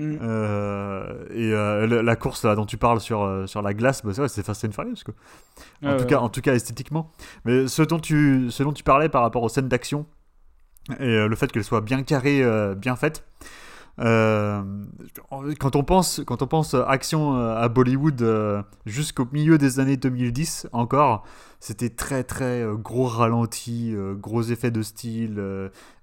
[0.00, 0.18] Mm.
[0.22, 4.12] Euh, et euh, la course là, dont tu parles sur, euh, sur la glace, bah,
[4.14, 4.94] c'est vrai, c'est Fast and Furious.
[5.04, 5.14] Quoi.
[5.82, 6.08] En, Ouais, tout ouais.
[6.10, 7.12] cas, en tout cas, esthétiquement.
[7.44, 10.06] Mais ce dont tu, ce dont tu parlais par rapport aux scènes d'action
[10.98, 12.42] et le fait qu'elles soient bien carrées,
[12.76, 13.24] bien faites.
[13.98, 14.62] Euh,
[15.58, 19.80] quand on pense quand on pense euh, action euh, à Bollywood euh, jusqu'au milieu des
[19.80, 21.24] années 2010 encore
[21.58, 25.42] c'était très très gros ralenti gros effets de style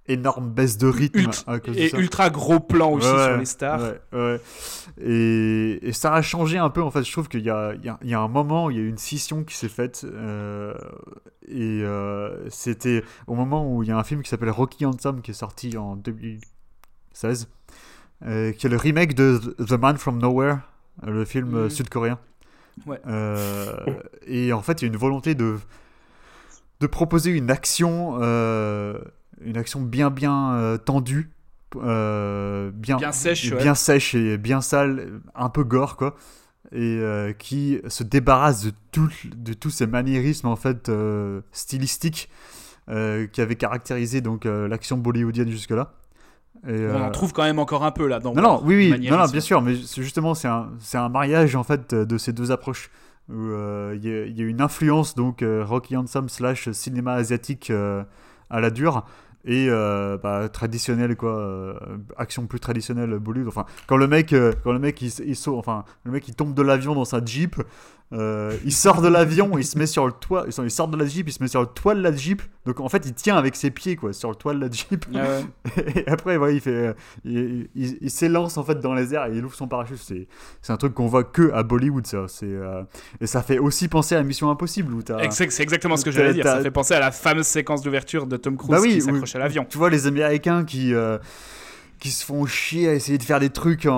[0.09, 1.97] énorme baisse de rythme Ultra- à cause de et ça.
[1.97, 3.81] ultra gros plan aussi Ouais, sur les stars.
[3.81, 4.41] ouais, ouais.
[5.01, 6.81] Et, et ça a changé un peu.
[6.81, 8.67] En fait, je trouve qu'il y a, il y a- il y a un moment
[8.67, 10.05] où il y a eu une scission qui s'est faite.
[10.09, 10.73] euh,
[11.45, 15.21] et euh, c'était au moment où il y a un film qui s'appelle Rocky Anthem
[15.21, 15.97] qui est sorti en
[17.21, 17.47] 2016,
[18.25, 20.57] euh, qui est le remake de The- Man from Nowhere,
[21.05, 21.69] le film euh, Mhm.
[21.69, 22.19] sud-coréen.
[22.85, 22.99] Ouais.
[23.07, 23.75] Euh,
[24.27, 25.57] et en fait, il y a une volonté de,
[26.79, 28.17] de proposer une action,
[29.41, 31.31] une action bien bien tendue,
[31.73, 33.57] bien, Bien sèche, ouais.
[33.61, 36.15] bien sèche et bien sale, un peu gore quoi,
[36.71, 42.29] et euh, qui se débarrasse de tout, de tous ces maniérismes en fait euh, stylistiques
[42.89, 45.93] euh, qui avaient caractérisé donc l'action bollywoodienne jusque là.
[46.67, 48.19] Et, On en euh, trouve quand même encore un peu là.
[48.19, 51.63] Dans non, non, oui, oui, non, non, bien sûr, mais justement, c'est un, mariage en
[51.63, 52.89] fait de ces deux approches.
[53.29, 56.69] où, euh, Il y, a- il y a une influence donc euh, Rocky Handsome slash
[56.71, 57.71] cinéma asiatique
[58.49, 59.03] à la dure
[59.47, 61.73] et euh, bah, traditionnel quoi, euh,
[62.17, 63.47] action plus traditionnelle Bollywood.
[63.47, 66.53] Enfin, quand le mec, euh, quand le mec il saute, enfin, le mec il tombe
[66.53, 67.55] de l'avion dans sa jeep,
[68.13, 71.05] euh, il sort de l'avion, il se met sur le toit, il sort- de la
[71.05, 72.41] jeep, il se met sur le toit de la jeep.
[72.65, 75.05] Donc en fait, il tient avec ses pieds quoi sur le toit de la jeep.
[75.13, 75.17] Ah
[75.75, 75.85] ouais.
[75.95, 76.93] Et après, voilà, il fait, euh,
[77.25, 79.97] il, il- il s'élance en fait dans les airs et il ouvre son parachute.
[80.01, 80.27] C'est,
[80.61, 82.25] c'est un truc qu'on voit que à Bollywood, ça.
[82.29, 82.81] C'est, euh,
[83.19, 86.43] et ça fait aussi penser à Mission Impossible où C'est exactement ce que j'allais dire.
[86.45, 89.35] Ça fait penser à la fameuse séquence d'ouverture de Tom Cruise Bah oui, qui s'accroche
[89.35, 89.65] à l'avion.
[89.69, 91.17] Tu vois les Américains qui euh,
[91.99, 93.93] qui se font chier à essayer de faire des trucs en,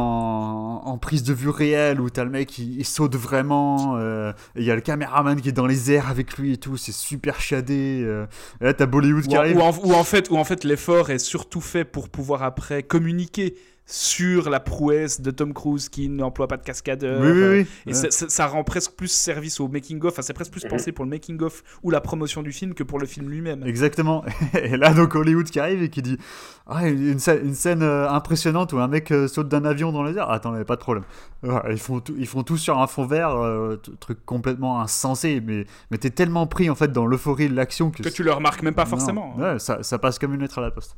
[0.85, 4.63] en prise de vue réelle où t'as le mec il, il saute vraiment euh, il
[4.63, 6.77] y a le caméraman qui est dans les airs avec lui et tout.
[6.77, 8.01] C'est super shadé.
[8.05, 8.25] euh.
[8.61, 9.57] et là t'as Bollywood Ou qui arrive.
[9.57, 12.83] ou en- ou en fait, ou en fait l'effort est surtout fait pour pouvoir après
[12.83, 13.55] communiquer
[13.91, 17.21] sur la prouesse de Tom Cruise qui n'emploie pas de cascadeur.
[17.21, 17.67] Oui, oui, oui.
[17.87, 17.93] Et Ouais.
[17.95, 20.59] ça, ça- ça rend presque plus service au making-of, enfin, c'est presque Mhm.
[20.61, 23.63] plus pensé pour le making-of ou la promotion du film que pour le film lui-même.
[23.65, 24.23] Exactement.
[24.63, 26.17] Et là, donc Hollywood qui arrive et qui dit
[26.71, 30.03] Ah, une scène, une scène, euh, impressionnante où un mec euh, saute d'un avion dans
[30.03, 30.29] les airs.
[30.29, 31.03] Attends, mais pas de problème.
[31.71, 35.65] Ils, font tout, ils font tout sur un fond vert, euh, truc complètement insensé, mais,
[35.89, 38.61] mais t'es tellement pris en fait dans l'euphorie de l'action que, Que tu le remarques
[38.61, 38.89] même pas Non.
[38.91, 39.35] forcément.
[39.39, 39.53] hein.
[39.53, 40.95] Ouais, ça, ça passe comme une lettre à la poste.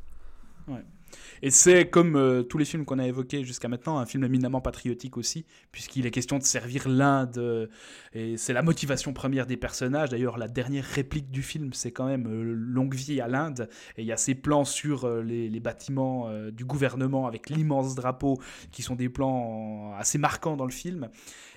[1.43, 4.61] Et c'est comme euh, tous les films qu'on a évoqués jusqu'à maintenant, un film éminemment
[4.61, 7.37] patriotique aussi, puisqu'il est question de servir l'Inde.
[7.37, 7.67] euh,
[8.13, 10.09] et c'est la motivation première des personnages.
[10.09, 13.69] D'ailleurs, la dernière réplique du film, c'est quand même euh, Longue vie à l'Inde.
[13.97, 18.39] Et il y a ces plans sur les, bâtiments du gouvernement avec l'immense drapeau,
[18.71, 21.09] qui sont des plans assez marquants dans le film.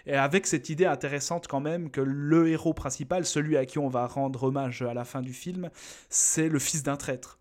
[0.06, 3.89] Et avec cette idée intéressante quand même que le héros principal, celui à qui on
[3.89, 5.70] va rendre hommage à la fin du film,
[6.11, 7.39] c'est le fils d'un traître.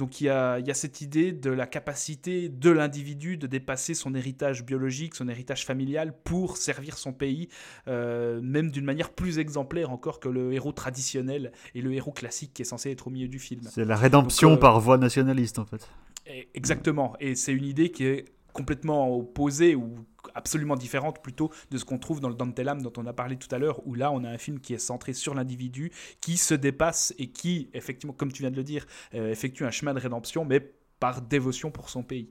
[0.00, 3.46] Donc il y, a, il y a cette idée de la capacité de l'individu de
[3.46, 7.50] dépasser son héritage biologique, son héritage familial pour servir son pays,
[7.86, 12.52] euh, même d'une manière plus exemplaire encore que le héros traditionnel et le héros classique
[12.54, 13.60] qui est censé être au milieu du film.
[13.70, 15.86] C'est la rédemption Donc, euh, par voie nationaliste en fait.
[16.26, 17.14] et- Exactement.
[17.20, 18.24] Et c'est une idée qui est
[18.60, 20.04] complètement opposée ou
[20.34, 23.48] absolument différente plutôt de ce qu'on trouve dans le Dantelam dont on a parlé tout
[23.54, 26.52] à l'heure, où là on a un film qui est centré sur l'individu, qui se
[26.52, 29.98] dépasse et qui, effectivement, comme tu viens de le dire, euh, effectue un chemin de
[29.98, 30.60] rédemption, mais
[30.98, 32.30] par dévotion pour son pays.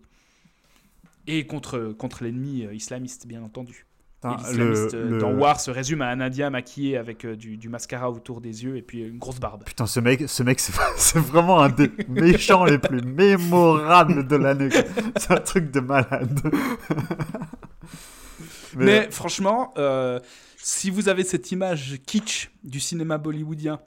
[1.26, 3.88] Et contre, contre l'ennemi euh, islamiste, bien entendu.
[4.26, 7.70] L'islamiste le- le- dans War se résume à un Indien maquillé avec euh, du, du
[7.70, 9.64] mascara autour des yeux et puis une grosse barbe.
[9.64, 10.60] Putain, ce mec, ce mec
[10.98, 14.70] c'est vraiment un des méchants les plus mémorables de l'année.
[15.18, 16.42] C'est un truc de malade.
[18.76, 20.20] Mais, franchement, euh,
[20.58, 23.80] si vous avez cette image kitsch du cinéma bollywoodien,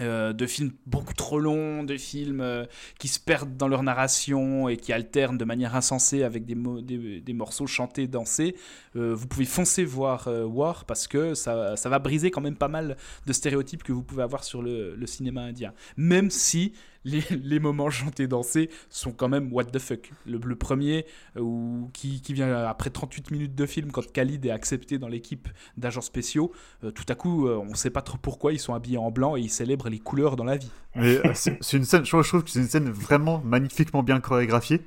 [0.00, 2.64] euh, de films beaucoup trop longs, de films euh,
[3.00, 7.32] qui se perdent dans leur narration et qui alternent de manière insensée avec des, des,
[7.32, 8.54] morceaux chantés, dansés,
[8.94, 12.68] euh, vous pouvez foncer voir War parce que ça, ça va briser quand même pas
[12.68, 12.96] mal
[13.26, 15.74] de stéréotypes que vous pouvez avoir sur le cinéma indien.
[15.96, 16.72] Même si
[17.04, 20.10] les, les moments chantés, dansés sont quand même what the fuck.
[20.26, 21.06] Le, le premier,
[21.36, 25.08] euh, où- qui, qui vient après 38 minutes de film, quand Khalid est accepté dans
[25.08, 26.52] l'équipe d'agents spéciaux,
[26.84, 29.10] euh, tout à coup, euh, on ne sait pas trop pourquoi ils sont habillés en
[29.10, 30.70] blanc et ils célèbrent les couleurs dans la vie.
[30.96, 34.82] Euh, c'est une scène, je trouve, que c'est une scène vraiment magnifiquement bien chorégraphiée.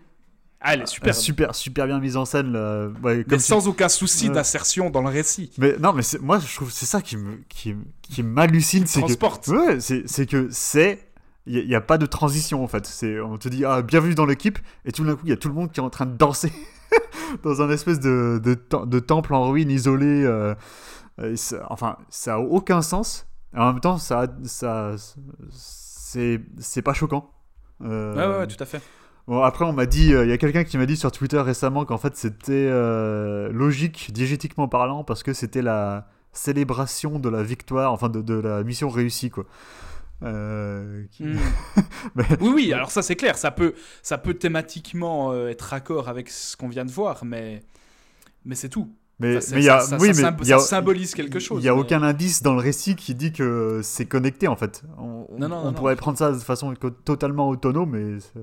[0.66, 1.10] Ah, elle est super.
[1.10, 2.54] Euh, super, super bien mise en scène.
[2.54, 2.88] là.
[3.04, 4.36] Ouais, mais tu- sans aucun souci Ouais.
[4.36, 5.52] d'insertion dans le récit.
[5.58, 9.02] Mais non, mais moi je trouve que c'est ça qui me qui, qui m'hallucine, c'est
[9.02, 11.00] que ouais, c'est que c'est
[11.46, 12.86] il n'y a, pas de transition en fait.
[12.86, 15.38] C'est on te dit ah bienvenue dans l'équipe et tout d'un coup il y a
[15.38, 16.52] tout le monde qui est en train de danser
[17.44, 20.24] dans un espèce de, de, tem- de temple en ruine isolé.
[20.26, 20.56] euh,
[21.36, 23.28] ça- enfin, ça a aucun sens.
[23.56, 24.96] Et en même temps, ça, ça,
[25.52, 27.30] c'est, c'est pas choquant.
[27.84, 28.82] Euh, Ouais, ouais, ouais, tout à fait.
[29.28, 31.40] Bon, après, on m'a dit, euh, il y a quelqu'un qui m'a dit sur Twitter
[31.40, 37.42] récemment qu'en fait c'était euh, logique, diégétiquement parlant, parce que c'était la célébration de la
[37.44, 39.46] victoire, enfin de, de la mission réussie, quoi.
[40.24, 41.38] Euh, qui- Mm.
[42.16, 46.08] Mais- Oui, oui, alors ça c'est clair, ça peut, ça peut thématiquement euh, être raccord
[46.10, 47.62] avec ce qu'on vient de voir, mais,
[48.46, 48.90] mais c'est tout.
[49.20, 51.62] Mais Enfin, mais y a, ça- oui, ça mais y a- ça symbolise quelque chose.
[51.62, 54.56] Il y a mais- aucun indice dans le récit qui dit que c'est connecté en
[54.56, 54.84] fait.
[54.98, 55.74] On, on- Non, non, on non, non.
[55.74, 56.74] pourrait prendre ça de façon
[57.06, 58.40] totalement autonome, mais c'est-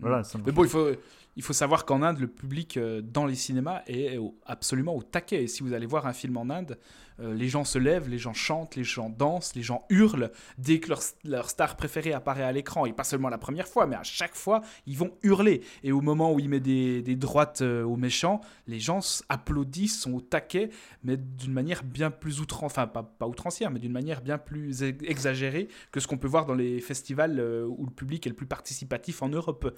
[0.00, 0.22] voilà.
[0.22, 0.86] ça Mais bon, il faut,
[1.36, 5.44] il faut savoir qu'en Inde, le public euh, dans les cinémas est absolument au taquet.
[5.44, 6.78] Et si vous allez voir un film en Inde,
[7.20, 10.80] euh, les gens se lèvent, les gens chantent, les gens dansent, les gens hurlent dès
[10.80, 10.92] que
[11.24, 12.86] leur, star préférée apparaît à l'écran.
[12.86, 15.62] Et pas seulement la première fois, mais à chaque fois, ils vont hurler.
[15.82, 20.14] Et au moment où il met des, droites euh, aux méchants, les gens applaudissent, sont
[20.14, 20.70] au taquet,
[21.02, 25.68] mais d'une manière bien plus outrancière, enfin pas, outrancière, mais d'une manière bien plus exagérée
[25.92, 29.22] que ce qu'on peut voir dans les festivals où le public est le plus participatif
[29.22, 29.76] en Europe.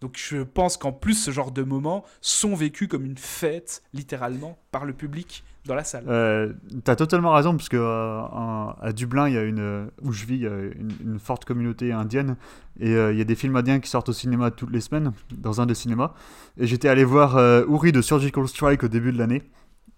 [0.00, 4.56] Donc je pense qu'en plus, ce genre de moments sont vécus comme une fête, littéralement,
[4.70, 6.04] par le public dans la salle.
[6.08, 6.52] Euh,
[6.84, 10.24] T'as totalement raison, parce que euh, en- à Dublin, il y a une, où je
[10.24, 12.36] vis, il y a une, une forte communauté indienne,
[12.80, 15.12] et euh, il y a des films indiens qui sortent au cinéma toutes les semaines,
[15.32, 16.12] dans un des cinémas.
[16.58, 19.42] Et j'étais allé voir euh, Uri de Surgical Strike au début de l'année,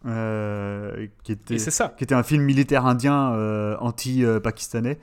[0.06, 1.94] euh, qui, était, ça.
[1.96, 4.98] qui était un film militaire indien euh, anti-pakistanais.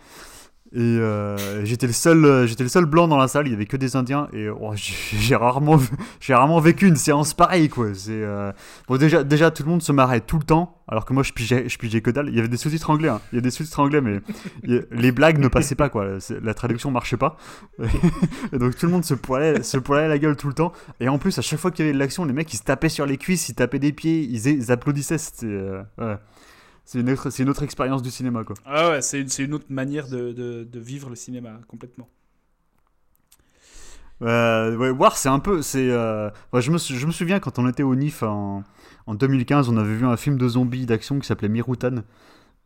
[0.73, 3.47] Et euh, j'étais le seul, euh, j'étais le seul blanc dans la salle.
[3.47, 5.79] Il y avait que des Indiens et oh, j'ai rarement,
[6.19, 7.93] j'ai rarement vécu une séance pareille quoi.
[7.93, 8.51] C'est euh,
[8.99, 11.69] déjà, déjà tout le monde se marrait tout le temps, alors que moi je pigeais,
[11.69, 12.27] je pigeais que dalle.
[12.29, 13.21] Il y avait des sous-titres anglais, hein.
[13.31, 14.19] il y a des sous-titres anglais, mais
[14.91, 16.05] les blagues ne passaient pas quoi.
[16.41, 17.37] La traduction marchait pas.
[18.51, 20.73] donc tout le monde se poilait, se poilait la gueule tout le temps.
[20.99, 22.63] Et en plus à chaque fois qu'il y avait de l'action, les mecs ils se
[22.63, 25.17] tapaient sur les cuisses, ils tapaient des pieds, ils, applaudissaient.
[26.87, 28.55] C'est une autre, c'est une autre expérience du cinéma quoi.
[28.65, 32.07] Ah ouais, c'est une, c'est une autre manière de, de- de vivre le cinéma, complètement.
[34.21, 35.61] Euh, ouais, War, c'est un peu.
[35.61, 38.63] C'est, euh, je, me, je me souviens quand on était au NIF en,
[39.05, 41.97] en 2015, on avait vu un film de zombies d'action qui s'appelait Mirutan.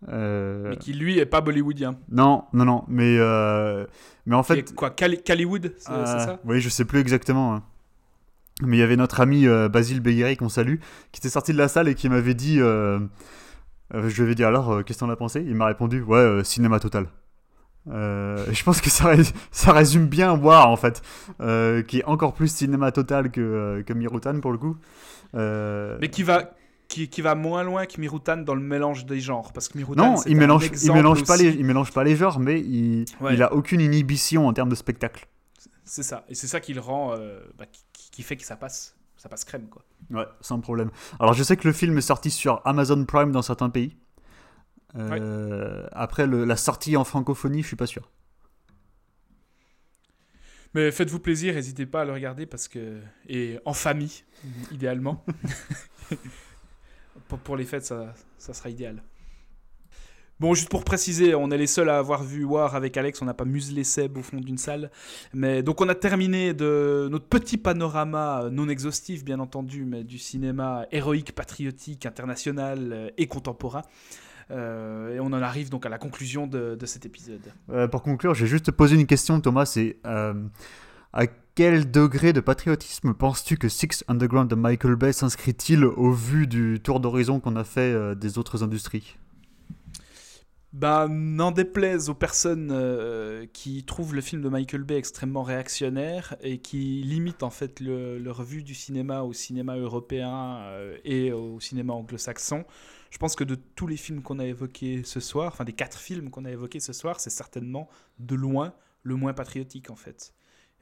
[0.07, 1.95] Euh, Mais qui, lui, est pas bollywoodien.
[2.11, 3.85] Non, non, non, mais, euh,
[4.27, 4.73] mais en fait.
[4.75, 6.39] quoi, Cali- c'est euh, c'est ça?
[6.45, 7.55] Oui, je sais plus exactement.
[7.55, 7.63] hein.
[8.61, 10.75] Mais il y avait notre ami Basile Begueri, qu'on salue,
[11.11, 12.59] qui était sorti de la salle et qui m'avait dit.
[13.93, 15.43] Euh, je lui avais dit alors, euh, qu'est-ce que t'en as pensé?
[15.45, 17.07] Il m'a répondu Ouais, euh, cinéma total.
[17.89, 19.11] Euh, je pense que ça,
[19.51, 21.01] ça résume bien War en fait,
[21.41, 24.77] euh, qui est encore plus cinéma total que, euh, que Mirutan pour le coup.
[25.33, 26.51] Mais qui va,
[26.87, 29.51] qui, qui va moins loin que Mirutan dans le mélange des genres.
[29.53, 32.39] Parce que Mirutan, non, il mélange, il mélange pas les, il mélange pas les genres,
[32.39, 33.33] mais il, Ouais.
[33.33, 35.27] il a aucune inhibition en termes de spectacle.
[35.83, 36.23] C'est ça.
[36.29, 37.15] Et c'est ça qui le rend.
[37.57, 38.95] bah, qui, qui fait que ça passe.
[39.17, 39.83] Ça passe crème, quoi.
[40.11, 40.91] Ouais, sans problème.
[41.19, 43.95] Alors je sais que le film est sorti sur Amazon Prime dans certains pays.
[44.97, 48.09] Euh, Après le- la sortie en francophonie, je suis pas sûr.
[50.73, 53.01] Mais faites-vous plaisir, n'hésitez pas à le regarder parce que.
[53.27, 54.23] Et en famille,
[54.71, 55.23] idéalement.
[57.27, 59.03] pour, pour les fêtes, ça, ça sera idéal.
[60.41, 63.25] Bon, juste pour préciser, on est les seuls à avoir vu War avec Alex, on
[63.25, 64.89] n'a pas muselé Seb au fond d'une salle.
[65.35, 70.03] Mais donc on a terminé de notre petit panorama euh, non exhaustif, bien entendu, mais
[70.03, 73.83] du cinéma héroïque, patriotique, international euh, et contemporain.
[74.49, 77.53] Euh, et on en arrive donc à la conclusion de, cet épisode.
[77.91, 79.65] Pour conclure, j'ai juste posé une question, Thomas.
[79.65, 86.11] C'est à quel degré de patriotisme penses-tu que Six Underground de Michael Bay s'inscrit-il au
[86.11, 89.17] vu du tour d'horizon qu'on a fait des autres industries?
[90.73, 96.37] Ben, n'en déplaise aux personnes euh, qui trouvent le film de Michael Bay extrêmement réactionnaire
[96.39, 101.33] et qui limitent en fait le, leur vue du cinéma au cinéma européen euh, et
[101.33, 102.63] au cinéma anglo-saxon.
[103.09, 105.99] Je pense que de tous les films qu'on a évoqués ce soir, enfin des quatre
[105.99, 107.89] films qu'on a évoqués ce soir, c'est certainement
[108.19, 108.73] de loin
[109.03, 110.33] le moins patriotique en fait.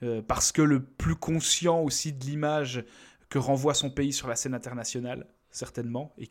[0.03, 2.85] Euh, parce que le plus conscient aussi de l'image
[3.29, 6.29] que renvoie son pays sur la scène internationale, certainement, et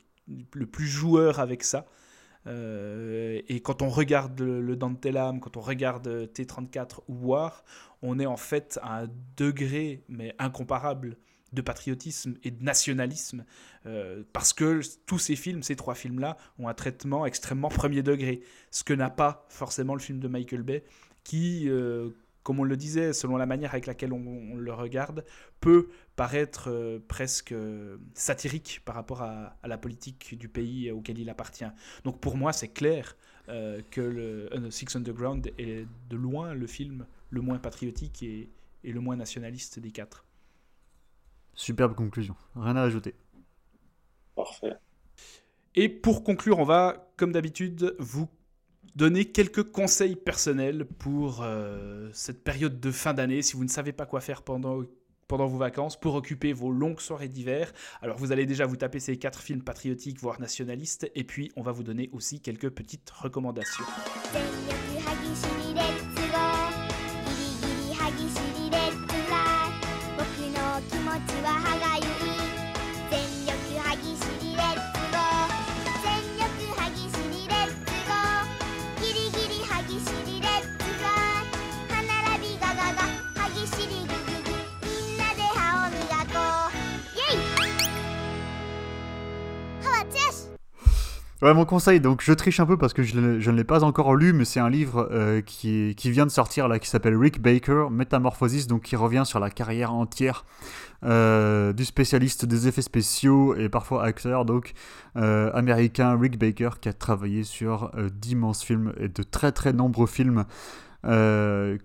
[0.53, 1.87] le plus joueur avec ça.
[2.47, 7.65] Euh, et quand on regarde le, le quand on regarde T34 ou War,
[8.03, 11.17] on est en fait à un degré, mais incomparable,
[11.53, 13.45] de patriotisme et de nationalisme,
[13.87, 18.43] euh, parce que tous ces films, ces trois films-là, ont un traitement extrêmement premier degré,
[18.71, 20.85] ce que n'a pas forcément le film de Michael Bay,
[21.25, 22.11] qui, euh,
[22.43, 25.25] comme on le disait, selon la manière avec laquelle on le regarde,
[25.61, 31.17] peut paraître euh, presque euh, satirique par rapport à, à la politique du pays auquel
[31.21, 31.71] il appartient.
[32.03, 33.17] Donc pour moi, c'est clair
[33.49, 38.51] euh, que le Six Underground est de loin le film le moins patriotique et,
[38.83, 40.25] et le moins nationaliste des quatre.
[41.55, 42.35] Superbe conclusion.
[42.57, 43.15] Rien à ajouter.
[44.35, 44.77] Parfait.
[45.77, 48.29] Et pour conclure, on va, comme d'habitude, vous
[48.97, 53.43] donner quelques conseils personnels pour euh, cette période de fin d'année.
[53.43, 54.83] Si vous ne savez pas quoi faire pendant
[55.29, 57.73] pendant vos vacances pour occuper vos longues soirées d'hiver.
[58.03, 61.63] Alors vous allez déjà vous taper ces quatre films patriotiques, voire nationalistes, et puis on
[61.63, 63.85] va vous donner aussi quelques petites recommandations.
[91.41, 94.17] Ouais, mon conseil, donc je triche un peu parce que je, ne l'ai pas encore
[94.17, 97.41] lu, mais c'est un livre euh, qui, qui, vient de sortir là, qui s'appelle Rick
[97.41, 100.45] Baker, Métamorphosis, donc qui revient sur la carrière entière
[101.05, 104.73] euh, du spécialiste des effets spéciaux et parfois acteur, donc
[105.17, 110.09] euh, américain Rick Baker, qui a travaillé sur d'immenses films et de très très nombreux
[110.09, 110.45] films.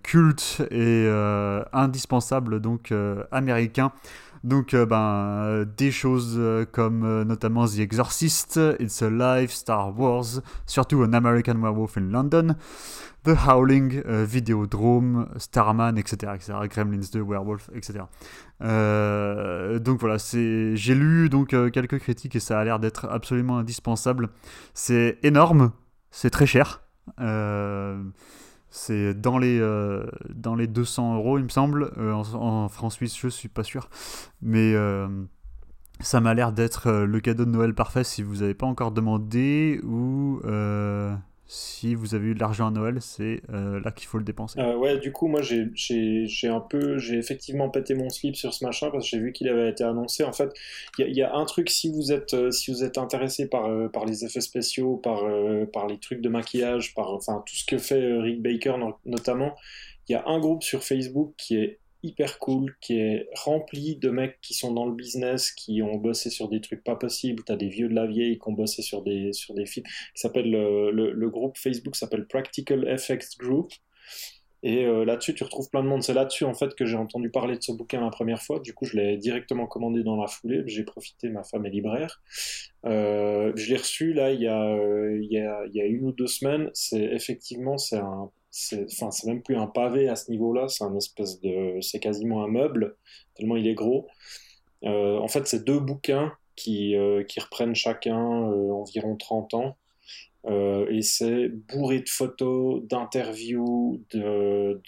[0.02, 1.08] cultes et
[1.72, 2.92] indispensables donc
[3.30, 3.92] américains
[4.44, 10.42] donc, euh, ben, des choses euh, comme euh, notamment The Exorcist, It's Alive, Star Wars,
[10.66, 12.54] surtout An American Werewolf in London,
[13.24, 18.00] The Howling, Videodrome, Starman, etc., etc., Gremlins 2, Werewolf, etc.
[19.80, 24.28] donc voilà, j'ai lu donc quelques critiques et ça a l'air d'être absolument indispensable.
[24.74, 25.72] C'est énorme,
[26.10, 26.82] c'est très cher.
[28.76, 31.92] C'est dans les, euh, dans les 200 euros, il me semble.
[31.96, 33.88] Euh, en, en francs suisses, je suis pas sûr.
[34.42, 35.06] Mais euh,
[36.00, 39.80] ça m'a l'air d'être le cadeau de Noël parfait si vous n'avez pas encore demandé
[39.84, 40.40] ou
[41.54, 44.58] si vous avez eu de l'argent à Noël, c'est euh, là qu'il faut le dépenser.
[44.58, 48.64] Euh, ouais, du coup, moi, j'ai un peu, j'ai effectivement pété mon slip sur ce
[48.64, 50.24] machin parce que j'ai vu qu'il avait été annoncé.
[50.24, 50.50] En fait,
[50.98, 54.04] il y, a un truc si vous êtes, euh, si vous êtes intéressé par, par
[54.04, 55.22] les effets spéciaux, par,
[55.72, 58.74] par les trucs de maquillage, par enfin tout ce que fait Rick Baker
[59.04, 59.54] notamment.
[60.08, 64.10] Il y a un groupe sur Facebook qui est hyper cool, qui est rempli de
[64.10, 67.42] mecs qui sont dans le business, qui ont bossé sur des trucs pas possibles.
[67.44, 69.86] T'as des vieux de la vieille qui ont bossé sur des, sur des films.
[69.86, 73.72] Qui s'appelle le, le, groupe Facebook s'appelle Practical Effects Group.
[74.62, 76.02] Et euh, là-dessus, tu retrouves plein de monde.
[76.02, 78.60] C'est là-dessus, en fait, que j'ai entendu parler de ce bouquin la première fois.
[78.60, 80.62] Du coup, je l'ai directement commandé dans la foulée.
[80.66, 82.22] J'ai profité, ma femme est libraire.
[82.86, 85.84] Euh, je l'ai reçu, là, il y, a, euh, il, y a, il y a
[85.84, 86.70] une ou deux semaines.
[86.72, 90.84] C'est effectivement, c'est un c'est enfin c'est même plus un pavé à ce niveau-là c'est
[90.84, 92.96] un espèce de c'est quasiment un meuble
[93.34, 94.06] tellement il est gros.
[94.84, 99.76] Euh, en fait c'est deux bouquins qui, euh, qui reprennent chacun euh, environ 30 ans.
[100.46, 104.78] Et c'est bourré de photos d'interviews de,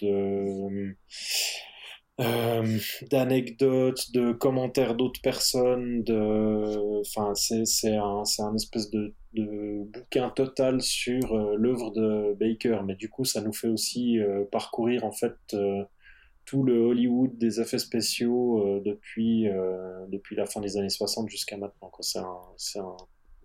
[3.09, 10.81] d'anecdotes, de commentaires d'autres personnes, de, enfin, c'est un, un espèce de, de, bouquin total
[10.81, 15.11] sur euh, l'œuvre de Baker, mais du coup, ça nous fait aussi euh, parcourir en
[15.11, 15.35] fait
[16.45, 19.49] tout le Hollywood des effets spéciaux depuis,
[20.07, 21.91] depuis la fin des années 60 jusqu'à maintenant.
[21.99, 22.95] C'est un,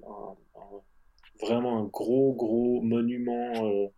[0.06, 0.36] un,
[1.40, 3.90] vraiment un gros, gros monument,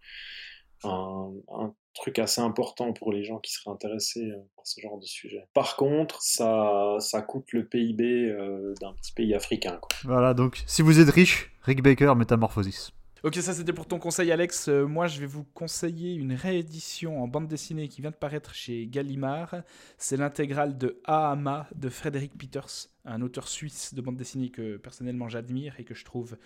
[1.94, 5.46] truc assez important pour les gens qui seraient intéressés euh, par ce genre de sujet.
[5.54, 9.80] Par contre, ça, ça coûte le PIB euh, d'un petit pays africain.
[10.02, 12.92] Voilà, donc si vous êtes riche, Rick Baker, Métamorphosis.
[13.22, 14.68] Ok, ça c'était pour ton conseil, Alex.
[14.68, 18.54] Euh, moi, je vais vous conseiller une réédition en bande dessinée qui vient de paraître
[18.54, 19.62] chez Gallimard.
[19.96, 25.28] C'est l'intégrale de Ahama de Frédéric Peters, un auteur suisse de bande dessinée que personnellement
[25.28, 26.36] j'admire et que je trouve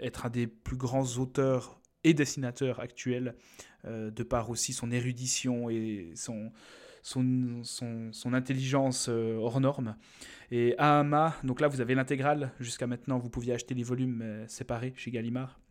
[0.00, 3.34] être un des plus grands auteurs et dessinateur actuel,
[3.84, 6.52] euh, de par aussi son érudition et son,
[7.02, 7.62] son,
[8.12, 9.96] son, intelligence euh, hors norme.
[10.50, 14.46] Et Ahama, donc là vous avez l'intégrale, jusqu'à maintenant vous pouviez acheter les volumes euh,
[14.48, 15.61] séparés chez Gallimard.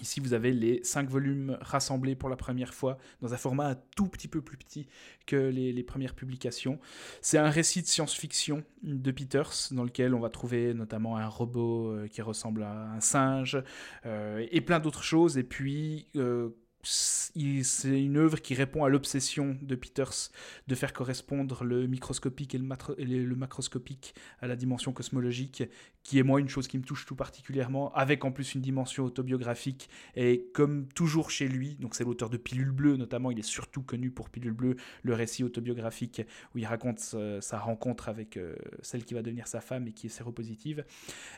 [0.00, 3.76] Ici, vous avez les cinq volumes rassemblés pour la première fois dans un format un
[3.96, 4.86] tout petit peu plus petit
[5.26, 6.78] que les, premières publications.
[7.22, 11.92] C'est un récit de science-fiction de Peters dans lequel on va trouver notamment un robot
[11.92, 13.62] euh, qui ressemble à un singe
[14.04, 15.38] euh, et plein d'autres choses.
[15.38, 16.50] Et puis, euh,
[16.82, 20.30] c'est une œuvre qui répond à l'obsession de Peters
[20.68, 25.64] de faire correspondre le microscopique et le, macroscopique à la dimension cosmologique,
[26.04, 29.04] qui est moi une chose qui me touche tout particulièrement, avec en plus une dimension
[29.04, 29.90] autobiographique.
[30.14, 33.82] Et comme toujours chez lui, donc c'est l'auteur de Pilule Bleue notamment, il est surtout
[33.82, 36.22] connu pour Pilule Bleue, le récit autobiographique
[36.54, 40.06] où il raconte sa, rencontre avec euh, celle qui va devenir sa femme et qui
[40.06, 40.84] est séropositive.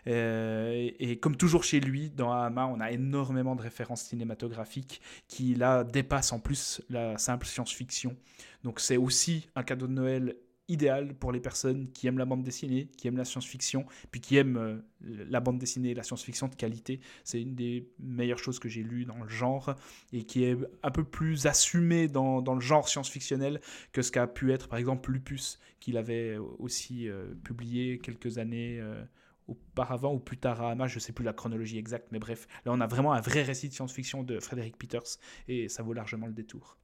[0.07, 5.01] Euh, et, comme toujours chez lui, dans Ahama, on a énormément de références cinématographiques
[5.31, 8.17] qui là dépasse en plus la simple science-fiction.
[8.65, 10.35] Donc c'est aussi un cadeau de Noël
[10.67, 14.37] idéal pour les personnes qui aiment la bande dessinée, qui aiment la science-fiction, puis qui
[14.39, 16.99] aiment euh, la bande dessinée la science-fiction de qualité.
[17.23, 19.77] C'est une des meilleures choses que j'ai lues dans le genre
[20.13, 23.61] et qui est un peu plus assumée dans, dans le genre science-fictionnel
[23.93, 28.81] que ce qu'a pu être par exemple Lupus, qu'il avait aussi euh, publié quelques années
[28.81, 29.05] euh,
[29.49, 32.73] auparavant ou plus tard à Hama, je sais plus la chronologie exacte, mais bref, là
[32.73, 35.19] on a vraiment un vrai récit de science-fiction de Frédéric Peters
[35.49, 36.77] et ça vaut largement le détour.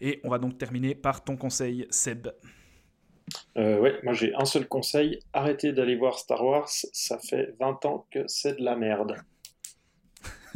[0.00, 2.28] Et on va donc terminer par ton conseil, Seb.
[3.56, 7.84] Euh, ouais, moi j'ai un seul conseil, arrêtez d'aller voir Star Wars, ça fait 20
[7.86, 9.16] ans que c'est de la merde.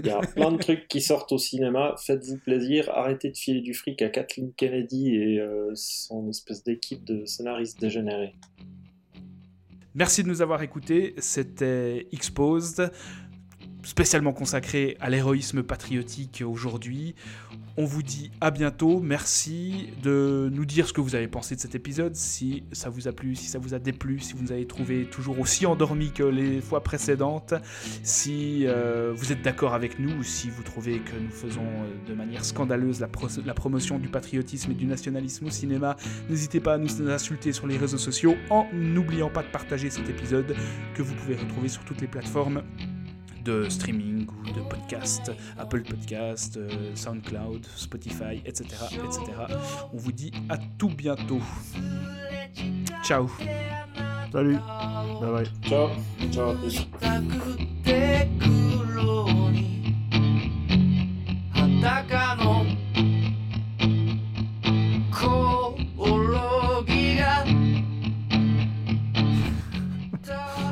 [0.00, 3.60] Il y a plein de trucs qui sortent au cinéma, faites-vous plaisir, arrêtez de filer
[3.60, 8.34] du fric à Kathleen Kennedy et euh, son espèce d'équipe de scénaristes dégénérés.
[9.94, 12.92] Merci de nous avoir écoutés, c'était Exposed,
[13.88, 17.14] spécialement consacré à l'héroïsme patriotique aujourd'hui.
[17.78, 19.00] On vous dit à bientôt.
[19.00, 23.08] Merci de nous dire ce que vous avez pensé de cet épisode, si ça vous
[23.08, 26.12] a plu, si ça vous a déplu, si vous nous avez trouvé toujours aussi endormi
[26.12, 27.54] que les fois précédentes,
[28.02, 32.10] si euh, vous êtes d'accord avec nous ou si vous trouvez que nous faisons euh,
[32.10, 33.08] de manière scandaleuse la,
[33.46, 35.96] la promotion du patriotisme et du nationalisme au cinéma.
[36.28, 40.10] N'hésitez pas à nous insulter sur les réseaux sociaux en n'oubliant pas de partager cet
[40.10, 40.54] épisode
[40.94, 42.62] que vous pouvez retrouver sur toutes les plateformes
[43.44, 49.20] de streaming ou de podcast, Apple Podcast, euh, SoundCloud, Spotify, etc., etc.
[49.92, 51.40] On vous dit à tout bientôt.
[53.02, 53.28] Ciao.
[54.32, 54.58] Salut.
[55.20, 55.46] Bye bye.
[55.62, 55.88] Ciao.
[56.30, 56.54] Ciao
[62.10, 62.47] à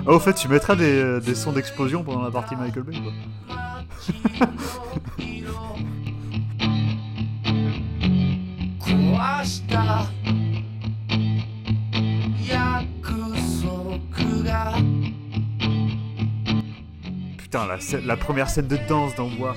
[0.09, 3.13] Ah, au fait, tu mettras euh, des, sons d'explosion pendant la partie Michael Bay quoi.
[17.37, 17.67] Putain,
[18.05, 19.57] la, première scène de danse dans War.